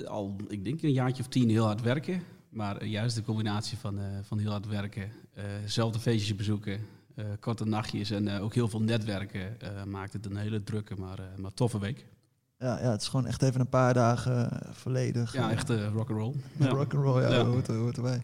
uh, 0.00 0.06
al, 0.06 0.36
ik 0.48 0.64
denk 0.64 0.82
een 0.82 0.92
jaartje 0.92 1.22
of 1.22 1.28
tien 1.28 1.48
heel 1.48 1.64
hard 1.64 1.80
werken. 1.80 2.22
Maar 2.48 2.82
uh, 2.82 2.90
juist 2.90 3.16
de 3.16 3.22
combinatie 3.22 3.78
van, 3.78 3.98
uh, 3.98 4.04
van 4.22 4.38
heel 4.38 4.50
hard 4.50 4.66
werken, 4.66 5.10
zelf 5.66 5.96
feestjes 5.96 6.36
bezoeken, 6.36 6.86
korte 7.40 7.64
nachtjes 7.64 8.10
en 8.10 8.28
ook 8.40 8.54
heel 8.54 8.68
veel 8.68 8.80
netwerken 8.80 9.56
maakt 9.86 10.12
het 10.12 10.26
een 10.26 10.36
hele 10.36 10.62
drukke, 10.62 10.94
maar, 10.96 11.18
maar 11.36 11.54
toffe 11.54 11.78
week. 11.78 12.06
Ja, 12.64 12.78
ja, 12.82 12.90
het 12.90 13.00
is 13.00 13.08
gewoon 13.08 13.26
echt 13.26 13.42
even 13.42 13.60
een 13.60 13.68
paar 13.68 13.94
dagen 13.94 14.48
volledig. 14.72 15.32
Ja, 15.32 15.50
echt 15.50 15.68
rock 15.68 16.10
and 16.10 16.18
roll. 16.18 16.34
Ja. 16.58 16.68
Rock 16.78 16.94
and 16.94 17.04
roll, 17.04 17.22
ja, 17.22 17.28
ja. 17.28 17.44
Hoort, 17.44 17.66
hoort 17.66 17.96
erbij. 17.96 18.22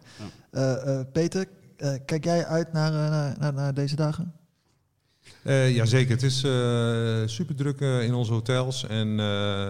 Ja. 0.51 1.03
Peter, 1.03 1.47
kijk 2.05 2.23
jij 2.23 2.45
uit 2.45 2.73
naar, 2.73 2.91
naar, 2.91 3.35
naar, 3.39 3.53
naar 3.53 3.73
deze 3.73 3.95
dagen? 3.95 4.33
Uh, 5.43 5.75
Jazeker, 5.75 6.11
het 6.11 6.23
is 6.23 6.43
uh, 6.43 7.27
super 7.27 7.55
druk 7.55 7.79
uh, 7.79 8.03
in 8.03 8.13
onze 8.13 8.33
hotels. 8.33 8.87
En, 8.87 9.19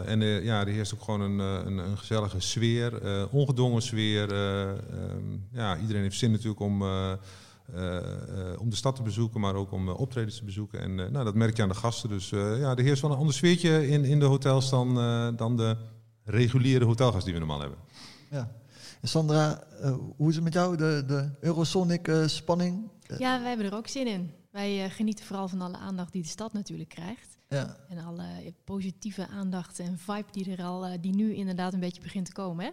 en 0.05 0.19
ja, 0.43 0.59
er 0.59 0.67
heerst 0.67 0.93
ook 0.93 1.01
gewoon 1.01 1.21
een, 1.21 1.39
een, 1.39 1.77
een 1.77 1.97
gezellige 1.97 2.39
sfeer, 2.39 3.27
ongedwongen 3.31 3.81
sfeer. 3.81 4.31
Um, 4.31 5.47
ja, 5.51 5.77
iedereen 5.77 6.01
heeft 6.01 6.17
zin 6.17 6.31
natuurlijk 6.31 6.61
om, 6.61 6.83
om 8.57 8.69
de 8.69 8.75
stad 8.75 8.95
te 8.95 9.03
bezoeken, 9.03 9.39
maar 9.39 9.55
ook 9.55 9.71
om 9.71 9.89
optredens 9.89 10.37
te 10.37 10.43
bezoeken. 10.43 10.79
En 10.79 10.95
nou, 10.95 11.23
dat 11.23 11.35
merk 11.35 11.55
je 11.55 11.63
aan 11.63 11.69
de 11.69 11.75
gasten. 11.75 12.09
Dus 12.09 12.29
ja, 12.29 12.75
er 12.75 12.83
heerst 12.83 13.01
wel 13.01 13.11
een 13.11 13.17
ander 13.17 13.33
sfeertje 13.33 13.87
in, 13.87 14.05
in 14.05 14.19
de 14.19 14.25
hotels 14.25 14.69
dan, 14.69 14.95
dan 15.35 15.57
de 15.57 15.77
reguliere 16.23 16.85
hotelgast 16.85 17.23
die 17.23 17.33
we 17.33 17.39
normaal 17.39 17.59
hebben. 17.59 17.77
Ja. 18.29 18.51
Sandra, 19.01 19.63
hoe 20.15 20.29
is 20.29 20.35
het 20.35 20.43
met 20.43 20.53
jou, 20.53 20.77
de, 20.77 21.03
de 21.07 21.29
Eurosonic-spanning? 21.39 22.89
ja, 23.17 23.39
wij 23.39 23.47
hebben 23.47 23.65
er 23.65 23.75
ook 23.75 23.87
zin 23.87 24.07
in. 24.07 24.31
Wij 24.51 24.83
uh, 24.85 24.91
genieten 24.91 25.25
vooral 25.25 25.47
van 25.47 25.61
alle 25.61 25.77
aandacht 25.77 26.11
die 26.11 26.21
de 26.21 26.27
stad 26.27 26.53
natuurlijk 26.53 26.89
krijgt. 26.89 27.37
Ja. 27.49 27.77
En 27.89 27.97
alle 27.97 28.53
positieve 28.63 29.27
aandacht 29.27 29.79
en 29.79 29.97
vibe 29.97 30.31
die 30.31 30.55
er 30.55 30.63
al, 30.63 30.87
uh, 30.87 30.93
die 31.01 31.15
nu 31.15 31.33
inderdaad 31.33 31.73
een 31.73 31.79
beetje 31.79 32.01
begint 32.01 32.25
te 32.25 32.31
komen. 32.31 32.65
Hè? 32.65 32.71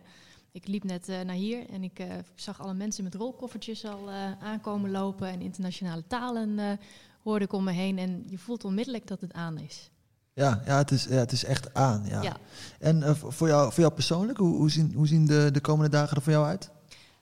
Ik 0.59 0.67
liep 0.67 0.85
net 0.85 1.09
uh, 1.09 1.21
naar 1.21 1.35
hier 1.35 1.69
en 1.69 1.83
ik 1.83 2.07
zag 2.35 2.61
alle 2.61 2.75
mensen 2.75 3.05
met 3.05 3.15
rolkoffertjes 3.15 3.85
al 3.85 4.11
aankomen 4.41 4.91
lopen 4.91 5.29
en 5.29 5.41
internationale 5.41 6.07
talen 6.07 6.79
hoorde 7.23 7.45
ik 7.45 7.53
om 7.53 7.65
me 7.65 7.73
heen. 7.73 7.99
En 7.99 8.25
je 8.27 8.39
voelt 8.39 8.65
onmiddellijk 8.65 9.07
dat 9.07 9.21
het 9.21 9.33
aan 9.33 9.59
is. 9.59 9.91
Ja, 10.33 10.63
ja, 10.67 10.77
het, 10.77 10.91
is, 10.91 11.05
ja 11.05 11.15
het 11.15 11.33
is 11.33 11.45
echt 11.45 11.75
aan. 11.75 12.05
Ja. 12.07 12.23
ja. 12.23 12.37
En 12.79 13.17
voor, 13.17 13.49
jou, 13.49 13.73
voor 13.73 13.81
jou 13.81 13.95
persoonlijk, 13.95 14.39
hoe, 14.39 14.57
hoe, 14.57 14.71
zien, 14.71 14.93
hoe 14.95 15.07
zien 15.07 15.27
de, 15.27 15.49
de 15.53 15.61
komende 15.61 15.91
dagen 15.91 16.17
er 16.17 16.23
voor 16.23 16.33
jou 16.33 16.47
uit? 16.47 16.71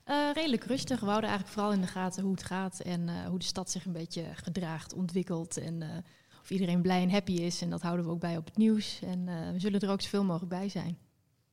Uh, 0.06 0.32
redelijk 0.34 0.64
rustig. 0.64 1.00
We 1.00 1.06
houden 1.06 1.30
eigenlijk 1.30 1.58
vooral 1.58 1.72
in 1.72 1.80
de 1.80 1.86
gaten 1.86 2.22
hoe 2.22 2.32
het 2.32 2.42
gaat 2.42 2.80
en 2.80 3.00
uh, 3.08 3.26
hoe 3.28 3.38
de 3.38 3.44
stad 3.44 3.70
zich 3.70 3.84
een 3.84 3.92
beetje 3.92 4.24
gedraagt, 4.34 4.94
ontwikkelt 4.94 5.56
en 5.56 5.80
uh, 5.80 5.88
of 6.42 6.50
iedereen 6.50 6.82
blij 6.82 7.02
en 7.02 7.10
happy 7.10 7.32
is. 7.32 7.62
En 7.62 7.70
dat 7.70 7.82
houden 7.82 8.04
we 8.04 8.10
ook 8.10 8.20
bij 8.20 8.36
op 8.36 8.44
het 8.44 8.56
nieuws. 8.56 9.00
En 9.02 9.24
we 9.52 9.60
zullen 9.60 9.80
er 9.80 9.90
ook 9.90 10.00
zoveel 10.00 10.24
mogelijk 10.24 10.50
bij 10.50 10.68
zijn. 10.68 10.98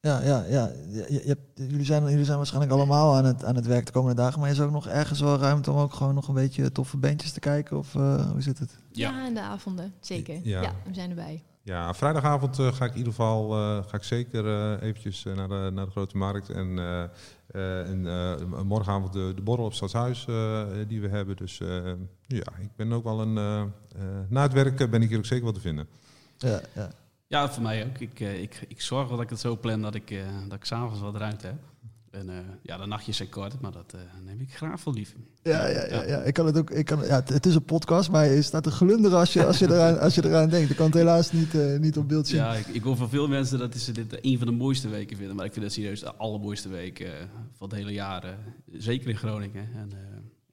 Ja, 0.03 0.21
ja, 0.23 0.43
ja. 0.49 0.71
Je, 0.89 1.37
jullie, 1.53 1.85
zijn, 1.85 2.03
jullie 2.09 2.25
zijn 2.25 2.37
waarschijnlijk 2.37 2.73
allemaal 2.73 3.15
aan 3.15 3.25
het, 3.25 3.45
aan 3.45 3.55
het 3.55 3.65
werk 3.65 3.85
de 3.85 3.91
komende 3.91 4.21
dagen, 4.21 4.39
maar 4.39 4.49
is 4.49 4.57
er 4.57 4.65
ook 4.65 4.71
nog 4.71 4.87
ergens 4.87 5.19
wel 5.19 5.37
ruimte 5.37 5.71
om 5.71 5.77
ook 5.77 5.93
gewoon 5.93 6.13
nog 6.13 6.27
een 6.27 6.33
beetje 6.33 6.71
toffe 6.71 6.97
beentjes 6.97 7.31
te 7.31 7.39
kijken? 7.39 7.77
Of 7.77 7.93
hoe 7.93 8.35
zit 8.41 8.59
het? 8.59 8.77
Ja, 8.91 9.09
ja 9.09 9.27
in 9.27 9.33
de 9.33 9.41
avonden, 9.41 9.93
zeker. 9.99 10.39
Ja. 10.43 10.61
ja. 10.61 10.71
we 10.85 10.93
zijn 10.93 11.09
erbij. 11.09 11.43
Ja, 11.61 11.93
vrijdagavond 11.93 12.59
eh, 12.59 12.73
ga 12.73 12.85
ik 12.85 12.91
in 12.91 12.97
ieder 12.97 13.13
geval 13.13 13.53
eh, 13.53 13.83
ga 13.87 13.97
ik 13.97 14.03
zeker 14.03 14.45
eh, 14.47 14.87
eventjes 14.87 15.25
eh, 15.25 15.33
naar, 15.35 15.47
de, 15.47 15.69
naar 15.73 15.85
de 15.85 15.91
Grote 15.91 16.17
Markt. 16.17 16.49
En, 16.49 16.79
eh, 16.79 17.03
eh, 17.47 17.89
en 17.89 18.07
eh, 18.07 18.61
morgenavond 18.61 19.13
de, 19.13 19.31
de 19.35 19.41
borrel 19.41 19.65
op 19.65 19.73
Stadshuis 19.73 20.25
eh, 20.27 20.61
die 20.87 21.01
we 21.01 21.07
hebben. 21.07 21.35
Dus 21.35 21.59
eh, 21.59 21.67
ja, 22.27 22.43
ik 22.59 22.69
ben 22.75 22.93
ook 22.93 23.03
wel 23.03 23.21
een... 23.21 23.37
eh, 23.37 23.61
eh, 23.61 23.67
na 24.29 24.41
het 24.41 24.53
werk 24.53 24.79
eh, 24.79 24.89
ben 24.89 25.01
ik 25.01 25.09
hier 25.09 25.17
ook 25.17 25.25
zeker 25.25 25.43
wel 25.43 25.53
te 25.53 25.59
vinden. 25.59 25.87
Ja, 26.37 26.61
ja. 26.75 26.89
Ja, 27.33 27.49
voor 27.49 27.63
mij 27.63 27.85
ook. 27.85 27.97
Ik, 27.97 28.19
eh, 28.19 28.41
ik, 28.41 28.65
ik 28.67 28.81
zorg 28.81 29.07
wel 29.07 29.15
dat 29.15 29.25
ik 29.25 29.29
het 29.29 29.39
zo 29.39 29.57
plan 29.57 29.81
dat 29.81 29.95
ik, 29.95 30.11
eh, 30.11 30.17
dat 30.47 30.57
ik 30.57 30.65
s'avonds 30.65 31.01
wat 31.01 31.15
ruimte 31.15 31.45
heb. 31.45 31.55
En 32.11 32.29
eh, 32.29 32.35
ja, 32.61 32.77
de 32.77 32.85
nachtjes 32.85 33.17
zijn 33.17 33.29
kort, 33.29 33.61
maar 33.61 33.71
dat 33.71 33.95
neem 34.25 34.39
ik 34.41 34.55
graag 34.55 34.79
voor 34.79 34.93
lief. 34.93 35.15
Ja, 35.43 35.67
ja, 35.67 35.85
ja, 35.87 36.03
ja. 36.03 36.21
Ik 36.21 36.33
kan 36.33 36.45
het 36.45 36.57
ook. 36.57 36.69
Ik 36.69 36.85
kan, 36.85 37.05
ja, 37.05 37.23
het, 37.25 37.45
is 37.45 37.55
een 37.55 37.63
podcast, 37.63 38.11
maar 38.11 38.25
je 38.25 38.41
staat 38.41 38.63
te 38.63 38.71
glunderen 38.71 39.17
als 39.17 39.33
je, 39.33 39.45
als 39.45 39.59
je, 39.59 39.65
eraan, 39.69 39.99
als 39.99 40.15
je 40.15 40.25
eraan 40.25 40.49
denkt. 40.49 40.69
Ik 40.69 40.75
kan 40.75 40.85
het 40.85 40.95
helaas 40.95 41.31
niet, 41.31 41.53
niet 41.79 41.97
op 41.97 42.07
beeld 42.07 42.27
zien. 42.27 42.37
Ja, 42.37 42.53
ik, 42.53 42.67
ik 42.67 42.83
hoor 42.83 42.95
van 42.95 43.09
veel 43.09 43.27
mensen 43.27 43.59
dat 43.59 43.75
ze 43.75 43.91
dit 43.91 44.17
een 44.21 44.37
van 44.37 44.47
de 44.47 44.53
mooiste 44.53 44.89
weken 44.89 45.17
vinden. 45.17 45.35
Maar 45.35 45.45
ik 45.45 45.53
vind 45.53 45.65
het 45.65 45.73
serieus 45.73 45.99
de 45.99 46.15
allermooiste 46.15 46.69
week 46.69 47.11
van 47.57 47.69
het 47.69 47.77
hele 47.77 47.91
jaar. 47.93 48.37
zeker 48.71 49.09
in 49.09 49.17
Groningen. 49.17 49.67
En, 49.75 49.91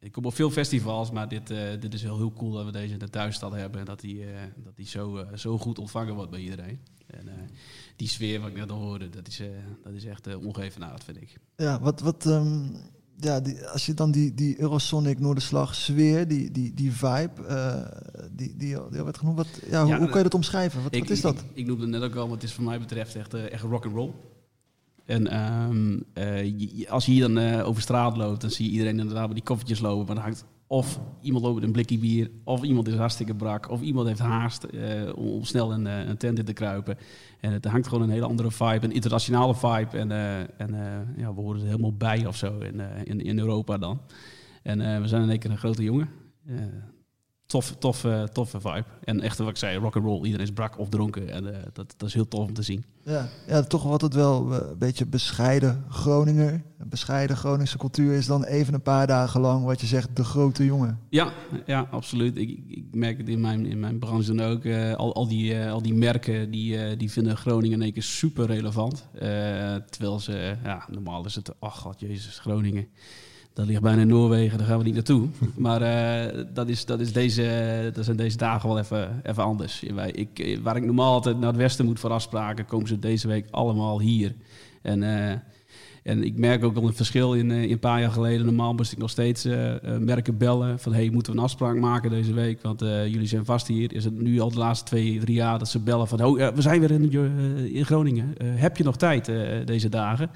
ik 0.01 0.13
kom 0.13 0.25
op 0.25 0.35
veel 0.35 0.51
festivals, 0.51 1.11
maar 1.11 1.29
dit, 1.29 1.51
eh, 1.51 1.81
dit 1.81 1.95
is 1.95 2.03
heel, 2.03 2.17
heel 2.17 2.33
cool 2.33 2.53
dat 2.53 2.65
we 2.65 2.73
deze 2.73 2.93
in 2.93 2.99
de 2.99 3.11
thuisstad 3.11 3.53
hebben. 3.53 3.81
En 3.81 3.87
dat 3.87 4.01
die, 4.01 4.25
eh, 4.25 4.41
dat 4.57 4.77
die 4.77 4.87
zo, 4.87 5.17
eh, 5.17 5.37
zo 5.37 5.59
goed 5.59 5.79
ontvangen 5.79 6.15
wordt 6.15 6.31
bij 6.31 6.41
iedereen. 6.41 6.79
En 7.07 7.29
die 7.97 8.09
sfeer 8.09 8.41
wat 8.41 8.51
ik 8.51 8.57
net 8.57 8.71
al 8.71 8.79
hoorde, 8.79 9.11
dat 9.11 9.29
is, 9.29 9.43
dat 9.85 9.93
is 9.93 10.05
echt 10.05 10.29
uh, 10.29 10.47
ongeëvenaard, 10.47 11.05
vind 11.05 11.21
ik. 11.21 11.37
Ja, 11.57 11.81
wat, 11.81 12.01
wat, 12.01 12.27
ehm, 12.27 12.65
ja 13.17 13.41
die, 13.41 13.67
als 13.67 13.87
je 13.87 13.95
dan 13.95 14.11
die, 14.11 14.35
die 14.35 14.61
Eurosonic 14.61 15.19
Noorderslag 15.19 15.75
sfeer, 15.75 16.29
die, 16.29 16.51
die, 16.51 16.75
die 16.75 16.93
vibe, 16.93 17.31
die, 18.33 18.57
die, 18.57 18.77
die 18.91 19.03
werd 19.03 19.19
genoemd, 19.19 19.37
wat, 19.37 19.61
ja, 19.71 19.83
hoe, 19.83 19.91
Ja, 19.91 19.99
hoe 19.99 20.09
kan 20.09 20.17
je 20.17 20.23
dat 20.23 20.35
omschrijven? 20.35 20.83
Wat, 20.83 20.95
ik, 20.95 21.01
wat 21.01 21.11
is 21.11 21.21
dat? 21.21 21.39
Ik, 21.39 21.45
ik 21.55 21.67
noemde 21.67 21.83
het 21.83 21.91
net 21.91 22.03
ook 22.03 22.15
al, 22.15 22.25
maar 22.27 22.35
het 22.35 22.45
is 22.45 22.53
voor 22.53 22.65
mij 22.65 22.79
betreft 22.79 23.15
echt, 23.15 23.35
eh, 23.35 23.53
echt 23.53 23.63
rock 23.63 23.85
and 23.85 23.95
roll. 23.95 24.11
En 25.11 25.27
ehm, 25.27 26.01
eh, 26.13 26.91
als 26.91 27.07
je 27.07 27.13
hier 27.13 27.29
dan 27.29 27.39
eh, 27.39 27.67
over 27.67 27.83
straat 27.83 28.17
loopt, 28.17 28.41
dan 28.41 28.51
zie 28.51 28.65
je 28.65 28.71
iedereen 28.71 28.99
inderdaad 28.99 29.27
met 29.27 29.37
die 29.37 29.45
koffertjes 29.45 29.81
lopen. 29.81 30.07
Maar 30.07 30.15
dan 30.15 30.25
hangt 30.25 30.45
of 30.67 31.01
iemand 31.21 31.45
loopt 31.45 31.55
met 31.55 31.65
een 31.65 31.73
blikje 31.73 31.99
bier, 31.99 32.31
of 32.45 32.63
iemand 32.63 32.89
is 32.89 32.95
hartstikke 32.95 33.35
brak, 33.35 33.71
of 33.71 33.81
iemand 33.81 34.07
heeft 34.07 34.21
haast 34.21 34.65
eh, 34.65 35.17
om, 35.17 35.45
snel 35.45 35.73
een, 35.73 35.85
een 35.85 36.17
tent 36.17 36.39
in 36.39 36.45
te 36.45 36.53
kruipen. 36.53 36.97
En 37.41 37.53
het 37.53 37.65
hangt 37.65 37.89
gewoon 37.89 38.03
een 38.03 38.11
hele 38.11 38.27
andere 38.27 38.51
vibe, 38.51 38.85
een 38.87 38.93
internationale 38.93 39.55
vibe. 39.55 39.99
En, 39.99 40.11
en 40.57 40.75
ja, 41.17 41.35
we 41.35 41.41
horen 41.41 41.61
er 41.61 41.67
helemaal 41.67 41.97
bij 41.97 42.27
of 42.27 42.37
zo 42.37 42.59
in, 42.59 42.81
in, 43.05 43.21
in 43.21 43.39
Europa 43.39 43.79
dan. 43.79 44.01
En 44.63 45.03
we 45.03 45.09
zijn 45.09 45.23
in 45.23 45.31
één 45.31 45.39
keer 45.39 45.51
een 45.51 45.59
grote 45.59 45.83
jongen. 45.83 46.09
Tof, 47.51 47.75
tof, 47.79 48.05
eh, 48.05 48.23
toffe 48.23 48.61
vibe. 48.61 48.85
En 49.05 49.21
echt 49.21 49.39
wat 49.39 49.49
ik 49.49 49.57
zei, 49.57 49.79
rock 49.79 49.97
and 49.97 50.05
roll. 50.05 50.25
Iedereen 50.25 50.47
is 50.47 50.53
brak 50.53 50.79
of 50.79 50.89
dronken. 50.89 51.29
En 51.33 51.55
eh, 51.55 51.63
dat, 51.73 51.95
dat 51.97 52.09
is 52.09 52.15
heel 52.15 52.29
tof 52.29 52.47
om 52.49 52.55
te 52.55 52.63
zien. 52.63 52.85
Ja, 53.05 53.29
ja, 53.47 53.63
toch 53.63 53.85
altijd 53.87 54.15
wel 54.15 54.53
eh, 54.55 54.71
een 54.71 54.79
beetje 54.79 55.07
bescheiden 55.07 55.85
Groninger. 55.89 56.53
Een 56.79 56.89
bescheiden 56.89 57.37
Groningse 57.37 57.79
cultuur 57.79 58.13
is 58.13 58.27
dan 58.27 58.45
even 58.45 58.75
een 58.75 58.83
paar 58.83 59.07
dagen 59.07 59.41
lang 59.41 59.65
wat 59.65 59.81
je 59.81 59.87
zegt, 59.87 60.17
de 60.17 60.25
grote 60.25 60.65
jongen. 60.65 60.99
Ja, 61.09 61.33
ja 61.67 61.87
absoluut. 61.91 62.37
Ik, 62.37 62.49
ik- 62.69 62.85
merk 62.93 63.19
het 63.19 63.29
in 63.29 63.41
mijn, 63.41 63.67
in 63.67 63.81
mijn 63.81 63.99
branche 63.99 64.35
dan 64.35 64.47
ook. 64.47 64.67
Al, 64.97 65.15
al, 65.15 65.29
die, 65.29 65.59
al 65.59 65.83
die 65.83 65.95
merken 65.95 66.51
die, 66.51 66.97
die 66.97 67.11
vinden 67.11 67.37
Groningen 67.37 67.77
in 67.77 67.83
één 67.83 67.93
keer 67.93 68.03
super 68.03 68.47
relevant. 68.47 69.07
Terwijl 69.91 70.21
ze, 70.21 70.57
ja, 70.65 70.85
normaal 70.91 71.25
is 71.25 71.35
het, 71.35 71.53
ach 71.61 71.79
god, 71.79 72.01
jezus, 72.01 72.39
Groningen. 72.39 72.87
Dat 73.53 73.67
ligt 73.67 73.81
bijna 73.83 74.01
in 74.01 74.09
Noorwegen, 74.09 74.59
daar 74.59 74.67
gaan 74.67 74.79
we 74.79 74.85
niet 74.85 74.95
naartoe. 74.95 75.29
Maar 75.57 75.83
eh, 75.83 76.45
dat, 76.53 76.69
is, 76.69 76.85
dat, 76.85 77.01
is 77.01 77.13
deze, 77.13 77.91
dat 77.95 78.05
zijn 78.05 78.17
deze 78.17 78.37
dagen 78.37 78.69
wel 78.69 78.79
even, 78.79 79.21
even 79.23 79.43
anders. 79.43 79.83
Wij- 79.95 80.11
Ik, 80.11 80.39
eh, 80.39 80.59
waar 80.63 80.77
ik 80.77 80.85
normaal 80.85 81.13
altijd 81.13 81.39
naar 81.39 81.49
het 81.49 81.57
westen 81.57 81.85
moet 81.85 82.01
voor 82.01 82.11
afspraken, 82.11 82.67
komen 82.67 82.89
ze 82.89 82.99
deze 82.99 83.29
week 83.29 83.47
allemaal 83.51 84.01
hier. 84.01 84.35
En, 84.83 85.03
eh, 85.03 85.37
en 86.03 86.25
ik 86.25 86.39
merk 86.39 86.65
ook 86.65 86.77
al 86.77 86.87
een 86.87 86.95
verschil 86.95 87.35
in, 87.35 87.51
in 87.51 87.71
een 87.71 87.79
paar 87.79 88.01
jaar 88.01 88.11
geleden. 88.11 88.47
Normaal 88.47 88.75
moest 88.75 88.93
ik 88.93 88.99
nog 88.99 89.11
steeds 89.11 89.45
merken 89.99 90.39
bellen 90.39 90.79
van... 90.79 90.93
hey, 90.93 91.11
moeten 91.11 91.33
we 91.33 91.39
een 91.39 91.45
afspraak 91.45 91.77
maken 91.77 92.11
deze 92.11 92.33
week? 92.33 92.63
Want 92.63 92.81
jullie 92.81 93.27
zijn 93.27 93.45
vast 93.45 93.67
hier. 93.67 93.95
Is 93.95 94.05
het 94.05 94.21
nu 94.21 94.41
al 94.41 94.51
de 94.51 94.59
laatste 94.59 94.85
twee, 94.85 95.19
drie 95.19 95.35
jaar 95.35 95.59
dat 95.59 95.69
ze 95.69 95.79
bellen 95.79 96.09
van... 96.09 96.25
oh, 96.25 96.49
we 96.55 96.63
zijn 96.63 96.81
weer 96.81 96.91
in, 96.91 97.13
in 97.73 97.85
Groningen. 97.85 98.35
Heb 98.45 98.77
je 98.77 98.85
nog 98.85 98.97
tijd 98.97 99.31
deze 99.65 99.89
dagen? 99.89 100.31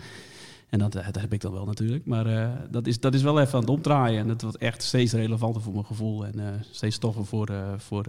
En 0.75 0.81
dat, 0.81 0.95
eh, 0.95 1.05
dat 1.05 1.21
heb 1.21 1.33
ik 1.33 1.41
dan 1.41 1.53
wel 1.53 1.65
natuurlijk. 1.65 2.07
Maar 2.07 2.27
eh, 2.27 2.49
dat, 2.71 2.87
is, 2.87 3.01
dat 3.01 3.15
is 3.15 3.23
wel 3.23 3.41
even 3.41 3.55
aan 3.55 3.61
het 3.61 3.71
omdraaien. 3.71 4.21
En 4.21 4.29
dat 4.29 4.43
wordt 4.43 4.57
echt 4.57 4.83
steeds 4.83 5.13
relevanter 5.13 5.63
voor 5.63 5.73
mijn 5.73 5.85
gevoel. 5.85 6.27
En 6.27 6.39
eh, 6.39 6.47
steeds 6.71 6.99
toffer 6.99 7.27
voor, 7.27 7.49
voor 7.77 8.05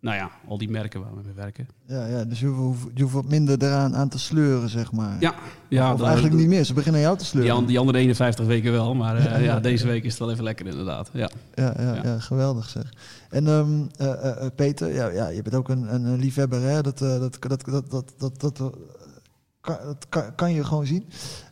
nou 0.00 0.16
ja, 0.16 0.30
al 0.48 0.58
die 0.58 0.70
merken 0.70 1.00
waar 1.00 1.14
we 1.14 1.20
mee 1.24 1.34
werken. 1.34 1.68
Ja, 1.86 2.06
ja 2.06 2.24
dus 2.24 2.40
je 2.40 2.46
hoeft, 2.46 2.86
je 2.94 3.02
hoeft 3.02 3.14
wat 3.14 3.28
minder 3.28 3.62
eraan 3.62 3.96
aan 3.96 4.08
te 4.08 4.18
sleuren, 4.18 4.68
zeg 4.68 4.92
maar. 4.92 5.16
Ja, 5.20 5.34
ja 5.68 5.92
of 5.92 5.98
dat- 5.98 6.06
eigenlijk 6.06 6.36
niet 6.36 6.48
meer. 6.48 6.64
Ze 6.64 6.74
beginnen 6.74 7.00
aan 7.00 7.06
jou 7.06 7.18
te 7.18 7.24
sleuren. 7.24 7.66
die 7.66 7.78
andere 7.78 7.98
51 7.98 8.46
weken 8.46 8.72
wel, 8.72 8.94
maar 8.94 9.16
eh, 9.16 9.44
ja, 9.48 9.60
deze 9.60 9.86
week 9.86 10.04
is 10.04 10.10
het 10.10 10.18
wel 10.18 10.30
even 10.30 10.44
lekker 10.44 10.66
inderdaad. 10.66 11.10
Ja. 11.12 11.30
Ja, 11.54 11.74
ja, 11.78 11.94
Ja. 11.94 12.00
ja. 12.04 12.18
geweldig 12.18 12.68
zeg. 12.68 12.92
En 13.30 13.46
ehm, 13.46 13.82
eh, 13.96 14.12
eh, 14.12 14.44
eh, 14.44 14.50
Peter, 14.54 14.94
ja, 14.94 15.08
ja, 15.08 15.28
je 15.28 15.42
bent 15.42 15.54
ook 15.54 15.68
een, 15.68 15.94
een, 15.94 16.18
liefhebber, 16.18 16.60
hè? 16.60 16.82
Dat, 16.82 16.98
dat, 16.98 17.20
dat, 17.20 17.40
dat, 17.40 17.90
dat, 17.90 18.12
dat, 18.18 18.40
dat, 18.40 18.72
kan, 19.60 19.76
dat 19.84 20.06
kan, 20.08 20.34
kan 20.34 20.52
je 20.52 20.64
gewoon 20.64 20.86
zien. 20.86 21.04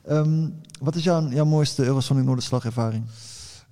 Ehm, 0.05 0.49
wat 0.81 0.95
is 0.95 1.05
jouw, 1.05 1.29
jouw 1.29 1.45
mooiste 1.45 1.85
Eurosonic 1.85 2.25
Noorderslag 2.25 2.65
ervaring? 2.65 3.05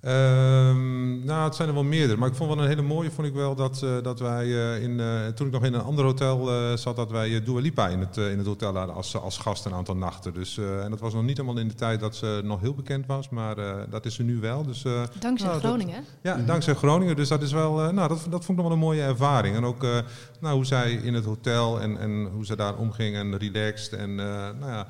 Ehm, 0.01 1.25
nou, 1.25 1.43
het 1.43 1.55
zijn 1.55 1.67
er 1.67 1.73
wel 1.73 1.83
meerdere. 1.83 2.19
Maar 2.19 2.29
ik 2.29 2.35
vond 2.35 2.53
wel 2.53 2.63
een 2.63 2.67
hele 2.69 2.81
mooie, 2.81 3.11
vond 3.11 3.27
ik 3.27 3.33
wel, 3.33 3.55
dat, 3.55 3.81
eh, 3.83 3.89
dat 4.03 4.19
wij 4.19 4.45
eh, 4.45 4.83
in, 4.83 4.99
eh, 4.99 5.27
toen 5.27 5.47
ik 5.47 5.53
nog 5.53 5.63
in 5.63 5.73
een 5.73 5.81
ander 5.81 6.05
hotel 6.05 6.49
eh, 6.51 6.77
zat, 6.77 6.95
dat 6.95 7.11
wij 7.11 7.29
uh, 7.29 7.45
Dua 7.45 7.59
Lipa 7.59 7.87
in 7.87 7.99
het, 7.99 8.17
in 8.17 8.37
het 8.37 8.47
hotel 8.47 8.75
hadden 8.75 8.95
als, 8.95 9.15
als 9.17 9.37
gast 9.37 9.65
een 9.65 9.73
aantal 9.73 9.95
nachten. 9.95 10.33
Dus, 10.33 10.57
eh, 10.57 10.83
en 10.83 10.89
dat 10.89 10.99
was 10.99 11.13
nog 11.13 11.23
niet 11.23 11.37
helemaal 11.37 11.61
in 11.61 11.67
de 11.67 11.73
tijd 11.73 11.99
dat 11.99 12.15
ze 12.15 12.41
nog 12.43 12.61
heel 12.61 12.73
bekend 12.73 13.05
was, 13.05 13.29
maar 13.29 13.57
eh, 13.57 13.75
dat 13.89 14.05
is 14.05 14.15
ze 14.15 14.23
nu 14.23 14.39
wel. 14.39 14.65
Dus, 14.65 14.83
eh, 14.85 15.01
Dankzij 15.19 15.47
nou, 15.49 15.61
dat- 15.61 15.71
Groningen. 15.71 16.03
ja, 16.21 16.35
dankzij 16.37 16.73
Groningen. 16.75 17.15
Dus 17.15 17.27
dat 17.27 17.41
is 17.41 17.51
wel, 17.51 17.81
eh, 17.81 17.89
nou, 17.93 18.07
dat, 18.07 18.17
dat 18.29 18.45
vond 18.45 18.47
ik 18.49 18.55
nog 18.55 18.63
wel 18.63 18.71
een 18.71 18.79
mooie 18.79 19.01
ervaring. 19.01 19.55
En 19.55 19.65
ook 19.65 19.83
eh, 19.83 19.97
nou, 20.39 20.55
hoe 20.55 20.65
zij 20.65 20.91
in 20.91 21.13
het 21.13 21.25
hotel 21.25 21.81
en, 21.81 21.97
en 21.97 22.27
hoe 22.33 22.45
ze 22.45 22.55
daar 22.55 22.75
omging 22.75 23.15
en 23.15 23.37
relaxed. 23.37 23.93
En 23.93 24.09
eh, 24.09 24.25
nou 24.59 24.71
ja, 24.71 24.87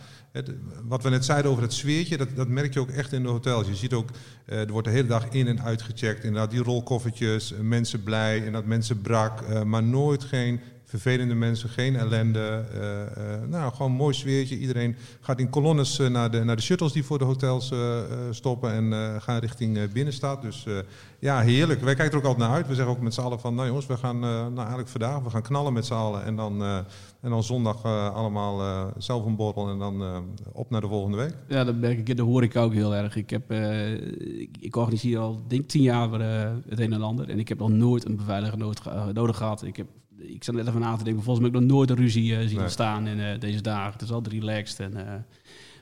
wat 0.87 1.03
we 1.03 1.09
net 1.09 1.25
zeiden 1.25 1.51
over 1.51 1.63
het 1.63 1.73
sfeertje, 1.73 2.17
dat, 2.17 2.27
dat 2.35 2.47
merk 2.47 2.73
je 2.73 2.79
ook 2.79 2.89
echt 2.89 3.13
in 3.13 3.23
de 3.23 3.29
hotels. 3.29 3.67
Je 3.67 3.75
ziet 3.75 3.93
ook, 3.93 4.09
eh, 4.45 4.59
er 4.59 4.71
wordt 4.71 4.87
de 4.87 4.93
hele 4.93 5.07
dag 5.07 5.29
in 5.29 5.47
en 5.47 5.61
uitgecheckt. 5.61 6.23
Inderdaad, 6.23 6.51
die 6.51 6.63
rolkoffertjes, 6.63 7.53
eh, 7.53 7.59
mensen 7.59 8.03
blij 8.03 8.45
en 8.45 8.51
dat 8.51 8.65
mensen 8.65 9.01
brak. 9.01 9.41
eh, 9.41 9.63
maar 9.63 9.83
nooit 9.83 10.23
geen 10.23 10.59
vervelende 10.91 11.35
mensen, 11.35 11.69
geen 11.69 11.95
ellende. 11.95 12.65
eh, 12.73 13.01
eh, 13.01 13.41
nou, 13.47 13.71
gewoon 13.71 13.91
een 13.91 13.97
mooi 13.97 14.13
sfeertje. 14.13 14.57
Iedereen 14.57 14.95
gaat 15.21 15.39
in 15.39 15.49
kolonnes 15.49 15.99
eh, 15.99 16.07
naar, 16.07 16.31
de, 16.31 16.43
naar 16.43 16.55
de 16.55 16.61
shuttles 16.61 16.91
die 16.91 17.03
voor 17.03 17.17
de 17.17 17.23
hotels 17.23 17.73
stoppen 18.29 18.71
en 18.71 19.21
gaan 19.21 19.39
richting 19.39 19.91
binnenstad. 19.91 20.41
Dus 20.41 20.65
ja, 21.19 21.41
heerlijk. 21.41 21.81
Wij 21.81 21.95
kijken 21.95 22.13
er 22.13 22.19
ook 22.19 22.29
altijd 22.29 22.47
naar 22.47 22.57
uit. 22.57 22.67
We 22.67 22.75
zeggen 22.75 22.93
ook 22.93 23.01
met 23.01 23.13
z'n 23.13 23.21
allen 23.21 23.39
van, 23.39 23.55
nou 23.55 23.67
jongens, 23.67 23.85
we 23.85 23.97
gaan 23.97 24.19
nou 24.19 24.57
eigenlijk 24.57 24.87
vandaag, 24.87 25.19
we 25.23 25.29
gaan 25.29 25.41
knallen 25.41 25.73
met 25.73 25.85
z'n 25.85 25.93
allen. 25.93 26.23
En 26.23 26.35
dan, 26.35 26.63
en 27.21 27.29
dan 27.29 27.43
zondag 27.43 27.85
allemaal 28.13 28.91
zelf 28.97 29.25
een 29.25 29.35
borrel 29.35 29.69
en 29.69 29.79
dan 29.79 30.25
op 30.53 30.69
naar 30.69 30.81
de 30.81 30.87
volgende 30.87 31.17
week. 31.17 31.35
Ja, 31.47 31.63
dat 31.63 31.75
merk 31.75 31.99
ik 31.99 32.09
in 32.09 32.15
de 32.15 32.21
horeca 32.21 32.61
ook 32.61 32.73
heel 32.73 32.95
erg. 32.95 33.15
Ik, 33.15 33.29
heb, 33.29 33.51
ik, 34.21 34.57
ik 34.59 34.75
organiseer 34.75 35.19
al 35.19 35.41
denk 35.47 35.67
tien 35.67 35.81
jaar 35.81 36.11
het 36.69 36.79
een 36.79 36.93
en 36.93 37.01
ander. 37.01 37.29
En 37.29 37.39
ik 37.39 37.49
heb 37.49 37.59
nog 37.59 37.69
nooit 37.69 38.05
een 38.05 38.15
beveiliger 38.15 38.57
nodig 39.13 39.37
gehad. 39.37 39.63
Ik, 39.63 39.75
heb, 39.75 39.87
ik 40.27 40.43
zat 40.43 40.55
net 40.55 40.67
even 40.67 40.79
na 40.79 40.95
te 40.95 41.03
denken, 41.03 41.23
volgens 41.23 41.45
mij 41.45 41.53
heb 41.53 41.61
ik 41.61 41.67
nog 41.67 41.77
nooit 41.77 41.89
een 41.89 41.95
ruzie 41.95 42.35
eh, 42.35 42.39
zien 42.41 42.49
Nee. 42.55 42.59
ontstaan 42.63 43.07
in 43.07 43.19
eh, 43.19 43.39
deze 43.39 43.61
dagen. 43.61 43.93
Het 43.93 44.01
is 44.01 44.11
altijd 44.11 44.33
relaxed. 44.33 44.79
En, 44.79 44.95
eh, 44.97 45.13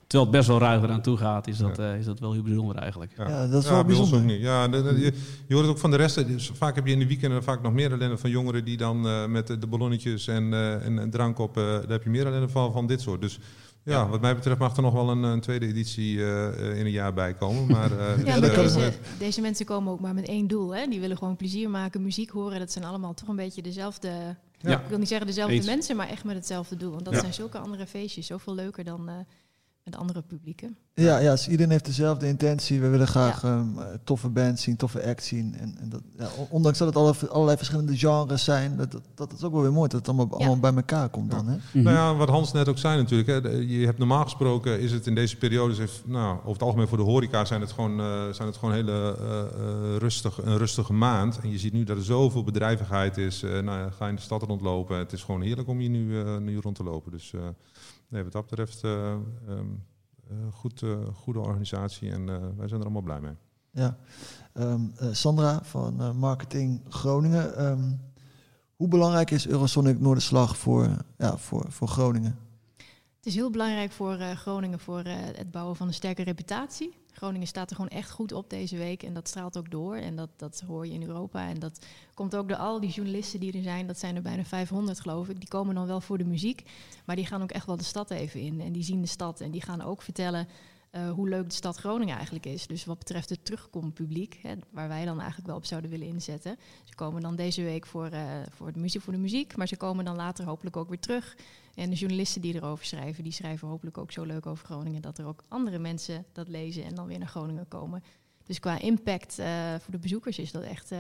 terwijl 0.08 0.30
het 0.30 0.32
best 0.40 0.48
wel 0.48 0.60
ruiger 0.60 0.90
aan 0.90 1.02
toe 1.02 1.18
gaat, 1.18 1.48
is 1.48 1.58
dat, 1.58 1.80
eh, 1.80 1.98
is 1.98 2.06
dat 2.06 2.20
wel 2.20 2.34
heel 2.34 2.42
bijzonder 2.42 2.76
eigenlijk. 2.76 3.12
Ja, 3.18 3.48
dat 3.48 3.64
is 3.64 3.70
wel 3.70 3.84
bijzonder. 3.84 4.20
ook 4.20 4.26
niet. 4.26 4.42
Ja, 4.42 4.68
de- 4.68 4.84
de- 4.84 5.00
je, 5.00 5.14
je 5.48 5.54
hoort 5.54 5.66
het 5.66 5.76
ook 5.76 5.80
van 5.82 5.92
de 5.92 5.98
rest. 5.98 6.28
Dus 6.28 6.52
vaak 6.54 6.76
heb 6.76 6.86
je 6.86 6.94
in 6.94 7.00
de 7.00 7.08
weekenden 7.08 7.44
vaak 7.44 7.62
nog 7.62 7.74
meer 7.74 7.92
ellende 7.92 8.18
van 8.18 8.30
jongeren 8.30 8.66
die 8.66 8.78
dan 8.78 9.08
eh, 9.08 9.26
met 9.26 9.48
de, 9.48 9.68
ballonnetjes 9.68 10.28
en, 10.28 10.54
eh, 10.54 10.86
en, 10.86 11.00
en 11.00 11.10
drank 11.10 11.40
op, 11.40 11.58
eh, 11.58 11.64
daar 11.64 11.88
heb 11.90 12.04
je 12.04 12.10
meer 12.10 12.26
ellende 12.28 12.50
van, 12.50 12.72
van 12.72 12.88
dit 12.88 13.02
soort. 13.02 13.22
Dus 13.22 13.40
ja, 13.90 14.08
wat 14.08 14.22
mij 14.22 14.36
betreft 14.36 14.60
mag 14.60 14.76
er 14.76 14.82
nog 14.82 14.94
wel 14.94 15.10
een, 15.10 15.24
een 15.24 15.40
tweede 15.40 15.66
editie 15.68 16.20
eh, 16.20 16.48
eh, 16.48 16.78
in 16.80 16.86
een 16.86 16.92
jaar 16.92 17.14
bij 17.14 17.34
komen. 17.34 17.68
Maar, 17.68 17.92
eh, 18.00 18.16
dus, 18.16 18.26
Ja, 18.26 18.34
eh, 18.36 18.42
maar 18.42 18.50
kan 18.52 18.64
deze, 18.64 18.94
deze 19.20 19.42
mensen 19.42 19.66
komen 19.66 19.94
ook 19.94 20.00
maar 20.00 20.14
met 20.14 20.28
één 20.28 20.48
doel. 20.48 20.76
Hè? 20.76 20.88
Die 20.88 21.00
willen 21.00 21.18
gewoon 21.18 21.36
plezier 21.36 21.70
maken, 21.70 22.02
muziek 22.02 22.30
horen. 22.30 22.60
Dat 22.60 22.72
zijn 22.72 22.86
allemaal 22.86 23.14
toch 23.14 23.28
een 23.28 23.36
beetje 23.36 23.62
dezelfde... 23.62 24.12
Ja. 24.62 24.80
Ik 24.80 24.88
wil 24.90 24.98
niet 24.98 25.08
zeggen 25.08 25.28
dezelfde 25.28 25.54
Eens. 25.56 25.66
mensen, 25.66 25.96
maar 25.96 26.08
echt 26.10 26.24
met 26.24 26.36
hetzelfde 26.36 26.76
doel. 26.76 26.92
Want 26.92 27.06
dat 27.06 27.14
Ja. 27.14 27.20
zijn 27.20 27.34
zulke 27.34 27.58
andere 27.58 27.88
feestjes. 27.88 28.28
Zoveel 28.28 28.56
leuker 28.56 28.84
dan 28.84 29.10
eh, 29.10 29.16
met 29.90 30.00
andere 30.00 30.22
publieken. 30.22 30.78
Ja, 30.94 31.18
ja 31.18 31.32
dus 31.32 31.48
iedereen 31.48 31.72
heeft 31.72 31.86
dezelfde 31.86 32.28
intentie. 32.28 32.82
We 32.82 32.88
willen 32.88 33.08
graag 33.08 33.44
ehm, 33.44 33.68
toffe 34.04 34.30
bands 34.30 34.62
zien, 34.62 34.76
toffe 34.76 35.06
acts 35.06 35.28
zien. 35.28 35.56
En, 35.56 35.78
en 35.80 35.90
dat, 35.90 36.02
ja, 36.18 36.28
ondanks 36.50 36.78
dat 36.78 36.88
het 36.88 36.98
alle, 36.98 37.14
allerlei 37.30 37.58
verschillende 37.58 37.98
genres 37.98 38.44
zijn, 38.44 38.78
dat, 38.78 38.92
dat, 38.92 39.02
dat 39.16 39.34
is 39.34 39.44
ook 39.44 39.52
wel 39.54 39.62
weer 39.62 39.74
mooi 39.74 39.90
dat 39.90 40.00
het 40.00 40.08
allemaal, 40.08 40.38
allemaal 40.38 40.60
bij 40.60 40.74
elkaar 40.74 41.10
komt 41.10 41.32
dan. 41.32 41.48
Hè? 41.48 41.82
Nou 41.82 41.96
ja, 41.96 42.16
wat 42.16 42.30
Hans 42.30 42.52
net 42.52 42.68
ook 42.68 42.78
zei 42.78 42.98
natuurlijk. 42.98 43.46
Hè, 43.46 43.50
je 43.50 43.86
hebt 43.86 43.98
normaal 43.98 44.24
gesproken 44.24 44.80
is 44.80 44.92
het 44.92 45.08
in 45.08 45.16
deze 45.16 45.38
periode, 45.38 45.74
nou, 46.06 46.38
over 46.38 46.52
het 46.52 46.62
algemeen 46.62 46.88
voor 46.88 46.98
de 46.98 47.04
horeca 47.04 47.46
zijn 47.46 47.62
het 47.62 47.72
gewoon, 47.72 48.00
uh, 48.00 48.30
zijn 48.32 48.48
het 48.48 48.58
gewoon 48.58 48.74
hele 48.74 49.18
uh, 49.22 49.96
rustig, 49.98 50.44
een 50.44 50.58
rustige 50.58 50.94
maand. 50.94 51.40
En 51.40 51.52
je 51.52 51.58
ziet 51.58 51.74
nu 51.74 51.84
dat 51.84 51.98
er 51.98 52.04
zoveel 52.04 52.44
bedrijvigheid 52.44 53.18
is. 53.18 53.42
nou 53.42 53.66
ja, 53.66 53.90
ga 53.90 54.08
in 54.08 54.16
de 54.16 54.22
stad 54.22 54.44
rondlopen. 54.44 54.98
Het 54.98 55.14
is 55.14 55.24
gewoon 55.24 55.42
heerlijk 55.42 55.68
om 55.68 55.80
hier 55.80 55.90
nu, 55.90 56.24
nu 56.40 56.60
rond 56.60 56.76
te 56.76 56.84
lopen. 56.84 57.12
Dus 57.12 57.34
nee, 58.10 58.24
wat 58.24 58.32
dat 58.32 58.48
betreft 58.48 58.84
um, 58.84 59.86
goed, 60.52 60.84
goede 61.14 61.40
organisatie 61.40 62.12
en 62.12 62.26
wij 62.58 62.68
zijn 62.68 62.80
er 62.80 62.86
allemaal 62.86 63.02
blij 63.02 63.20
mee. 63.20 63.34
Ja, 63.72 63.98
um, 64.54 64.94
Sandra 65.12 65.64
van 65.64 66.18
Marketing 66.18 66.82
Groningen. 66.90 67.66
Um, 67.66 68.02
hoe 68.76 68.88
belangrijk 68.88 69.32
is 69.32 69.48
Eurosonic 69.48 70.00
Noorderslag 70.00 70.58
voor, 70.58 70.90
ja, 71.18 71.38
voor, 71.38 71.66
voor 71.72 71.88
Groningen? 71.88 72.40
Het 73.16 73.26
is 73.26 73.36
heel 73.36 73.50
belangrijk 73.50 73.92
voor 73.92 74.20
uh, 74.20 74.32
Groningen 74.32 74.80
voor 74.80 75.06
uh, 75.06 75.14
het 75.16 75.52
bouwen 75.52 75.76
van 75.76 75.88
een 75.88 75.94
sterke 75.94 76.24
reputatie. 76.24 76.94
Groningen 77.20 77.48
staat 77.48 77.70
er 77.70 77.76
gewoon 77.76 77.92
echt 77.92 78.12
goed 78.12 78.32
op 78.32 78.50
deze 78.50 78.78
week 78.78 79.04
en 79.04 79.14
dat 79.14 79.28
straalt 79.28 79.58
ook 79.58 79.72
door. 79.72 79.96
En 79.96 80.16
dat, 80.16 80.30
dat 80.36 80.64
hoor 80.68 80.88
je 80.88 80.94
in 80.94 81.04
Europa. 81.04 81.48
En 81.48 81.60
dat 81.60 81.86
komt 82.14 82.36
ook 82.36 82.48
door 82.48 82.58
al 82.58 82.80
die 82.80 82.90
journalisten 82.90 83.40
die 83.40 83.54
er 83.54 83.64
zijn. 83.64 83.88
Dat 83.88 84.00
zijn 84.00 84.16
er 84.16 84.22
bijna 84.22 84.44
500 84.44 85.00
geloof 85.00 85.30
ik. 85.30 85.40
Die 85.40 85.50
komen 85.50 85.76
dan 85.76 85.88
wel 85.88 86.02
voor 86.02 86.18
de 86.18 86.26
muziek. 86.26 86.64
Maar 87.06 87.16
die 87.16 87.26
gaan 87.26 87.42
ook 87.42 87.52
echt 87.52 87.66
wel 87.66 87.78
de 87.78 87.84
stad 87.84 88.12
even 88.12 88.40
in. 88.40 88.62
En 88.62 88.72
die 88.72 88.84
zien 88.84 89.02
de 89.02 89.08
stad 89.08 89.42
en 89.42 89.52
die 89.52 89.62
gaan 89.62 89.82
ook 89.82 90.02
vertellen 90.02 90.48
uh, 90.92 91.12
hoe 91.12 91.30
leuk 91.30 91.50
de 91.50 91.56
stad 91.56 91.78
Groningen 91.78 92.16
eigenlijk 92.16 92.46
is. 92.46 92.68
Dus 92.68 92.86
wat 92.86 92.98
betreft 92.98 93.30
het 93.30 93.46
terugkompubliek, 93.46 94.40
hè, 94.42 94.54
waar 94.72 94.88
wij 94.88 95.06
dan 95.06 95.18
eigenlijk 95.18 95.48
wel 95.48 95.58
op 95.58 95.66
zouden 95.66 95.90
willen 95.90 96.08
inzetten. 96.08 96.58
Ze 96.84 96.96
komen 96.96 97.22
dan 97.22 97.36
deze 97.36 97.64
week 97.64 97.86
voor, 97.86 98.10
uh, 98.14 98.22
voor, 98.50 98.72
de 98.74 98.80
muziek, 98.80 99.02
voor 99.02 99.14
de 99.14 99.20
muziek, 99.20 99.56
maar 99.56 99.68
ze 99.68 99.78
komen 99.78 100.06
dan 100.06 100.16
later 100.16 100.46
hopelijk 100.46 100.78
ook 100.78 100.90
weer 100.90 101.00
terug. 101.00 101.38
En 101.76 101.90
de 101.90 101.96
journalisten 101.96 102.42
die 102.42 102.56
erover 102.56 102.86
schrijven, 102.86 103.24
die 103.24 103.34
schrijven 103.34 103.68
hopelijk 103.68 103.98
ook 103.98 104.12
zo 104.12 104.24
leuk 104.24 104.46
over 104.46 104.66
Groningen 104.66 105.02
dat 105.02 105.18
er 105.18 105.26
ook 105.26 105.44
andere 105.48 105.80
mensen 105.80 106.26
dat 106.32 106.48
lezen 106.48 106.84
en 106.84 106.96
dan 106.96 107.08
weer 107.08 107.20
naar 107.20 107.28
Groningen 107.28 107.68
komen. 107.68 108.04
Dus 108.44 108.60
qua 108.60 108.80
impact 108.80 109.40
uh, 109.40 109.76
voor 109.80 109.92
de 109.92 110.00
bezoekers 110.00 110.40
is 110.40 110.52
dat 110.52 110.64
echt 110.64 110.92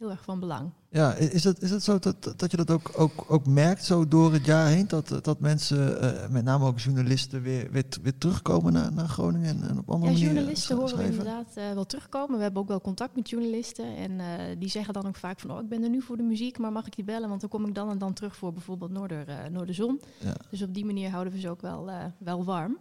heel 0.00 0.10
erg 0.10 0.24
van 0.24 0.40
belang. 0.40 0.70
Ja, 0.90 1.12
is 1.14 1.44
het, 1.44 1.62
is 1.62 1.70
het 1.70 1.82
zo 1.82 1.98
dat, 1.98 2.34
dat 2.36 2.50
je 2.50 2.56
dat 2.56 2.70
ook, 2.70 2.90
ook, 2.96 3.24
ook 3.28 3.46
merkt 3.46 3.84
zo 3.84 4.08
door 4.08 4.32
het 4.32 4.44
jaar 4.44 4.66
heen? 4.66 4.88
Dat, 4.88 5.18
dat 5.22 5.40
mensen, 5.40 6.04
uh, 6.04 6.28
met 6.28 6.44
name 6.44 6.66
ook 6.66 6.78
journalisten, 6.78 7.42
weer, 7.42 7.70
weer, 7.70 7.84
weer 8.02 8.18
terugkomen 8.18 8.72
naar, 8.72 8.92
naar 8.92 9.08
Groningen 9.08 9.62
en, 9.62 9.78
op 9.78 9.90
andere 9.90 10.12
ja, 10.12 10.18
journalisten 10.18 10.76
horen 10.76 10.96
we 10.96 11.04
inderdaad 11.04 11.54
uh, 11.58 11.72
wel 11.72 11.86
terugkomen. 11.86 12.36
We 12.36 12.42
hebben 12.42 12.62
ook 12.62 12.68
wel 12.68 12.80
contact 12.80 13.16
met 13.16 13.30
journalisten. 13.30 13.96
En 13.96 14.10
uh, 14.10 14.26
die 14.58 14.68
zeggen 14.68 14.94
dan 14.94 15.06
ook 15.06 15.16
vaak 15.16 15.40
van, 15.40 15.50
oh, 15.50 15.60
ik 15.60 15.68
ben 15.68 15.82
er 15.82 15.90
nu 15.90 16.02
voor 16.02 16.16
de 16.16 16.22
muziek, 16.22 16.58
maar 16.58 16.72
mag 16.72 16.86
ik 16.86 16.94
je 16.94 17.04
bellen? 17.04 17.28
Want 17.28 17.40
dan 17.40 17.50
kom 17.50 17.66
ik 17.66 17.74
dan 17.74 17.90
en 17.90 17.98
dan 17.98 18.12
terug 18.12 18.36
voor 18.36 18.52
bijvoorbeeld 18.52 18.90
Noorder, 18.90 19.26
Noorderzon. 19.50 20.00
Ja. 20.18 20.34
Dus 20.50 20.62
op 20.62 20.74
die 20.74 20.84
manier 20.84 21.10
houden 21.10 21.32
we 21.32 21.40
ze 21.40 21.50
ook 21.50 21.60
wel, 21.60 21.90
wel 22.18 22.44
warm. 22.44 22.78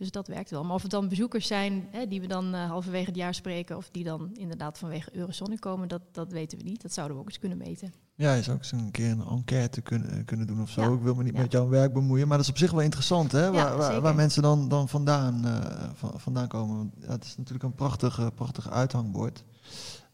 Dus 0.00 0.10
dat 0.10 0.28
werkt 0.28 0.50
wel. 0.50 0.64
Maar 0.64 0.74
of 0.74 0.82
het 0.82 0.90
dan 0.90 1.08
bezoekers 1.08 1.46
zijn 1.46 1.88
hè, 1.90 2.06
die 2.06 2.20
we 2.20 2.26
dan 2.26 2.54
uh, 2.54 2.68
halverwege 2.68 3.06
het 3.06 3.16
jaar 3.16 3.34
spreken, 3.34 3.76
of 3.76 3.88
die 3.90 4.04
dan 4.04 4.30
inderdaad 4.34 4.78
vanwege 4.78 5.16
Eurosonic 5.16 5.60
komen, 5.60 5.88
dat, 5.88 6.02
dat 6.12 6.32
weten 6.32 6.58
we 6.58 6.64
niet. 6.64 6.82
Dat 6.82 6.92
zouden 6.92 7.16
we 7.16 7.22
ook 7.22 7.28
eens 7.28 7.38
kunnen 7.38 7.58
meten. 7.58 7.92
Ja, 8.14 8.34
je 8.34 8.42
zou 8.42 8.56
ook 8.56 8.62
eens 8.62 8.72
een 8.72 8.90
keer 8.90 9.10
een 9.10 9.26
enquête 9.26 9.80
kunnen, 9.80 10.24
kunnen 10.24 10.46
doen 10.46 10.62
of 10.62 10.70
zo. 10.70 10.82
Ja. 10.82 10.88
Ik 10.96 11.02
wil 11.02 11.14
me 11.14 11.22
niet 11.22 11.34
ja. 11.34 11.40
met 11.40 11.52
jouw 11.52 11.68
werk 11.68 11.92
bemoeien, 11.92 12.28
maar 12.28 12.36
dat 12.36 12.46
is 12.46 12.52
op 12.52 12.58
zich 12.58 12.70
wel 12.70 12.80
interessant, 12.80 13.32
hè? 13.32 13.50
Waar, 13.50 13.76
waar, 13.76 14.00
waar, 14.00 14.14
mensen 14.14 14.42
dan, 14.42 14.68
dan 14.68 14.88
vandaan, 14.88 15.46
uh, 15.46 15.90
van, 15.94 16.20
vandaan 16.20 16.48
komen. 16.48 16.92
Het 17.00 17.24
is 17.24 17.36
natuurlijk 17.36 17.64
een 17.64 17.74
prachtig, 17.74 18.34
prachtig 18.34 18.70
uithangbord. 18.70 19.44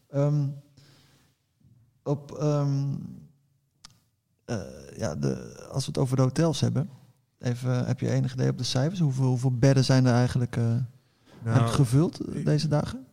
Um, 0.09 0.61
op, 2.03 2.37
um, 2.41 2.91
uh, 4.45 4.57
ja, 4.97 5.15
de, 5.15 5.65
als 5.71 5.85
we 5.85 5.91
het 5.91 5.97
over 5.97 6.15
de 6.15 6.21
hotels 6.21 6.59
hebben. 6.59 6.89
Even, 7.39 7.85
heb 7.85 7.99
je 7.99 8.11
enig 8.11 8.33
idee 8.33 8.49
op 8.49 8.57
de 8.57 8.63
cijfers? 8.63 8.99
Hoeveel, 8.99 9.25
hoeveel 9.25 9.57
bedden 9.57 9.83
zijn 9.83 10.05
er 10.05 10.13
eigenlijk, 10.13 10.55
uh, 10.55 10.75
nou, 11.43 11.67
gevuld 11.67 12.35
ik, 12.35 12.45
deze 12.45 12.67
dagen? 12.67 13.05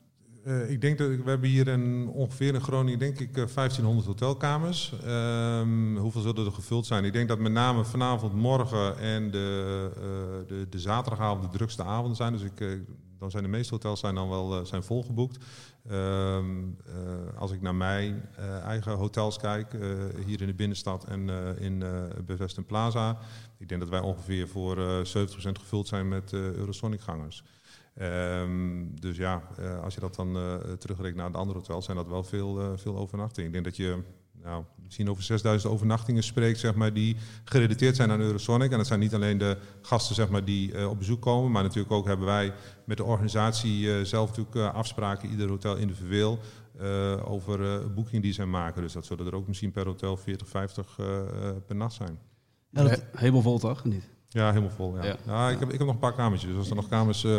Uh, 0.46 0.70
ik 0.70 0.80
denk 0.80 0.98
dat 0.98 1.08
we 1.08 1.22
hebben 1.24 1.48
hier 1.48 1.68
in, 1.68 2.08
ongeveer 2.08 2.54
in 2.54 2.60
Groningen 2.60 2.98
denk 2.98 3.20
ik 3.20 3.34
1500 3.34 4.06
hotelkamers. 4.06 4.92
Um, 5.06 5.96
hoeveel 5.96 6.20
zullen 6.20 6.46
er 6.46 6.52
gevuld 6.52 6.86
zijn? 6.86 7.04
Ik 7.04 7.12
denk 7.12 7.28
dat 7.28 7.38
met 7.38 7.52
name 7.52 7.84
vanavond, 7.84 8.34
morgen 8.34 8.98
en 8.98 9.30
de, 9.30 9.90
uh, 9.96 10.48
de, 10.48 10.66
de 10.70 10.78
zaterdagavond 10.78 11.42
de 11.42 11.58
drukste 11.58 11.82
avonden 11.82 12.16
zijn. 12.16 12.32
Dus 12.32 12.42
ik, 12.42 12.78
dan 13.18 13.30
zijn 13.30 13.42
de 13.42 13.48
meeste 13.48 13.74
hotels 13.74 14.00
zijn 14.00 14.14
dan 14.14 14.28
wel 14.28 14.66
zijn 14.66 14.82
volgeboekt. 14.82 15.44
Um, 15.90 16.76
uh, 16.88 17.38
als 17.38 17.52
ik 17.52 17.60
naar 17.60 17.74
mijn 17.74 18.28
uh, 18.38 18.58
eigen 18.58 18.92
hotels 18.92 19.38
kijk, 19.38 19.72
uh, 19.72 20.04
hier 20.26 20.40
in 20.40 20.46
de 20.46 20.54
binnenstad 20.54 21.04
en 21.04 21.28
in 21.58 21.84
Bevest 22.26 22.66
Plaza, 22.66 23.18
ik 23.58 23.68
denk 23.68 23.80
dat 23.80 23.90
wij 23.90 24.00
ongeveer 24.00 24.48
voor 24.48 24.76
70% 24.76 25.02
gevuld 25.60 25.88
zijn 25.88 26.08
met 26.08 26.32
Eurosonic-gangers. 26.32 27.44
Um, 28.00 29.00
dus 29.00 29.16
ja, 29.16 29.42
als 29.82 29.94
je 29.94 30.00
dat 30.00 30.14
dan 30.14 30.38
terugrekent 30.78 31.16
naar 31.16 31.32
de 31.32 31.38
andere 31.38 31.58
hotels, 31.58 31.84
zijn 31.84 31.96
dat 31.96 32.08
wel 32.08 32.24
veel, 32.24 32.78
veel 32.78 32.96
overnachtingen. 32.96 33.46
Ik 33.46 33.52
denk 33.52 33.64
dat 33.64 33.76
je 33.76 34.02
nou, 34.44 34.64
misschien 34.82 35.10
over 35.10 35.22
6000 35.22 35.72
overnachtingen 35.72 36.22
spreekt, 36.22 36.58
zeg 36.58 36.74
maar, 36.74 36.92
die 36.92 37.16
gerelateerd 37.44 37.96
zijn 37.96 38.10
aan 38.10 38.20
Eurosonic. 38.20 38.70
En 38.70 38.76
dat 38.76 38.86
zijn 38.86 39.00
niet 39.00 39.14
alleen 39.14 39.38
de 39.38 39.58
gasten 39.82 40.14
zeg 40.14 40.28
maar, 40.28 40.44
die 40.44 40.72
uh, 40.72 40.88
op 40.88 40.98
bezoek 40.98 41.22
komen, 41.22 41.50
maar 41.50 41.62
natuurlijk 41.62 41.92
ook 41.92 42.06
hebben 42.06 42.26
wij 42.26 42.52
met 42.84 42.96
de 42.96 43.04
organisatie 43.04 43.80
uh, 43.80 44.00
zelf 44.02 44.28
natuurlijk 44.28 44.56
uh, 44.56 44.74
afspraken, 44.74 45.30
ieder 45.30 45.48
hotel 45.48 45.76
individueel, 45.76 46.38
over 47.24 47.92
boekingen 47.94 48.22
die 48.22 48.32
zij 48.32 48.46
maken. 48.46 48.82
Dus 48.82 48.92
dat 48.92 49.06
zullen 49.06 49.26
er 49.26 49.34
ook 49.34 49.46
misschien 49.46 49.70
per 49.70 49.86
hotel 49.86 50.16
40, 50.16 50.48
50 50.48 50.96
per 51.66 51.76
nacht 51.76 51.94
zijn. 51.94 52.18
Ja, 52.70 52.82
dat... 52.82 53.04
Helemaal 53.12 53.42
vol 53.42 53.58
toch? 53.58 53.84
Niet? 53.84 54.13
Ja, 54.34 54.48
helemaal 54.48 54.70
vol. 54.76 54.96
Ja. 54.96 55.04
ja. 55.04 55.16
ja 55.26 55.50
ik, 55.50 55.58
heb, 55.58 55.68
ik 55.68 55.78
heb 55.78 55.86
nog 55.86 55.94
een 55.94 56.00
paar 56.00 56.12
kamertjes. 56.12 56.50
Dus 56.50 56.58
als 56.58 56.70
er 56.70 56.76
nog 56.76 56.88
kamers. 56.88 57.24
Uh, 57.24 57.32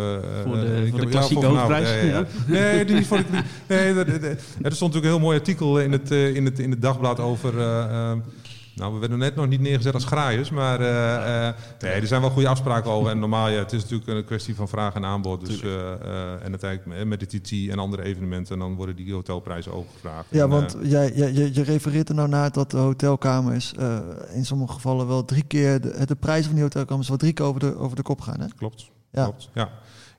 voor 0.44 0.56
de, 0.56 0.82
uh, 0.84 0.90
voor 0.92 1.00
de 1.00 1.08
klassieke 1.08 1.46
hoofdprijs. 1.46 1.90
Ja, 1.90 2.18
ja, 2.18 2.26
nee, 2.48 2.86
die 2.86 3.06
vond 3.06 3.22
ik 3.22 3.32
niet. 3.32 3.44
Nee, 3.68 3.94
er 3.94 4.38
stond 4.48 4.60
natuurlijk 4.62 4.94
een 4.94 5.02
heel 5.02 5.20
mooi 5.20 5.38
artikel 5.38 5.80
in 5.80 5.92
het, 5.92 6.12
uh, 6.12 6.36
in 6.36 6.46
het, 6.46 6.60
in 6.60 6.72
het 6.72 6.82
dagblad 6.82 7.20
over. 7.20 7.54
Nou, 8.76 8.94
we 8.94 9.00
werden 9.00 9.18
net 9.18 9.36
nog 9.36 9.48
niet 9.48 9.62
neergezet 9.62 9.94
als 9.94 10.06
graaiers, 10.06 10.50
maar 10.50 10.82
uh, 10.82 10.88
uh, 10.88 11.54
nee, 11.80 11.92
er 11.92 12.08
zijn 12.08 12.22
wel 12.22 12.30
goede 12.30 12.48
afspraken 12.48 12.92
over. 12.92 13.12
En 13.12 13.20
normaal, 13.20 13.50
ja, 13.50 13.58
het 13.58 13.74
is 13.74 13.82
natuurlijk 13.82 14.10
een 14.10 14.26
kwestie 14.26 14.56
van 14.56 14.68
vraag 14.68 14.94
en 14.94 15.06
aanbod. 15.06 15.46
Dus, 15.46 15.62
uh, 15.62 15.92
en 16.44 16.50
uiteindelijk 16.50 17.06
met 17.06 17.20
de 17.20 17.26
TT 17.26 17.70
en 17.70 17.80
andere 17.80 18.04
evenementen, 18.04 18.60
dan 18.60 18.76
worden 18.76 18.96
die 18.96 19.14
hotelprijzen 19.14 19.74
ook 19.74 19.88
gevraagd. 19.94 20.26
Ja, 20.30 20.44
en, 20.44 20.50
want 20.50 20.78
jij, 20.82 21.12
je, 21.16 21.54
je 21.54 21.64
refereert 21.64 22.10
er 22.10 22.16
nou 22.16 22.30
naar 22.30 22.52
dat 22.52 22.72
de 22.72 22.78
hotelkamers 22.78 23.74
in 24.34 24.46
sommige 24.46 24.74
gevallen 24.74 25.08
wel 25.08 25.26
drie 25.26 25.44
keer, 25.44 25.82
de, 25.82 26.06
de 26.06 26.16
prijzen 26.16 26.46
van 26.46 26.54
die 26.54 26.64
hotelkamers 26.64 27.08
wel 27.08 27.18
drie 27.18 27.34
keer 27.34 27.46
over 27.46 27.60
de, 27.60 27.78
over 27.78 27.96
de 27.96 28.02
kop 28.02 28.22
gaan. 28.22 28.40
Hè? 28.40 28.48
Klopt, 28.58 28.90
ja. 29.12 29.24
klopt. 29.24 29.50
Ja. 29.54 29.70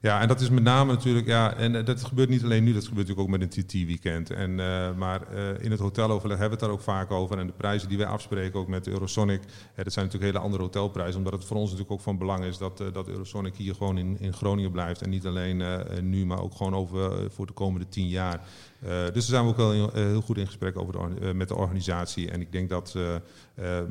Ja, 0.06 0.20
en 0.20 0.28
dat 0.28 0.40
is 0.40 0.50
met 0.50 0.62
name 0.62 0.92
natuurlijk, 0.92 1.26
ja, 1.26 1.54
en 1.54 1.84
dat 1.84 2.04
gebeurt 2.04 2.28
niet 2.28 2.42
alleen 2.42 2.64
nu, 2.64 2.72
dat 2.72 2.86
gebeurt 2.86 3.08
natuurlijk 3.08 3.34
ook 3.34 3.38
met 3.38 3.56
een 3.56 3.64
TT-weekend. 3.64 4.30
En, 4.30 4.50
uh, 4.50 4.94
maar 4.96 5.20
uh, 5.34 5.64
in 5.64 5.70
het 5.70 5.80
hoteloverleg 5.80 6.38
hebben 6.38 6.58
we 6.58 6.64
het 6.64 6.72
daar 6.72 6.80
ook 6.80 6.96
vaak 6.96 7.10
over. 7.10 7.38
En 7.38 7.46
de 7.46 7.52
prijzen 7.52 7.88
die 7.88 7.98
wij 7.98 8.06
afspreken, 8.06 8.60
ook 8.60 8.68
met 8.68 8.86
Eurosonic, 8.86 9.40
hè, 9.74 9.82
dat 9.82 9.92
zijn 9.92 10.04
natuurlijk 10.04 10.32
hele 10.32 10.44
andere 10.44 10.62
hotelprijzen. 10.62 11.16
Omdat 11.16 11.32
het 11.32 11.44
voor 11.44 11.56
ons 11.56 11.70
natuurlijk 11.70 11.92
ook 11.92 12.00
van 12.00 12.18
belang 12.18 12.44
is 12.44 12.58
dat, 12.58 12.82
dat 12.92 13.08
Eurosonic 13.08 13.56
hier 13.56 13.74
gewoon 13.74 13.98
in, 13.98 14.16
in 14.20 14.32
Groningen 14.32 14.70
blijft. 14.70 15.02
En 15.02 15.10
niet 15.10 15.26
alleen 15.26 15.62
nu, 16.02 16.26
maar 16.26 16.42
ook 16.42 16.54
gewoon 16.54 16.74
over 16.74 17.30
voor 17.30 17.46
de 17.46 17.52
komende 17.52 17.88
tien 17.88 18.08
jaar. 18.08 18.40
Uh, 18.84 18.90
dus 18.90 19.12
daar 19.12 19.22
zijn 19.22 19.42
we 19.42 19.50
ook 19.50 19.56
wel 19.56 19.70
heel, 19.70 19.90
heel 19.92 20.20
goed 20.20 20.38
in 20.38 20.46
gesprek 20.46 20.78
over 20.78 20.92
de, 20.92 21.20
uh, 21.20 21.32
met 21.32 21.48
de 21.48 21.54
organisatie. 21.54 22.30
En 22.30 22.40
ik 22.40 22.52
denk 22.52 22.68
dat, 22.68 22.94
uh, 22.96 23.14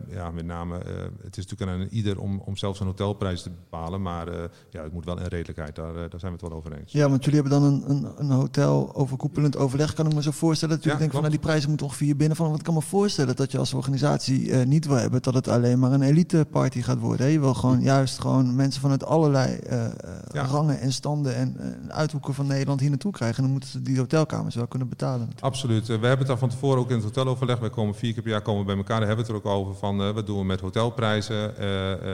ja, 0.10 0.32
met 0.32 0.45
name, 0.45 0.76
het 1.24 1.38
is 1.38 1.48
natuurlijk 1.48 1.71
aan 1.71 1.88
ieder 1.91 2.19
om, 2.19 2.39
om 2.39 2.58
zelf 2.58 2.76
zijn 2.76 2.89
hotelprijs 2.89 3.41
te 3.41 3.50
bepalen. 3.50 4.02
Maar 4.02 4.32
ja, 4.69 4.84
het 4.84 4.93
moet 4.93 5.06
wel 5.06 5.19
in 5.19 5.26
redelijkheid, 5.26 5.76
daar, 5.76 5.93
daar 5.93 6.19
zijn 6.19 6.32
we 6.32 6.38
het 6.38 6.50
wel 6.50 6.58
over 6.58 6.74
eens. 6.74 6.91
Ja, 6.91 7.10
want 7.10 7.24
jullie 7.26 7.41
hebben 7.41 7.62
dan 7.62 7.74
een, 7.74 7.89
een, 7.89 8.12
een 8.17 8.30
hotel 8.30 8.95
overkoepelend 8.95 9.58
overleg. 9.58 9.93
Kan 9.93 10.08
ik 10.08 10.13
me 10.13 10.21
zo 10.21 10.32
voorstellen 10.32 10.76
dat 10.76 10.84
jullie 10.84 11.00
ja, 11.00 11.04
denken 11.04 11.21
van 11.21 11.30
nou, 11.30 11.41
die 11.41 11.50
prijzen 11.50 11.69
moeten 11.69 11.88
ongeveer 11.88 12.15
binnenvallen. 12.15 12.52
Want 12.52 12.67
ik 12.67 12.74
kan 12.74 12.84
me 12.84 12.89
voorstellen 12.89 13.36
dat 13.36 13.52
je 13.52 13.58
als 13.58 13.74
organisatie 13.74 14.54
niet 14.56 14.86
wil 14.86 14.95
hebben 14.95 15.21
dat 15.21 15.34
het 15.34 15.48
alleen 15.48 15.80
maar 15.80 15.91
een 15.91 16.02
elite 16.02 16.48
party 16.52 16.82
gaat 16.82 17.00
worden. 17.00 17.26
Hè? 17.26 17.32
Je 17.32 17.39
wil 17.39 17.54
gewoon 17.54 17.82
juist 17.82 18.19
gewoon 18.19 18.56
mensen 18.56 18.82
vanuit 18.82 19.06
allerlei 19.06 19.60
ja. 20.32 20.45
rangen 20.45 20.80
en 20.80 20.93
standen 20.93 21.36
en 21.36 21.58
uithoeken 21.88 22.34
van 22.34 22.48
Nederland 22.48 22.80
hier 22.80 22.89
naartoe 22.89 23.12
krijgen. 23.12 23.38
En 23.38 23.43
dan 23.43 23.52
moeten 23.52 23.69
ze 23.69 23.82
die 23.82 23.98
hotelkamers 23.98 24.56
wel 24.56 24.67
kunnen 24.77 24.97
betalen. 24.97 25.29
Absoluut. 25.39 25.88
we 25.88 25.93
hebben 25.93 26.17
het 26.17 26.27
daar 26.27 26.38
van 26.38 26.49
tevoren 26.49 26.79
ook 26.79 26.89
in 26.89 26.95
het 26.95 27.03
hoteloverleg. 27.03 27.59
Wij 27.59 27.69
komen 27.69 27.95
vier 27.95 28.13
keer 28.13 28.21
per 28.21 28.31
jaar 28.31 28.41
komen 28.41 28.65
bij 28.65 28.75
elkaar. 28.75 28.99
Daar 28.99 29.07
hebben 29.07 29.25
we 29.25 29.31
het 29.31 29.43
er 29.43 29.51
ook 29.51 29.57
over 29.57 29.75
van 29.75 30.01
uh, 30.01 30.09
wat 30.09 30.25
doen 30.25 30.38
we 30.38 30.45
met 30.45 30.59
hotelprijzen. 30.59 31.49
Uh, 31.49 31.57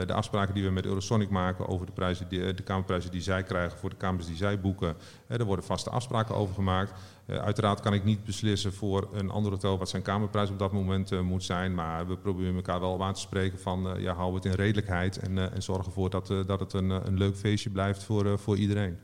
de 0.06 0.12
afspraken 0.12 0.54
die 0.54 0.64
we 0.64 0.70
met 0.70 0.86
Eurosonic 0.86 1.30
maken 1.30 1.68
over 1.68 1.86
de, 1.86 1.92
prijzen 1.92 2.28
die, 2.28 2.54
de 2.54 2.62
kamerprijzen 2.62 3.10
die 3.10 3.20
zij 3.20 3.42
krijgen 3.42 3.78
voor 3.78 3.90
de 3.90 3.96
kamers 3.96 4.26
die 4.26 4.36
zij 4.36 4.60
boeken. 4.60 4.96
Uh, 5.28 5.38
er 5.38 5.44
worden 5.44 5.64
vaste 5.64 5.90
afspraken 5.90 6.34
over 6.34 6.54
gemaakt. 6.54 6.92
Uh, 7.26 7.36
uiteraard 7.36 7.80
kan 7.80 7.94
ik 7.94 8.04
niet 8.04 8.24
beslissen 8.24 8.72
voor 8.72 9.08
een 9.12 9.30
ander 9.30 9.52
hotel 9.52 9.78
wat 9.78 9.88
zijn 9.88 10.02
kamerprijs 10.02 10.50
op 10.50 10.58
dat 10.58 10.72
moment 10.72 11.12
uh, 11.12 11.20
moet 11.20 11.44
zijn. 11.44 11.74
Maar 11.74 12.08
we 12.08 12.16
proberen 12.16 12.54
elkaar 12.54 12.80
wel 12.80 13.04
aan 13.04 13.14
te 13.14 13.20
spreken 13.20 13.58
van 13.58 13.94
ja, 13.98 14.14
hou 14.14 14.34
het 14.34 14.44
in 14.44 14.52
redelijkheid. 14.52 15.18
En, 15.18 15.52
en 15.52 15.62
zorg 15.62 15.86
ervoor 15.86 16.10
dat, 16.10 16.26
dat 16.26 16.60
het 16.60 16.72
een, 16.72 16.90
een 16.90 17.18
leuk 17.18 17.36
feestje 17.36 17.70
blijft 17.70 18.02
voor, 18.02 18.38
voor 18.38 18.56
iedereen. 18.56 18.98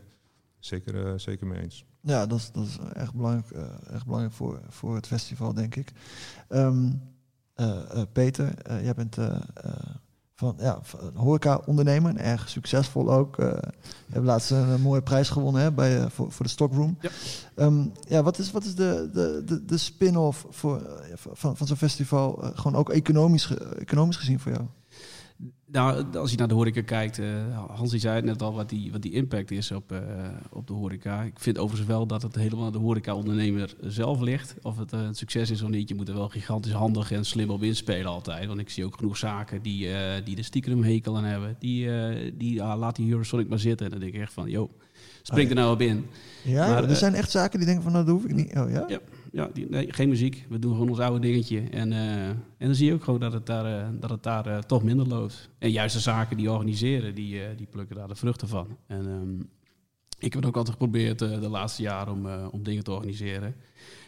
Zeker, 0.58 1.20
zeker 1.20 1.46
mee 1.46 1.62
eens. 1.62 1.87
Ja, 2.00 2.26
dat 2.26 2.38
is, 2.38 2.50
dat 2.52 2.66
is 2.66 2.78
echt 2.92 3.14
belangrijk, 3.14 3.50
echt 3.92 4.04
belangrijk 4.04 4.34
voor, 4.34 4.60
voor 4.68 4.94
het 4.94 5.06
festival, 5.06 5.54
denk 5.54 5.76
ik. 5.76 5.92
Um, 6.48 7.02
Peter, 8.12 8.54
jij 8.82 8.94
bent 8.94 9.16
van 10.38 10.54
ja, 10.58 10.80
horeca-ondernemer, 11.14 12.16
erg 12.16 12.48
succesvol 12.48 13.12
ook. 13.12 13.36
Je 13.36 13.72
hebt 14.12 14.24
laatst 14.24 14.50
een, 14.50 14.80
mooie 14.80 15.02
prijs 15.02 15.28
gewonnen 15.28 15.62
hè, 15.62 15.72
bij, 15.72 16.10
voor, 16.10 16.32
voor 16.32 16.44
de 16.44 16.50
Stockroom. 16.50 16.98
Ja, 17.00 17.10
um, 17.64 17.92
ja 18.08 18.22
wat 18.22 18.38
is, 18.38 18.50
wat 18.50 18.64
is 18.64 18.74
de, 18.74 19.10
de, 19.12 19.42
de, 19.44 19.64
de 19.64 19.78
spin-off 19.78 20.46
voor, 20.50 21.02
van, 21.14 21.56
van 21.56 21.66
zo'n 21.66 21.76
festival, 21.76 22.52
gewoon 22.54 22.76
ook 22.78 22.90
economisch, 22.90 23.54
economisch 23.78 24.16
gezien 24.16 24.40
voor 24.40 24.52
jou? 24.52 24.66
Nou, 25.72 26.16
als 26.16 26.30
je 26.30 26.36
naar 26.36 26.48
de 26.48 26.54
horeca 26.54 26.82
kijkt, 26.82 27.18
uh, 27.18 27.26
Hansi 27.68 27.98
zei 27.98 28.14
het 28.14 28.24
net 28.24 28.42
al 28.42 28.54
wat 28.54 28.68
die, 28.68 28.92
wat 28.92 29.02
die 29.02 29.12
impact 29.12 29.50
is 29.50 29.70
op, 29.70 29.92
uh, 29.92 29.98
op 30.50 30.66
de 30.66 30.72
horeca. 30.72 31.22
Ik 31.22 31.38
vind 31.38 31.58
overigens 31.58 31.88
wel 31.88 32.06
dat 32.06 32.22
het 32.22 32.34
helemaal 32.34 32.64
aan 32.64 32.72
de 32.72 32.78
horeca-ondernemer 32.78 33.74
zelf 33.80 34.20
ligt. 34.20 34.54
Of 34.62 34.78
het 34.78 34.92
uh, 34.92 35.00
een 35.00 35.14
succes 35.14 35.50
is 35.50 35.62
of 35.62 35.68
niet, 35.68 35.88
je 35.88 35.94
moet 35.94 36.08
er 36.08 36.14
wel 36.14 36.28
gigantisch 36.28 36.72
handig 36.72 37.12
en 37.12 37.24
slim 37.24 37.50
op 37.50 37.62
inspelen 37.62 38.10
altijd. 38.10 38.46
Want 38.46 38.60
ik 38.60 38.70
zie 38.70 38.84
ook 38.84 38.96
genoeg 38.96 39.16
zaken 39.16 39.62
die, 39.62 39.88
die 40.24 40.36
de 40.36 40.42
stiekem 40.42 40.82
hekel 40.82 41.16
aan 41.16 41.24
hebben. 41.24 41.56
Die, 41.58 41.88
die 42.36 42.62
ah, 42.62 42.78
laat 42.78 42.96
die 42.96 43.10
Eurosonic 43.10 43.48
maar 43.48 43.58
zitten. 43.58 43.86
En 43.86 43.92
dan 43.92 44.00
denk 44.00 44.14
ik 44.14 44.20
echt 44.20 44.32
van, 44.32 44.50
joh, 44.50 44.70
spring 45.22 45.48
er 45.48 45.54
nou 45.54 45.72
op 45.72 45.80
in. 45.80 46.06
Ja, 46.44 46.68
maar, 46.68 46.84
er 46.84 46.96
zijn 46.96 47.14
echt 47.14 47.30
zaken 47.30 47.58
die 47.58 47.66
denken 47.66 47.84
van, 47.84 47.92
nou 47.92 48.04
dat 48.04 48.14
hoef 48.14 48.24
ik 48.24 48.34
niet. 48.34 48.56
Oh 48.56 48.70
ja? 48.70 48.84
ja 48.88 48.98
ja, 49.32 49.50
die, 49.52 49.66
nee, 49.68 49.92
geen 49.92 50.08
muziek. 50.08 50.46
We 50.48 50.58
doen 50.58 50.72
gewoon 50.72 50.88
ons 50.88 50.98
oude 50.98 51.20
dingetje. 51.20 51.60
En, 51.60 51.92
uh, 51.92 52.28
en 52.28 52.44
dan 52.58 52.74
zie 52.74 52.86
je 52.86 52.92
ook 52.92 53.04
gewoon 53.04 53.20
dat 53.20 53.32
het 53.32 53.46
daar, 53.46 53.66
uh, 53.66 53.88
dat 54.00 54.10
het 54.10 54.22
daar 54.22 54.46
uh, 54.46 54.58
toch 54.58 54.82
minder 54.82 55.06
loopt. 55.06 55.48
En 55.58 55.70
juist 55.70 55.94
de 55.94 56.00
zaken 56.00 56.36
die 56.36 56.50
organiseren, 56.50 57.14
die, 57.14 57.40
die 57.56 57.66
plukken 57.66 57.96
daar 57.96 58.08
de 58.08 58.14
vruchten 58.14 58.48
van. 58.48 58.76
En 58.86 59.06
um, 59.06 59.48
ik 60.18 60.32
heb 60.32 60.42
het 60.42 60.46
ook 60.46 60.56
altijd 60.56 60.76
geprobeerd 60.76 61.18
de 61.18 61.48
laatste 61.48 61.82
jaren 61.82 62.12
om, 62.12 62.26
om 62.50 62.62
dingen 62.62 62.84
te 62.84 62.92
organiseren. 62.92 63.54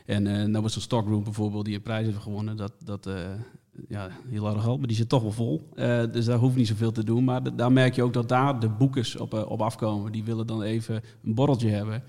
En 0.06 0.22
nou 0.22 0.62
was 0.62 0.72
zo'n 0.72 0.82
Stockroom 0.82 1.24
bijvoorbeeld, 1.24 1.64
die 1.64 1.74
een 1.74 1.82
prijs 1.82 2.06
heeft 2.06 2.18
gewonnen. 2.18 2.56
Dat, 2.56 2.72
dat 2.84 3.10
ja, 3.88 4.08
heel 4.28 4.46
erg 4.46 4.66
maar 4.66 4.86
die 4.86 4.96
zit 4.96 5.08
toch 5.08 5.22
wel 5.22 5.32
vol. 5.32 5.68
dus 6.12 6.24
daar 6.24 6.38
hoeft 6.38 6.56
niet 6.56 6.66
zoveel 6.66 6.92
te 6.92 7.04
doen. 7.04 7.24
Maar 7.24 7.56
daar 7.56 7.72
merk 7.72 7.94
je 7.94 8.02
ook 8.02 8.12
dat 8.12 8.28
daar 8.28 8.60
de 8.60 8.68
boekers 8.68 9.16
op, 9.16 9.32
op 9.32 9.62
afkomen. 9.62 10.12
Die 10.12 10.24
willen 10.24 10.46
dan 10.46 10.62
even 10.62 11.02
een 11.24 11.34
borreltje 11.34 11.68
hebben 11.68 12.02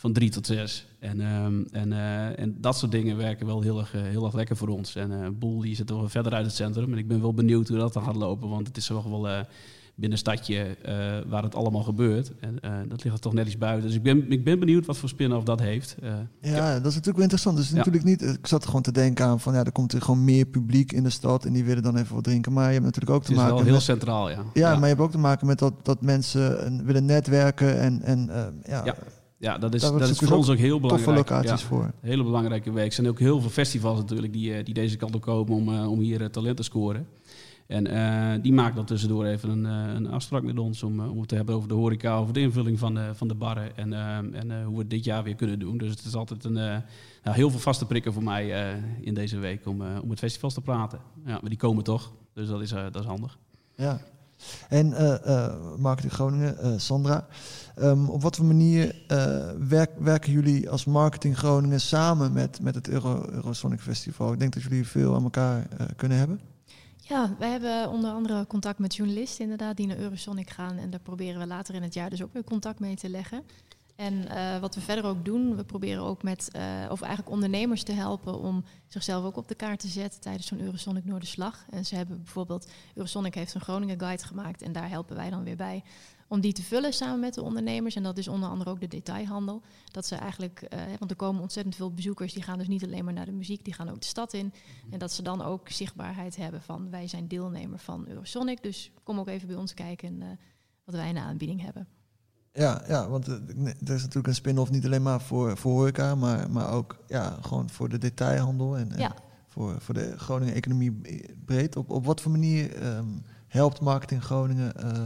van 0.00 0.12
drie 0.12 0.30
tot 0.30 0.46
zes. 0.46 0.86
En, 0.98 1.20
um, 1.20 1.66
en, 1.72 1.90
uh, 1.90 2.38
en 2.38 2.56
dat 2.60 2.76
soort 2.76 2.92
dingen 2.92 3.16
werken 3.16 3.46
wel 3.46 3.60
heel 3.60 3.78
erg, 3.78 3.94
uh, 3.94 4.02
heel 4.02 4.24
erg 4.24 4.34
lekker 4.34 4.56
voor 4.56 4.68
ons. 4.68 4.96
En 4.96 5.10
uh, 5.10 5.26
Boel 5.38 5.60
die 5.60 5.74
zit 5.74 5.90
wel 5.90 6.08
verder 6.08 6.32
uit 6.32 6.46
het 6.46 6.54
centrum. 6.54 6.92
En 6.92 6.98
ik 6.98 7.08
ben 7.08 7.20
wel 7.20 7.34
benieuwd 7.34 7.68
hoe 7.68 7.78
dat 7.78 7.92
dan 7.92 8.02
gaat 8.02 8.16
lopen. 8.16 8.48
Want 8.48 8.66
het 8.66 8.76
is 8.76 8.86
toch 8.86 9.04
wel 9.04 9.22
binnen 9.94 10.18
een 10.18 10.18
stadje 10.18 10.76
waar 11.28 11.42
het 11.42 11.54
allemaal 11.54 11.82
gebeurt. 11.82 12.32
En 12.38 12.58
dat 12.88 13.04
ligt 13.04 13.16
er 13.16 13.22
toch 13.22 13.32
net 13.32 13.46
iets 13.46 13.58
buiten. 13.58 13.86
Dus 13.86 13.96
ik 13.96 14.02
ben, 14.02 14.32
ik 14.32 14.44
ben 14.44 14.58
benieuwd 14.58 14.86
wat 14.86 14.96
voor 14.98 15.08
spin-off 15.08 15.44
dat 15.44 15.60
heeft. 15.60 15.96
ja, 16.00 16.26
ja, 16.40 16.72
dat 16.72 16.86
is 16.86 16.94
natuurlijk 16.94 17.16
wel 17.16 17.22
interessant. 17.22 17.56
Dus 17.56 17.70
ja. 17.70 17.76
natuurlijk 17.76 18.04
niet, 18.04 18.22
ik 18.22 18.46
zat 18.46 18.66
gewoon 18.66 18.82
te 18.82 18.92
denken 18.92 19.24
aan 19.24 19.40
van 19.40 19.54
ja, 19.54 19.64
er 19.64 19.72
komt 19.72 19.92
er 19.92 20.02
gewoon 20.02 20.24
meer 20.24 20.46
publiek 20.46 20.92
in 20.92 21.02
de 21.02 21.10
stad 21.10 21.44
en 21.44 21.52
die 21.52 21.64
willen 21.64 21.82
dan 21.82 21.96
even 21.96 22.14
wat 22.14 22.24
drinken. 22.24 22.52
Maar 22.52 22.66
je 22.66 22.72
hebt 22.72 22.84
natuurlijk 22.84 23.12
ook 23.12 23.24
te 23.24 23.32
maken. 23.32 23.50
Het 23.50 23.58
is 23.58 23.64
wel 23.64 23.72
heel 23.72 23.80
centraal, 23.80 24.30
ja. 24.30 24.44
ja. 24.54 24.70
maar 24.72 24.80
je 24.80 24.94
hebt 24.94 25.00
ook 25.00 25.10
te 25.10 25.18
maken 25.18 25.46
met 25.46 25.58
dat, 25.58 25.74
dat 25.82 26.02
mensen 26.02 26.84
willen 26.84 27.04
netwerken 27.04 27.80
en, 27.80 28.02
en 28.02 28.30
ja 28.64 28.94
ja, 29.40 29.58
dat 29.58 29.74
is, 29.74 29.80
dat 29.80 30.08
is 30.08 30.18
voor 30.18 30.36
ons 30.36 30.48
ook 30.48 30.56
heel 30.56 30.80
belangrijk. 30.80 31.16
locaties 31.16 31.62
voor. 31.62 31.92
Hele 32.00 32.22
belangrijke 32.22 32.72
week. 32.72 32.86
Er 32.86 32.92
zijn 32.92 33.08
ook 33.08 33.18
heel 33.18 33.40
veel 33.40 33.50
festivals 33.50 33.98
natuurlijk 33.98 34.32
die, 34.32 34.54
eh, 34.54 34.64
die 34.64 34.74
deze 34.74 34.96
kant 34.96 35.14
op 35.14 35.20
komen 35.20 35.54
om, 35.54 35.68
uh, 35.68 35.90
om 35.90 35.98
hier 35.98 36.20
uh, 36.20 36.26
talent 36.26 36.56
te 36.56 36.62
scoren. 36.62 37.06
En 37.66 37.88
uh, 37.88 38.42
die 38.42 38.52
maken 38.52 38.76
dan 38.76 38.84
tussendoor 38.84 39.24
even 39.24 39.48
een, 39.50 39.64
een 39.64 40.10
afspraak 40.10 40.42
met 40.42 40.58
ons 40.58 40.82
om, 40.82 41.00
om 41.00 41.18
het 41.18 41.28
te 41.28 41.34
hebben 41.34 41.54
over 41.54 41.68
de 41.68 41.74
horeca, 41.74 42.16
over 42.16 42.34
de 42.34 42.40
invulling 42.40 42.78
van 42.78 42.94
de, 42.94 43.10
van 43.14 43.28
de 43.28 43.34
barren 43.34 43.76
en, 43.76 43.92
en 44.34 44.64
hoe 44.64 44.74
we 44.74 44.80
het 44.80 44.90
dit 44.90 45.04
jaar 45.04 45.22
weer 45.22 45.34
kunnen 45.34 45.58
doen. 45.58 45.78
Dus 45.78 45.90
het 45.90 46.04
is 46.04 46.14
altijd 46.14 46.44
een, 46.44 46.52
nou, 46.52 46.82
heel 47.22 47.50
veel 47.50 47.60
vaste 47.60 47.86
prikken 47.86 48.12
voor 48.12 48.22
mij 48.22 48.74
in 49.00 49.14
deze 49.14 49.38
week 49.38 49.66
om, 49.66 49.82
om 50.02 50.10
het 50.10 50.18
festivals 50.18 50.54
te 50.54 50.60
praten. 50.60 50.98
Ja, 51.24 51.38
maar 51.40 51.48
die 51.48 51.58
komen 51.58 51.84
toch, 51.84 52.12
dus 52.32 52.48
dat 52.48 52.60
is, 52.60 52.70
dat 52.70 52.96
is 53.00 53.06
handig. 53.06 53.38
Ja, 53.76 54.00
en 54.68 54.86
uh, 54.86 55.54
Marketing 55.78 56.12
Groningen, 56.12 56.80
Sandra, 56.80 57.26
um, 57.78 58.08
op 58.08 58.22
wat 58.22 58.36
voor 58.36 58.44
manier 58.44 58.94
werk, 59.68 59.90
werken 59.98 60.32
jullie 60.32 60.70
als 60.70 60.84
Marketing 60.84 61.38
Groningen 61.38 61.80
samen 61.80 62.32
met, 62.32 62.60
met 62.62 62.74
het 62.74 62.88
Euro, 62.88 63.26
Eurosonic 63.30 63.80
Festival? 63.80 64.32
Ik 64.32 64.38
denk 64.38 64.52
dat 64.52 64.62
jullie 64.62 64.86
veel 64.86 65.14
aan 65.14 65.22
elkaar 65.22 65.66
kunnen 65.96 66.18
hebben. 66.18 66.40
Ja, 66.96 67.34
wij 67.38 67.50
hebben 67.50 67.88
onder 67.88 68.10
andere 68.12 68.46
contact 68.46 68.78
met 68.78 68.94
journalisten 68.94 69.42
inderdaad 69.42 69.76
die 69.76 69.86
naar 69.86 69.98
Eurosonic 69.98 70.50
gaan. 70.50 70.76
En 70.78 70.90
daar 70.90 71.00
proberen 71.00 71.40
we 71.40 71.46
later 71.46 71.74
in 71.74 71.82
het 71.82 71.94
jaar 71.94 72.10
dus 72.10 72.22
ook 72.22 72.32
weer 72.32 72.44
contact 72.44 72.80
mee 72.80 72.96
te 72.96 73.08
leggen. 73.08 73.42
En 74.00 74.14
uh, 74.14 74.58
wat 74.58 74.74
we 74.74 74.80
verder 74.80 75.04
ook 75.04 75.24
doen, 75.24 75.56
we 75.56 75.64
proberen 75.64 76.02
ook 76.02 76.22
met, 76.22 76.50
uh, 76.56 76.62
of 76.90 77.00
eigenlijk 77.00 77.32
ondernemers 77.32 77.82
te 77.82 77.92
helpen 77.92 78.38
om 78.38 78.64
zichzelf 78.88 79.24
ook 79.24 79.36
op 79.36 79.48
de 79.48 79.54
kaart 79.54 79.80
te 79.80 79.88
zetten 79.88 80.20
tijdens 80.20 80.46
zo'n 80.46 80.60
Eurosonic 80.60 81.04
Noorderslag. 81.04 81.64
En 81.70 81.86
ze 81.86 81.94
hebben 81.94 82.22
bijvoorbeeld, 82.22 82.70
Eurosonic 82.94 83.34
heeft 83.34 83.54
een 83.54 83.60
Groningen 83.60 84.00
Guide 84.00 84.24
gemaakt 84.24 84.62
en 84.62 84.72
daar 84.72 84.88
helpen 84.88 85.16
wij 85.16 85.30
dan 85.30 85.44
weer 85.44 85.56
bij 85.56 85.82
om 86.28 86.40
die 86.40 86.52
te 86.52 86.62
vullen 86.62 86.92
samen 86.92 87.20
met 87.20 87.34
de 87.34 87.42
ondernemers. 87.42 87.94
En 87.94 88.02
dat 88.02 88.18
is 88.18 88.28
onder 88.28 88.48
andere 88.48 88.70
ook 88.70 88.80
de 88.80 88.88
detailhandel. 88.88 89.62
Dat 89.90 90.06
ze 90.06 90.14
eigenlijk, 90.14 90.66
uh, 90.74 90.80
want 90.98 91.10
er 91.10 91.16
komen 91.16 91.42
ontzettend 91.42 91.76
veel 91.76 91.92
bezoekers, 91.92 92.32
die 92.32 92.42
gaan 92.42 92.58
dus 92.58 92.68
niet 92.68 92.84
alleen 92.84 93.04
maar 93.04 93.14
naar 93.14 93.24
de 93.24 93.32
muziek, 93.32 93.64
die 93.64 93.74
gaan 93.74 93.88
ook 93.88 94.00
de 94.00 94.06
stad 94.06 94.32
in. 94.32 94.52
En 94.90 94.98
dat 94.98 95.12
ze 95.12 95.22
dan 95.22 95.42
ook 95.42 95.68
zichtbaarheid 95.68 96.36
hebben 96.36 96.62
van 96.62 96.90
wij 96.90 97.08
zijn 97.08 97.28
deelnemer 97.28 97.78
van 97.78 98.08
Eurosonic, 98.08 98.62
dus 98.62 98.90
kom 99.02 99.18
ook 99.18 99.28
even 99.28 99.48
bij 99.48 99.56
ons 99.56 99.74
kijken 99.74 100.38
wat 100.84 100.94
wij 100.94 101.08
in 101.08 101.14
de 101.14 101.20
aanbieding 101.20 101.62
hebben. 101.62 101.99
Ja, 102.52 102.82
ja, 102.88 103.08
want 103.08 103.26
er 103.26 103.40
is 103.78 104.02
natuurlijk 104.02 104.26
een 104.26 104.34
spin-off 104.34 104.70
niet 104.70 104.84
alleen 104.84 105.02
maar 105.02 105.20
voor, 105.20 105.56
voor 105.56 105.72
horeca, 105.72 106.14
maar, 106.14 106.50
maar 106.50 106.72
ook 106.72 106.96
ja, 107.08 107.36
gewoon 107.40 107.70
voor 107.70 107.88
de 107.88 107.98
detailhandel 107.98 108.76
en, 108.76 108.92
en 108.92 109.14
voor, 109.46 109.80
voor 109.80 109.94
de 109.94 110.18
Groningen 110.18 110.54
economie 110.54 111.00
breed. 111.44 111.76
Op, 111.76 111.90
op 111.90 112.04
wat 112.04 112.20
voor 112.20 112.30
manier 112.30 112.86
um, 112.96 113.22
helpt 113.46 113.80
Marketing 113.80 114.22
Groningen 114.22 114.72
uh, 114.84 115.04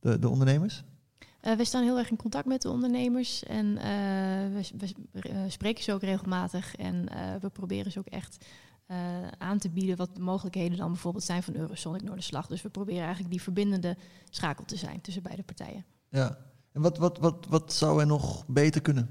de, 0.00 0.18
de 0.18 0.28
ondernemers? 0.28 0.84
Uh, 1.42 1.56
we 1.56 1.64
staan 1.64 1.82
heel 1.82 1.98
erg 1.98 2.10
in 2.10 2.16
contact 2.16 2.46
met 2.46 2.62
de 2.62 2.70
ondernemers 2.70 3.44
en 3.44 3.66
uh, 3.66 3.82
we, 4.52 4.94
we 5.12 5.44
spreken 5.48 5.84
ze 5.84 5.92
ook 5.92 6.02
regelmatig 6.02 6.76
en 6.76 7.08
we 7.40 7.48
proberen 7.48 7.92
ze 7.92 7.98
ook 7.98 8.06
echt 8.06 8.44
aan 9.38 9.58
te 9.58 9.70
bieden 9.70 9.96
wat 9.96 10.14
de 10.14 10.20
mogelijkheden 10.20 10.78
dan 10.78 10.92
bijvoorbeeld 10.92 11.24
zijn 11.24 11.42
van 11.42 11.54
Eurosonic 11.54 12.02
Noorderslag. 12.02 12.46
Dus 12.46 12.62
we 12.62 12.68
proberen 12.68 13.02
eigenlijk 13.02 13.30
die 13.30 13.42
verbindende 13.42 13.96
schakel 14.30 14.64
te 14.64 14.76
zijn 14.76 15.00
tussen 15.00 15.22
beide 15.22 15.42
partijen. 15.42 15.84
Ja, 16.08 16.38
en 16.76 16.82
wat, 16.82 16.98
wat, 16.98 17.18
wat, 17.18 17.46
wat 17.48 17.72
zou 17.72 18.00
er 18.00 18.06
nog 18.06 18.44
beter 18.46 18.80
kunnen? 18.80 19.10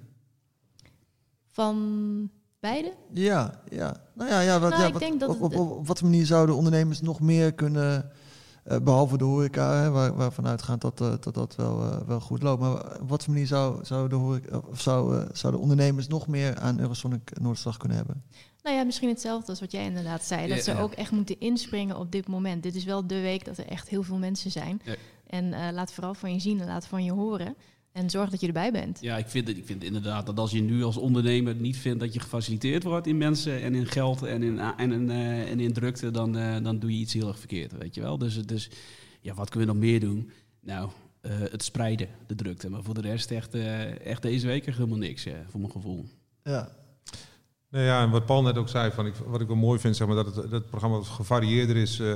Van 1.52 2.30
beide? 2.60 2.94
Ja, 3.14 3.62
ja. 3.70 3.96
Nou 4.14 4.30
ja, 4.30 4.40
ja, 4.40 4.60
wat, 4.60 4.70
nou, 4.70 4.82
ja 4.82 4.92
wat, 4.92 5.30
op, 5.30 5.42
op, 5.42 5.42
op, 5.42 5.56
op, 5.56 5.88
wat 5.88 6.02
manier 6.02 6.26
zouden 6.26 6.56
ondernemers 6.56 7.02
nog 7.02 7.20
meer 7.20 7.54
kunnen, 7.54 8.12
uh, 8.68 8.78
behalve 8.78 9.18
de 9.18 9.24
horeca, 9.24 9.82
hè, 9.82 9.90
waar, 9.90 10.16
waarvan 10.16 10.48
uitgaat 10.48 10.82
dat, 10.82 11.02
uh, 11.02 11.14
dat 11.20 11.34
dat 11.34 11.56
wel, 11.56 11.82
uh, 11.82 11.98
wel 12.08 12.20
goed 12.20 12.44
loopt. 12.44 12.62
Maar 12.62 13.00
op 13.00 13.10
wat 13.10 13.28
manier 13.28 13.48
zou, 13.48 13.86
zou, 13.86 14.10
de, 14.10 14.16
horeca, 14.16 14.58
of 14.58 14.82
zou, 14.82 15.28
zouden 15.34 15.62
ondernemers 15.62 16.08
nog 16.08 16.28
meer 16.28 16.60
aan 16.60 16.80
Eurosonic 16.80 17.40
Noordslag 17.40 17.78
kunnen 17.78 17.98
hebben? 17.98 18.24
Nou 18.64 18.76
ja, 18.78 18.84
misschien 18.84 19.10
hetzelfde 19.10 19.50
als 19.50 19.60
wat 19.60 19.72
jij 19.72 19.86
inderdaad 19.86 20.24
zei. 20.24 20.48
Dat 20.48 20.64
ze 20.64 20.78
ook 20.78 20.94
echt 20.94 21.12
moeten 21.12 21.40
inspringen 21.40 21.98
op 21.98 22.12
dit 22.12 22.28
moment. 22.28 22.64
Dit 22.64 22.76
is 22.76 22.84
wel 22.84 23.08
de 23.08 23.22
week 23.22 23.46
dat 23.46 23.58
er 23.58 23.68
echt 23.68 23.90
heel 23.90 24.04
veel 24.04 24.18
mensen 24.18 24.52
zijn. 24.52 24.82
En 25.36 25.46
uh, 25.46 25.68
laat 25.72 25.92
vooral 25.92 26.14
van 26.14 26.34
je 26.34 26.40
zien 26.40 26.60
en 26.60 26.68
laat 26.68 26.88
van 26.88 27.04
je 27.04 27.12
horen. 27.12 27.56
En 27.92 28.10
zorg 28.10 28.30
dat 28.30 28.42
je 28.42 28.48
erbij 28.48 28.72
bent. 28.72 29.02
Ja, 29.02 29.18
ik 29.18 29.28
vind, 29.28 29.50
ik 29.50 29.66
vind 29.66 29.84
inderdaad 29.84 30.26
dat 30.26 30.40
als 30.40 30.52
je 30.52 30.62
nu 30.62 30.84
als 30.84 30.98
ondernemer 30.98 31.56
niet 31.56 31.78
vindt 31.78 32.00
dat 32.00 32.14
je 32.14 32.20
gefaciliteerd 32.20 32.84
wordt 32.84 33.08
in 33.08 33.18
mensen 33.18 33.62
en 33.62 33.76
in 33.76 33.86
geld 33.86 34.24
en 34.24 34.44
in, 34.44 34.60
en 34.60 34.92
in, 34.92 35.10
uh, 35.10 35.52
en 35.52 35.60
in 35.60 35.74
drukte, 35.74 36.12
dan, 36.12 36.38
uh, 36.38 36.64
dan 36.64 36.80
doe 36.80 36.92
je 36.92 36.98
iets 36.98 37.14
heel 37.14 37.28
erg 37.28 37.40
verkeerd, 37.40 37.78
weet 37.78 37.96
je 37.96 38.02
wel. 38.02 38.18
Dus, 38.18 38.46
dus 38.46 38.70
ja, 39.22 39.34
wat 39.34 39.50
kunnen 39.50 39.68
we 39.68 39.74
nog 39.74 39.84
meer 39.84 40.00
doen? 40.00 40.32
Nou, 40.62 40.90
uh, 41.22 41.32
het 41.52 41.64
spreiden, 41.64 42.08
de 42.28 42.36
drukte. 42.36 42.70
Maar 42.70 42.84
voor 42.84 42.94
de 42.94 43.02
rest 43.02 43.32
echt, 43.32 43.56
echt 44.04 44.22
deze 44.22 44.48
week 44.48 44.66
echt 44.68 44.78
helemaal 44.78 44.98
niks, 44.98 45.28
voor 45.48 45.60
mijn 45.60 45.72
gevoel. 45.72 46.06
Ja, 46.44 46.70
nou 47.76 47.88
ja, 47.88 48.02
en 48.02 48.10
wat 48.10 48.26
Paul 48.26 48.42
net 48.42 48.58
ook 48.58 48.70
zei, 48.70 48.92
van 48.92 49.06
ik, 49.06 49.14
wat 49.26 49.42
ik 49.42 49.48
wel 49.48 49.56
mooi 49.56 49.80
vind, 49.80 49.96
zeg 49.96 50.08
maar, 50.08 50.16
dat 50.16 50.26
het, 50.26 50.36
dat 50.36 50.52
het 50.52 50.70
programma 50.70 50.98
wat 50.98 51.08
gevarieerder 51.08 51.76
is. 51.76 52.00
Uh, 52.00 52.10
uh, 52.10 52.16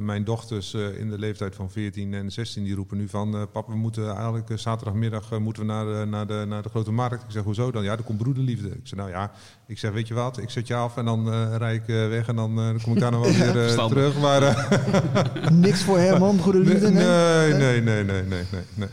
mijn 0.00 0.24
dochters 0.24 0.74
uh, 0.74 0.98
in 1.00 1.10
de 1.10 1.18
leeftijd 1.18 1.54
van 1.54 1.70
14 1.70 2.14
en 2.14 2.30
16, 2.30 2.64
die 2.64 2.74
roepen 2.74 2.96
nu 2.96 3.08
van... 3.08 3.48
papa, 3.52 3.72
we 3.72 3.78
moeten 3.78 4.10
eigenlijk 4.10 4.50
zaterdagmiddag 4.54 5.38
moeten 5.38 5.66
we 5.66 5.72
naar, 5.72 6.06
naar, 6.06 6.26
de, 6.26 6.44
naar 6.48 6.62
de 6.62 6.68
grote 6.68 6.92
markt. 6.92 7.22
Ik 7.22 7.30
zeg, 7.30 7.42
hoezo 7.42 7.70
dan? 7.70 7.84
Ja, 7.84 7.92
er 7.92 8.02
komt 8.02 8.18
broederliefde. 8.18 8.68
Ik 8.68 8.80
zeg, 8.82 8.98
nou 8.98 9.10
ja, 9.10 9.32
ik 9.66 9.78
zeg, 9.78 9.92
weet 9.92 10.08
je 10.08 10.14
wat, 10.14 10.38
ik 10.38 10.50
zet 10.50 10.66
je 10.66 10.74
af 10.74 10.96
en 10.96 11.04
dan 11.04 11.30
rij 11.56 11.74
ik 11.74 11.86
weg 11.86 12.28
en 12.28 12.36
dan, 12.36 12.56
dan 12.56 12.80
kom 12.82 12.92
ik 12.92 13.00
daar 13.00 13.10
nog 13.10 13.20
wel 13.20 13.52
weer 13.52 13.74
terug. 13.74 14.18
Maar, 14.18 14.68
Niks 15.52 15.82
voor 15.82 15.98
Herman, 15.98 16.36
broederliefde? 16.36 16.90
Nee, 16.90 17.52
nee, 17.52 17.82
nee, 17.82 18.04
nee, 18.04 18.04
nee, 18.04 18.22
nee. 18.22 18.44
nee, 18.50 18.62
nee. 18.74 18.88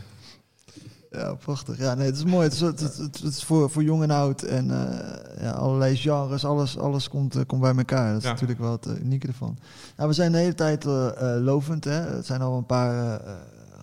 Ja, 1.16 1.34
prachtig. 1.34 1.78
Ja, 1.78 1.94
nee, 1.94 2.06
het 2.06 2.16
is 2.16 2.24
mooi. 2.24 2.44
Het 2.44 2.52
is, 2.52 2.60
het, 2.60 2.80
het, 2.80 2.96
het 2.98 3.22
is 3.22 3.44
voor, 3.44 3.70
voor 3.70 3.82
jong 3.82 4.02
en 4.02 4.10
oud 4.10 4.42
en 4.42 4.70
eh, 4.70 5.42
ja, 5.42 5.50
allerlei 5.50 5.96
genres, 5.96 6.44
alles, 6.44 6.78
alles 6.78 7.08
komt, 7.08 7.36
eh, 7.36 7.42
komt 7.46 7.60
bij 7.60 7.74
elkaar. 7.76 8.08
Dat 8.08 8.18
is 8.18 8.24
Ja. 8.24 8.30
natuurlijk 8.30 8.60
wel 8.60 8.72
het 8.72 8.86
eh, 8.86 9.00
unieke 9.00 9.26
ervan. 9.26 9.58
Nou, 9.96 10.08
we 10.08 10.14
zijn 10.14 10.32
de 10.32 10.38
hele 10.38 10.54
tijd 10.54 10.84
lovend. 11.40 11.84
Hè? 11.84 12.16
Er 12.16 12.24
zijn 12.24 12.40
al 12.40 12.56
een 12.56 12.66
paar 12.66 13.20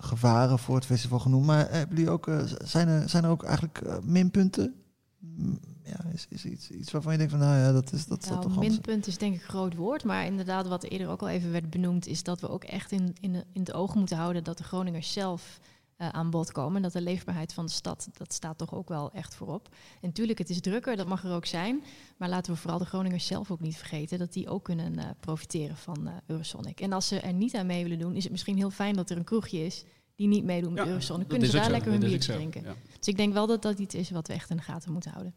gevaren 0.00 0.58
voor 0.58 0.74
het 0.74 0.86
festival 0.86 1.18
genoemd. 1.18 1.46
Maar 1.46 1.66
hebben 1.70 1.96
jullie 1.96 2.10
ook, 2.12 2.28
zijn, 2.64 2.88
er, 2.88 3.08
zijn 3.08 3.24
er 3.24 3.30
ook 3.30 3.44
eigenlijk 3.44 3.82
minpunten? 4.02 4.74
Mm, 5.18 5.58
Ja, 5.84 5.96
is, 6.12 6.26
is 6.28 6.44
iets, 6.44 6.70
iets 6.70 6.92
waarvan 6.92 7.12
je 7.12 7.18
denkt 7.18 7.32
van, 7.32 7.42
nou 7.42 7.58
ja, 7.58 7.72
dat 7.72 7.92
is 7.92 8.06
dat, 8.06 8.26
Nou, 8.28 8.40
toch 8.42 8.58
minpunt 8.58 9.06
is 9.06 9.18
denk 9.18 9.34
ik 9.34 9.40
een 9.42 9.48
groot 9.48 9.74
woord, 9.74 10.04
maar 10.04 10.24
inderdaad 10.26 10.68
wat 10.68 10.82
eerder 10.82 11.08
ook 11.08 11.20
al 11.20 11.28
even 11.28 11.52
werd 11.52 11.70
benoemd, 11.70 12.06
is 12.06 12.22
dat 12.22 12.40
we 12.40 12.48
ook 12.48 12.64
echt 12.64 12.92
in, 12.92 13.14
in, 13.20 13.34
in 13.34 13.60
het 13.60 13.72
oog 13.72 13.94
moeten 13.94 14.16
houden 14.16 14.44
dat 14.44 14.58
de 14.58 14.64
Groningers 14.64 15.12
zelf 15.12 15.60
eh, 15.96 16.08
aan 16.08 16.30
bod 16.30 16.52
komen. 16.52 16.76
En 16.76 16.82
dat 16.82 16.92
de 16.92 17.00
leefbaarheid 17.00 17.52
van 17.52 17.66
de 17.66 17.72
stad, 17.72 18.08
dat 18.12 18.32
staat 18.32 18.58
toch 18.58 18.74
ook 18.74 18.88
wel 18.88 19.12
echt 19.12 19.34
voorop. 19.34 19.68
En 20.00 20.08
natuurlijk, 20.08 20.38
het 20.38 20.50
is 20.50 20.60
drukker, 20.60 20.96
dat 20.96 21.06
mag 21.06 21.24
er 21.24 21.32
ook 21.32 21.46
zijn. 21.46 21.82
Maar 22.16 22.28
laten 22.28 22.52
we 22.52 22.58
vooral 22.58 22.78
de 22.78 22.84
Groningers 22.84 23.26
zelf 23.26 23.50
ook 23.50 23.60
niet 23.60 23.76
vergeten 23.76 24.18
dat 24.18 24.32
die 24.32 24.48
ook 24.48 24.64
kunnen 24.64 24.98
eh, 24.98 25.04
profiteren 25.20 25.76
van 25.76 26.06
eh, 26.06 26.14
Eurosonic. 26.26 26.80
En 26.80 26.92
als 26.92 27.08
ze 27.08 27.20
er 27.20 27.32
niet 27.32 27.54
aan 27.54 27.66
mee 27.66 27.82
willen 27.82 27.98
doen, 27.98 28.14
is 28.16 28.22
het 28.22 28.32
misschien 28.32 28.56
heel 28.56 28.70
fijn 28.70 28.94
dat 28.94 29.10
er 29.10 29.16
een 29.16 29.24
kroegje 29.24 29.64
is 29.64 29.84
die 30.14 30.28
niet 30.28 30.44
meedoet 30.44 30.72
met 30.72 30.84
Ja, 30.84 30.88
Eurosonic. 30.88 31.28
Kunnen 31.28 31.48
ze 31.48 31.56
daar 31.56 31.64
zo, 31.64 31.70
lekker 31.70 31.90
hun 31.90 32.00
biertje 32.00 32.32
drinken. 32.32 32.62
ja. 32.62 32.74
Dus 32.98 33.08
ik 33.08 33.16
denk 33.16 33.32
wel 33.32 33.46
dat 33.46 33.62
dat 33.62 33.78
iets 33.78 33.94
is 33.94 34.10
wat 34.10 34.26
we 34.26 34.32
echt 34.32 34.50
in 34.50 34.56
de 34.56 34.62
gaten 34.62 34.92
moeten 34.92 35.10
houden. 35.10 35.34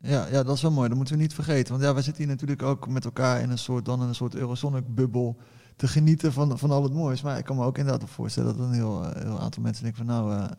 Ja, 0.00 0.26
ja, 0.26 0.42
dat 0.42 0.56
is 0.56 0.62
wel 0.62 0.70
mooi. 0.70 0.88
Dat 0.88 0.96
moeten 0.96 1.16
we 1.16 1.22
niet 1.22 1.34
vergeten. 1.34 1.72
Want 1.72 1.84
ja, 1.84 1.94
we 1.94 2.02
zitten 2.02 2.22
hier 2.22 2.32
natuurlijk 2.32 2.62
ook 2.62 2.88
met 2.88 3.04
elkaar 3.04 3.40
in 3.40 3.50
een 3.50 3.58
soort, 3.58 3.84
dan 3.84 4.02
in 4.02 4.08
een 4.08 4.14
soort 4.14 4.34
Eurosonic-bubbel 4.34 5.36
te 5.76 5.88
genieten 5.88 6.32
van, 6.32 6.58
van 6.58 6.70
al 6.70 6.82
het 6.82 6.92
moois. 6.92 7.22
Maar 7.22 7.38
ik 7.38 7.44
kan 7.44 7.56
me 7.56 7.64
ook 7.64 7.78
inderdaad 7.78 8.10
voorstellen 8.10 8.56
dat 8.56 8.66
een 8.66 8.72
heel, 8.72 9.04
eh, 9.04 9.22
heel 9.22 9.40
aantal 9.40 9.62
mensen 9.62 9.82
denken 9.82 10.06
van 10.06 10.14
nou, 10.14 10.34
eh, 10.34 10.50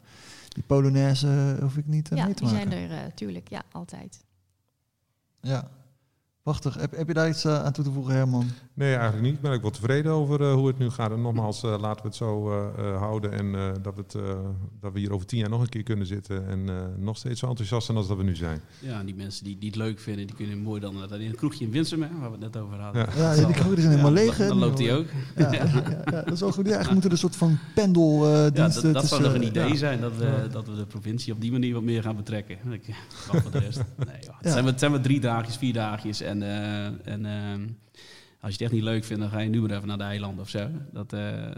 die 0.47 0.63
Polonaise 0.63 1.57
hoef 1.61 1.77
ik 1.77 1.87
niet 1.87 2.11
eh, 2.11 2.17
ja, 2.17 2.25
mee 2.25 2.33
te 2.33 2.43
die 2.43 2.53
maken. 2.53 2.71
zijn 2.71 2.89
er 2.89 3.05
uh, 3.05 3.11
tuurlijk, 3.15 3.49
ja, 3.49 3.63
altijd. 3.71 4.23
Ja, 5.41 5.69
prachtig. 6.45 6.75
Heb, 6.75 6.95
heb 6.95 7.07
je 7.07 7.13
daar 7.13 7.29
iets 7.29 7.45
uh, 7.45 7.63
aan 7.63 7.71
toe 7.71 7.83
te 7.83 7.91
voegen, 7.91 8.13
Herman? 8.13 8.45
Nee, 8.73 8.93
eigenlijk 8.93 9.23
niet. 9.23 9.33
Ik 9.33 9.41
ben 9.41 9.51
ook 9.51 9.61
wel 9.61 9.71
tevreden 9.71 10.11
over 10.11 10.41
uh, 10.41 10.53
hoe 10.53 10.67
het 10.67 10.77
nu 10.77 10.89
gaat. 10.89 11.11
En 11.11 11.21
nogmaals, 11.21 11.63
uh, 11.63 11.75
laten 11.79 12.01
we 12.01 12.07
het 12.07 12.15
zo 12.15 12.49
uh, 12.49 12.97
houden. 12.97 13.31
En 13.31 13.73
dat, 13.81 13.97
het, 13.97 14.17
dat 14.79 14.93
we 14.93 14.99
hier 14.99 15.11
over 15.11 15.25
tien 15.25 15.39
jaar 15.39 15.49
nog 15.49 15.61
een 15.61 15.69
keer 15.69 15.83
kunnen 15.83 16.07
zitten. 16.07 16.47
En 16.47 16.69
nog 16.97 17.17
steeds 17.17 17.39
zo 17.39 17.47
enthousiast 17.47 17.85
zijn 17.85 17.97
als 17.97 18.07
dat 18.07 18.17
we 18.17 18.23
nu 18.23 18.35
zijn. 18.35 18.61
Ja, 18.79 19.03
die 19.03 19.15
mensen 19.15 19.43
die, 19.43 19.57
die 19.57 19.69
het 19.69 19.77
leuk 19.77 19.99
vinden, 19.99 20.27
die 20.27 20.35
kunnen 20.35 20.57
mooi 20.57 20.81
dan 20.81 21.13
in 21.13 21.29
een 21.29 21.35
kroegje 21.35 21.65
in 21.65 21.71
Winsum, 21.71 22.01
hè, 22.01 22.09
waar 22.19 22.31
we 22.31 22.37
het 22.39 22.53
net 22.53 22.63
over 22.63 22.79
hadden. 22.79 23.07
Ja, 23.17 23.33
ja 23.33 23.45
die 23.45 23.55
kroegen 23.55 23.81
zijn 23.81 23.89
helemaal 23.89 24.11
leeg. 24.11 24.37
Dan, 24.37 24.47
dan 24.47 24.57
loopt 24.57 24.77
die 24.77 24.91
ook. 24.91 25.05
Ja, 25.35 25.51
ja, 25.51 25.63
ja, 26.05 26.21
dat 26.21 26.31
is 26.33 26.39
wel 26.39 26.51
goed. 26.51 26.65
Ja, 26.65 26.75
eigenlijk 26.75 26.91
moeten 26.91 27.09
er 27.09 27.11
een 27.11 27.17
soort 27.17 27.35
van 27.35 27.57
pendeldiensten... 27.75 28.87
ja, 28.87 28.93
dat, 28.93 28.93
dat 28.93 29.07
zou 29.07 29.21
nog 29.21 29.33
een 29.33 29.41
eh, 29.41 29.47
idee 29.47 29.77
zijn, 29.77 30.01
dat 30.01 30.17
we, 30.17 30.47
dat 30.51 30.67
we 30.67 30.75
de 30.75 30.85
provincie 30.85 31.33
op 31.33 31.41
die 31.41 31.51
manier 31.51 31.73
wat 31.73 31.83
meer 31.83 32.01
gaan 32.01 32.15
betrekken. 32.15 32.57
Wacht 33.31 33.41
voor 33.41 33.51
de 33.51 33.59
rest. 33.59 33.77
Nee, 33.77 34.17
joh. 34.21 34.35
Het, 34.39 34.51
zijn 34.51 34.63
maar, 34.63 34.71
het 34.71 34.79
zijn 34.79 34.91
maar 34.91 35.01
drie 35.01 35.19
dagjes, 35.19 35.57
vier 35.57 35.73
dagjes. 35.73 36.21
En, 36.41 36.97
uh, 37.07 37.13
en 37.13 37.25
uh, 37.25 37.67
als 38.41 38.55
je 38.55 38.57
het 38.57 38.61
echt 38.61 38.71
niet 38.71 38.83
leuk 38.83 39.03
vindt, 39.03 39.21
dan 39.21 39.31
ga 39.31 39.39
je 39.39 39.49
nu 39.49 39.61
maar 39.61 39.71
even 39.71 39.87
naar 39.87 39.97
de 39.97 40.03
eilanden 40.03 40.41
of 40.41 40.49
zo. 40.49 40.69
Dat, 40.91 41.13
uh, 41.13 41.51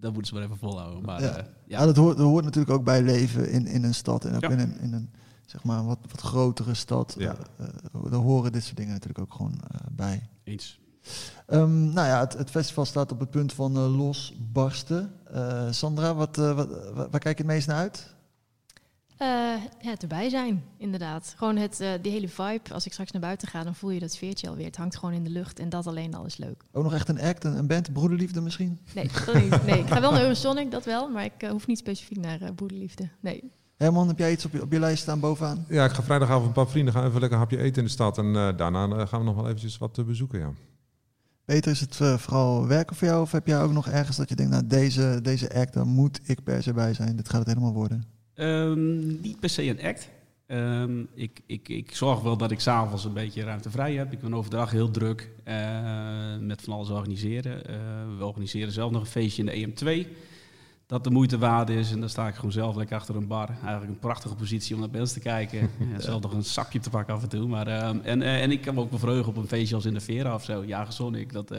dat 0.00 0.12
moeten 0.12 0.26
ze 0.26 0.34
maar 0.34 0.42
even 0.42 0.58
volhouden. 0.58 1.04
Maar, 1.04 1.22
ja. 1.22 1.46
ja, 1.66 1.84
dat, 1.84 1.96
hoort, 1.96 2.16
dat 2.16 2.26
hoort 2.26 2.44
natuurlijk 2.44 2.74
ook 2.74 2.84
bij 2.84 3.02
leven 3.02 3.50
in, 3.50 3.66
in 3.66 3.84
een 3.84 3.94
stad. 3.94 4.24
En 4.24 4.34
ook 4.34 4.42
ja. 4.42 4.50
in 4.50 4.58
een, 4.58 4.80
in 4.80 4.92
een 4.92 5.10
zeg 5.46 5.64
maar, 5.64 5.84
wat, 5.84 5.98
wat 6.10 6.20
grotere 6.20 6.74
stad. 6.74 7.14
Ja. 7.18 7.36
Uh, 7.60 7.66
daar 8.10 8.20
horen 8.20 8.52
dit 8.52 8.64
soort 8.64 8.76
dingen 8.76 8.92
natuurlijk 8.92 9.20
ook 9.20 9.34
gewoon 9.34 9.60
uh, 9.72 9.80
bij. 9.92 10.28
Eens. 10.44 10.80
Um, 11.46 11.92
nou 11.92 12.06
ja, 12.06 12.20
het, 12.20 12.32
het, 12.32 12.50
festival 12.50 12.84
staat 12.84 13.12
op 13.12 13.20
het 13.20 13.30
punt 13.30 13.52
van 13.52 13.76
uh, 13.76 13.96
losbarsten. 13.96 15.12
Sandra, 15.70 16.14
wat, 16.14 16.36
wat, 16.36 16.68
waar 16.94 17.08
kijk 17.10 17.38
je 17.38 17.44
het 17.44 17.52
meest 17.52 17.66
naar 17.66 17.76
uit? 17.76 18.16
Uh, 19.22 19.28
ja, 19.80 19.90
het 19.90 20.02
erbij 20.02 20.28
zijn, 20.28 20.64
inderdaad. 20.76 21.34
Gewoon 21.36 21.56
het, 21.56 21.80
uh, 21.80 21.88
die 22.02 22.12
hele 22.12 22.28
vibe. 22.28 22.74
Als 22.74 22.86
ik 22.86 22.92
straks 22.92 23.10
naar 23.10 23.20
buiten 23.20 23.48
ga, 23.48 23.64
dan 23.64 23.74
voel 23.74 23.90
je 23.90 24.00
dat 24.00 24.12
sfeertje 24.12 24.48
alweer. 24.48 24.66
Het 24.66 24.76
hangt 24.76 24.96
gewoon 24.96 25.14
in 25.14 25.24
de 25.24 25.30
lucht 25.30 25.58
en 25.58 25.68
dat 25.68 25.86
alleen 25.86 26.14
al 26.14 26.24
is 26.24 26.36
leuk. 26.36 26.64
Ook 26.72 26.82
nog 26.82 26.94
echt 26.94 27.08
een 27.08 27.20
act, 27.20 27.44
een, 27.44 27.58
een 27.58 27.66
band, 27.66 27.92
Broederliefde 27.92 28.40
misschien? 28.40 28.78
Nee, 28.94 29.10
dat 29.24 29.34
niet. 29.34 29.66
Nee, 29.66 29.78
ik 29.78 29.86
ga 29.86 30.00
wel 30.00 30.10
naar 30.10 30.20
Eurosonic, 30.20 30.70
dat 30.70 30.84
wel. 30.84 31.08
Maar 31.08 31.24
ik 31.24 31.42
uh, 31.42 31.50
hoef 31.50 31.66
niet 31.66 31.78
specifiek 31.78 32.18
naar 32.18 32.52
Broederliefde. 32.54 33.08
Nee. 33.20 33.52
Herman, 33.76 34.08
heb 34.08 34.18
jij 34.18 34.32
iets 34.32 34.44
op 34.44 34.52
je, 34.52 34.62
op 34.62 34.72
je 34.72 34.78
lijst 34.78 35.02
staan 35.02 35.20
bovenaan? 35.20 35.64
Ja, 35.68 35.84
ik 35.84 35.90
ga 35.90 36.02
vrijdagavond 36.02 36.46
een 36.46 36.52
paar 36.52 36.68
vrienden 36.68 36.94
gaan 36.94 37.06
even 37.06 37.20
lekker 37.20 37.38
een 37.38 37.44
hapje 37.44 37.58
eten 37.58 37.76
in 37.76 37.84
de 37.84 37.90
stad. 37.90 38.18
En 38.18 38.32
daarna 38.32 39.06
gaan 39.06 39.20
we 39.20 39.26
nog 39.26 39.34
wel 39.34 39.46
eventjes 39.46 39.78
wat 39.78 40.06
bezoeken, 40.06 40.38
ja. 40.38 40.50
Peter, 41.44 41.70
is 41.70 41.80
het 41.80 41.96
vooral 41.96 42.66
werken 42.66 42.96
voor 42.96 43.08
jou? 43.08 43.22
Of 43.22 43.32
heb 43.32 43.46
jij 43.46 43.62
ook 43.62 43.72
nog 43.72 43.88
ergens 43.88 44.16
dat 44.16 44.28
je 44.28 44.34
denkt, 44.34 44.52
nou 44.52 44.66
deze, 44.66 45.18
deze 45.22 45.54
act, 45.54 45.72
daar 45.72 45.86
moet 45.86 46.20
ik 46.24 46.42
per 46.42 46.62
se 46.62 46.72
bij 46.72 46.94
zijn. 46.94 47.16
Dit 47.16 47.28
gaat 47.28 47.38
het 47.38 47.48
helemaal 47.48 47.72
worden. 47.72 48.16
Um, 48.40 49.20
niet 49.20 49.40
per 49.40 49.48
se 49.48 49.62
een 49.62 49.82
act. 49.82 50.08
Um, 50.46 51.08
ik, 51.14 51.40
ik, 51.46 51.68
ik 51.68 51.94
zorg 51.94 52.20
wel 52.20 52.36
dat 52.36 52.50
ik 52.50 52.60
s'avonds 52.60 53.04
een 53.04 53.12
beetje 53.12 53.44
ruimte 53.44 53.70
vrij 53.70 53.94
heb. 53.94 54.12
Ik 54.12 54.20
ben 54.20 54.34
overdag 54.34 54.70
heel 54.70 54.90
druk 54.90 55.30
uh, 55.48 55.54
met 56.40 56.62
van 56.62 56.72
alles 56.72 56.90
organiseren. 56.90 57.70
Uh, 57.70 57.76
we 58.18 58.24
organiseren 58.24 58.72
zelf 58.72 58.90
nog 58.90 59.00
een 59.00 59.06
feestje 59.06 59.44
in 59.44 59.74
de 59.74 60.06
EM2. 60.06 60.08
Dat 60.86 61.04
de 61.04 61.10
moeite 61.10 61.38
waard 61.38 61.68
is. 61.68 61.92
En 61.92 62.00
dan 62.00 62.08
sta 62.08 62.28
ik 62.28 62.34
gewoon 62.34 62.52
zelf 62.52 62.76
lekker 62.76 62.96
achter 62.96 63.16
een 63.16 63.26
bar. 63.26 63.48
Eigenlijk 63.48 63.88
een 63.88 63.98
prachtige 63.98 64.34
positie 64.34 64.74
om 64.74 64.80
naar 64.80 64.90
mensen 64.90 65.20
te 65.20 65.28
kijken. 65.28 65.58
ja, 65.92 66.00
zelf 66.00 66.22
nog 66.22 66.32
een 66.32 66.44
zakje 66.44 66.80
te 66.80 66.90
pakken 66.90 67.14
af 67.14 67.22
en 67.22 67.28
toe. 67.28 67.48
Maar, 67.48 67.68
uh, 67.68 67.88
en, 68.02 68.22
en 68.22 68.50
ik 68.50 68.60
kan 68.60 68.74
me 68.74 68.80
ook 68.80 68.90
bevreugen 68.90 69.28
op 69.28 69.36
een 69.36 69.48
feestje 69.48 69.74
als 69.74 69.84
in 69.84 69.94
de 69.94 70.00
Vera 70.00 70.34
of 70.34 70.44
zo. 70.44 70.64
Ja, 70.64 70.90
Sonic. 70.90 71.32
Dat, 71.32 71.50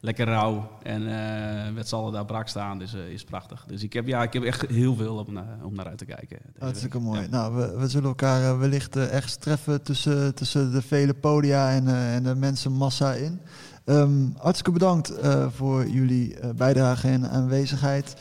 lekker 0.00 0.26
rauw 0.26 0.70
en 0.82 1.02
uh, 1.02 1.74
met 1.74 1.88
z'n 1.88 1.94
allen 1.94 2.12
daar 2.12 2.24
brak 2.24 2.48
staan, 2.48 2.78
dus 2.78 2.94
uh, 2.94 3.08
is 3.08 3.24
prachtig. 3.24 3.64
Dus 3.66 3.82
ik 3.82 3.92
heb, 3.92 4.06
ja, 4.06 4.22
ik 4.22 4.32
heb 4.32 4.42
echt 4.42 4.66
heel 4.66 4.94
veel 4.96 5.16
om, 5.16 5.36
uh, 5.36 5.42
om 5.62 5.74
naar 5.74 5.86
uit 5.86 5.98
te 5.98 6.04
kijken. 6.04 6.38
Hartstikke 6.58 6.98
mooi. 6.98 7.20
Ja. 7.20 7.26
Nou, 7.30 7.54
we, 7.54 7.78
we 7.78 7.88
zullen 7.88 8.08
elkaar 8.08 8.42
eh, 8.42 8.58
wellicht 8.58 8.96
ergens 8.96 9.36
treffen 9.36 9.82
tussen, 9.82 10.34
tussen 10.34 10.72
de 10.72 10.82
vele 10.82 11.14
podia 11.14 11.70
en, 11.70 11.88
en 11.88 12.22
de 12.22 12.34
mensenmassa 12.34 13.12
in. 13.12 13.40
Um, 13.84 14.34
hartstikke 14.36 14.72
bedankt 14.72 15.12
voor 15.54 15.88
jullie 15.88 16.36
bijdrage 16.56 17.08
en 17.08 17.30
aanwezigheid. 17.30 18.16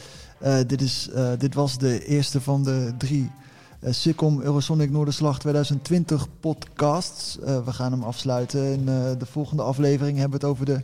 dit, 0.68 0.82
is, 0.82 1.10
dit 1.38 1.54
was 1.54 1.78
de 1.78 2.06
eerste 2.06 2.42
van 2.42 2.64
de 2.64 2.94
drie 2.98 3.32
uh, 3.84 3.92
Sikkom 3.92 4.42
Eurosonic 4.42 4.92
Noorderslag 4.92 5.40
2020 5.40 6.28
podcasts. 6.40 7.38
Uh, 7.40 7.66
we 7.66 7.74
gaan 7.74 7.92
hem 7.92 8.04
afsluiten. 8.04 8.64
In 8.64 8.80
uh, 8.80 9.10
de 9.18 9.26
volgende 9.26 9.64
aflevering 9.64 10.18
hebben 10.18 10.40
we 10.40 10.46
het 10.46 10.56
over 10.56 10.66
de 10.66 10.82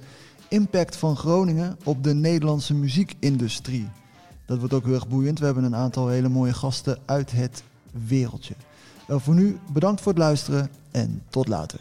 impact 0.56 0.96
van 0.96 1.18
Groningen 1.18 1.78
op 1.84 2.04
de 2.04 2.14
Nederlandse 2.14 2.74
muziekindustrie. 2.74 3.88
Dat 4.46 4.58
wordt 4.58 4.74
ook 4.74 4.86
heel 4.86 4.94
erg 4.94 5.08
boeiend. 5.08 5.40
We 5.40 5.46
hebben 5.46 5.64
een 5.64 5.76
aantal 5.76 6.08
hele 6.08 6.30
mooie 6.30 6.54
gasten 6.54 6.98
uit 7.06 7.32
het 7.32 7.64
wereldje. 8.08 8.54
Uh, 9.10 9.16
voor 9.20 9.34
nu 9.34 9.60
bedankt 9.72 10.02
voor 10.02 10.12
het 10.12 10.22
luisteren 10.22 10.70
en 10.92 11.22
tot 11.30 11.48
later. 11.48 11.80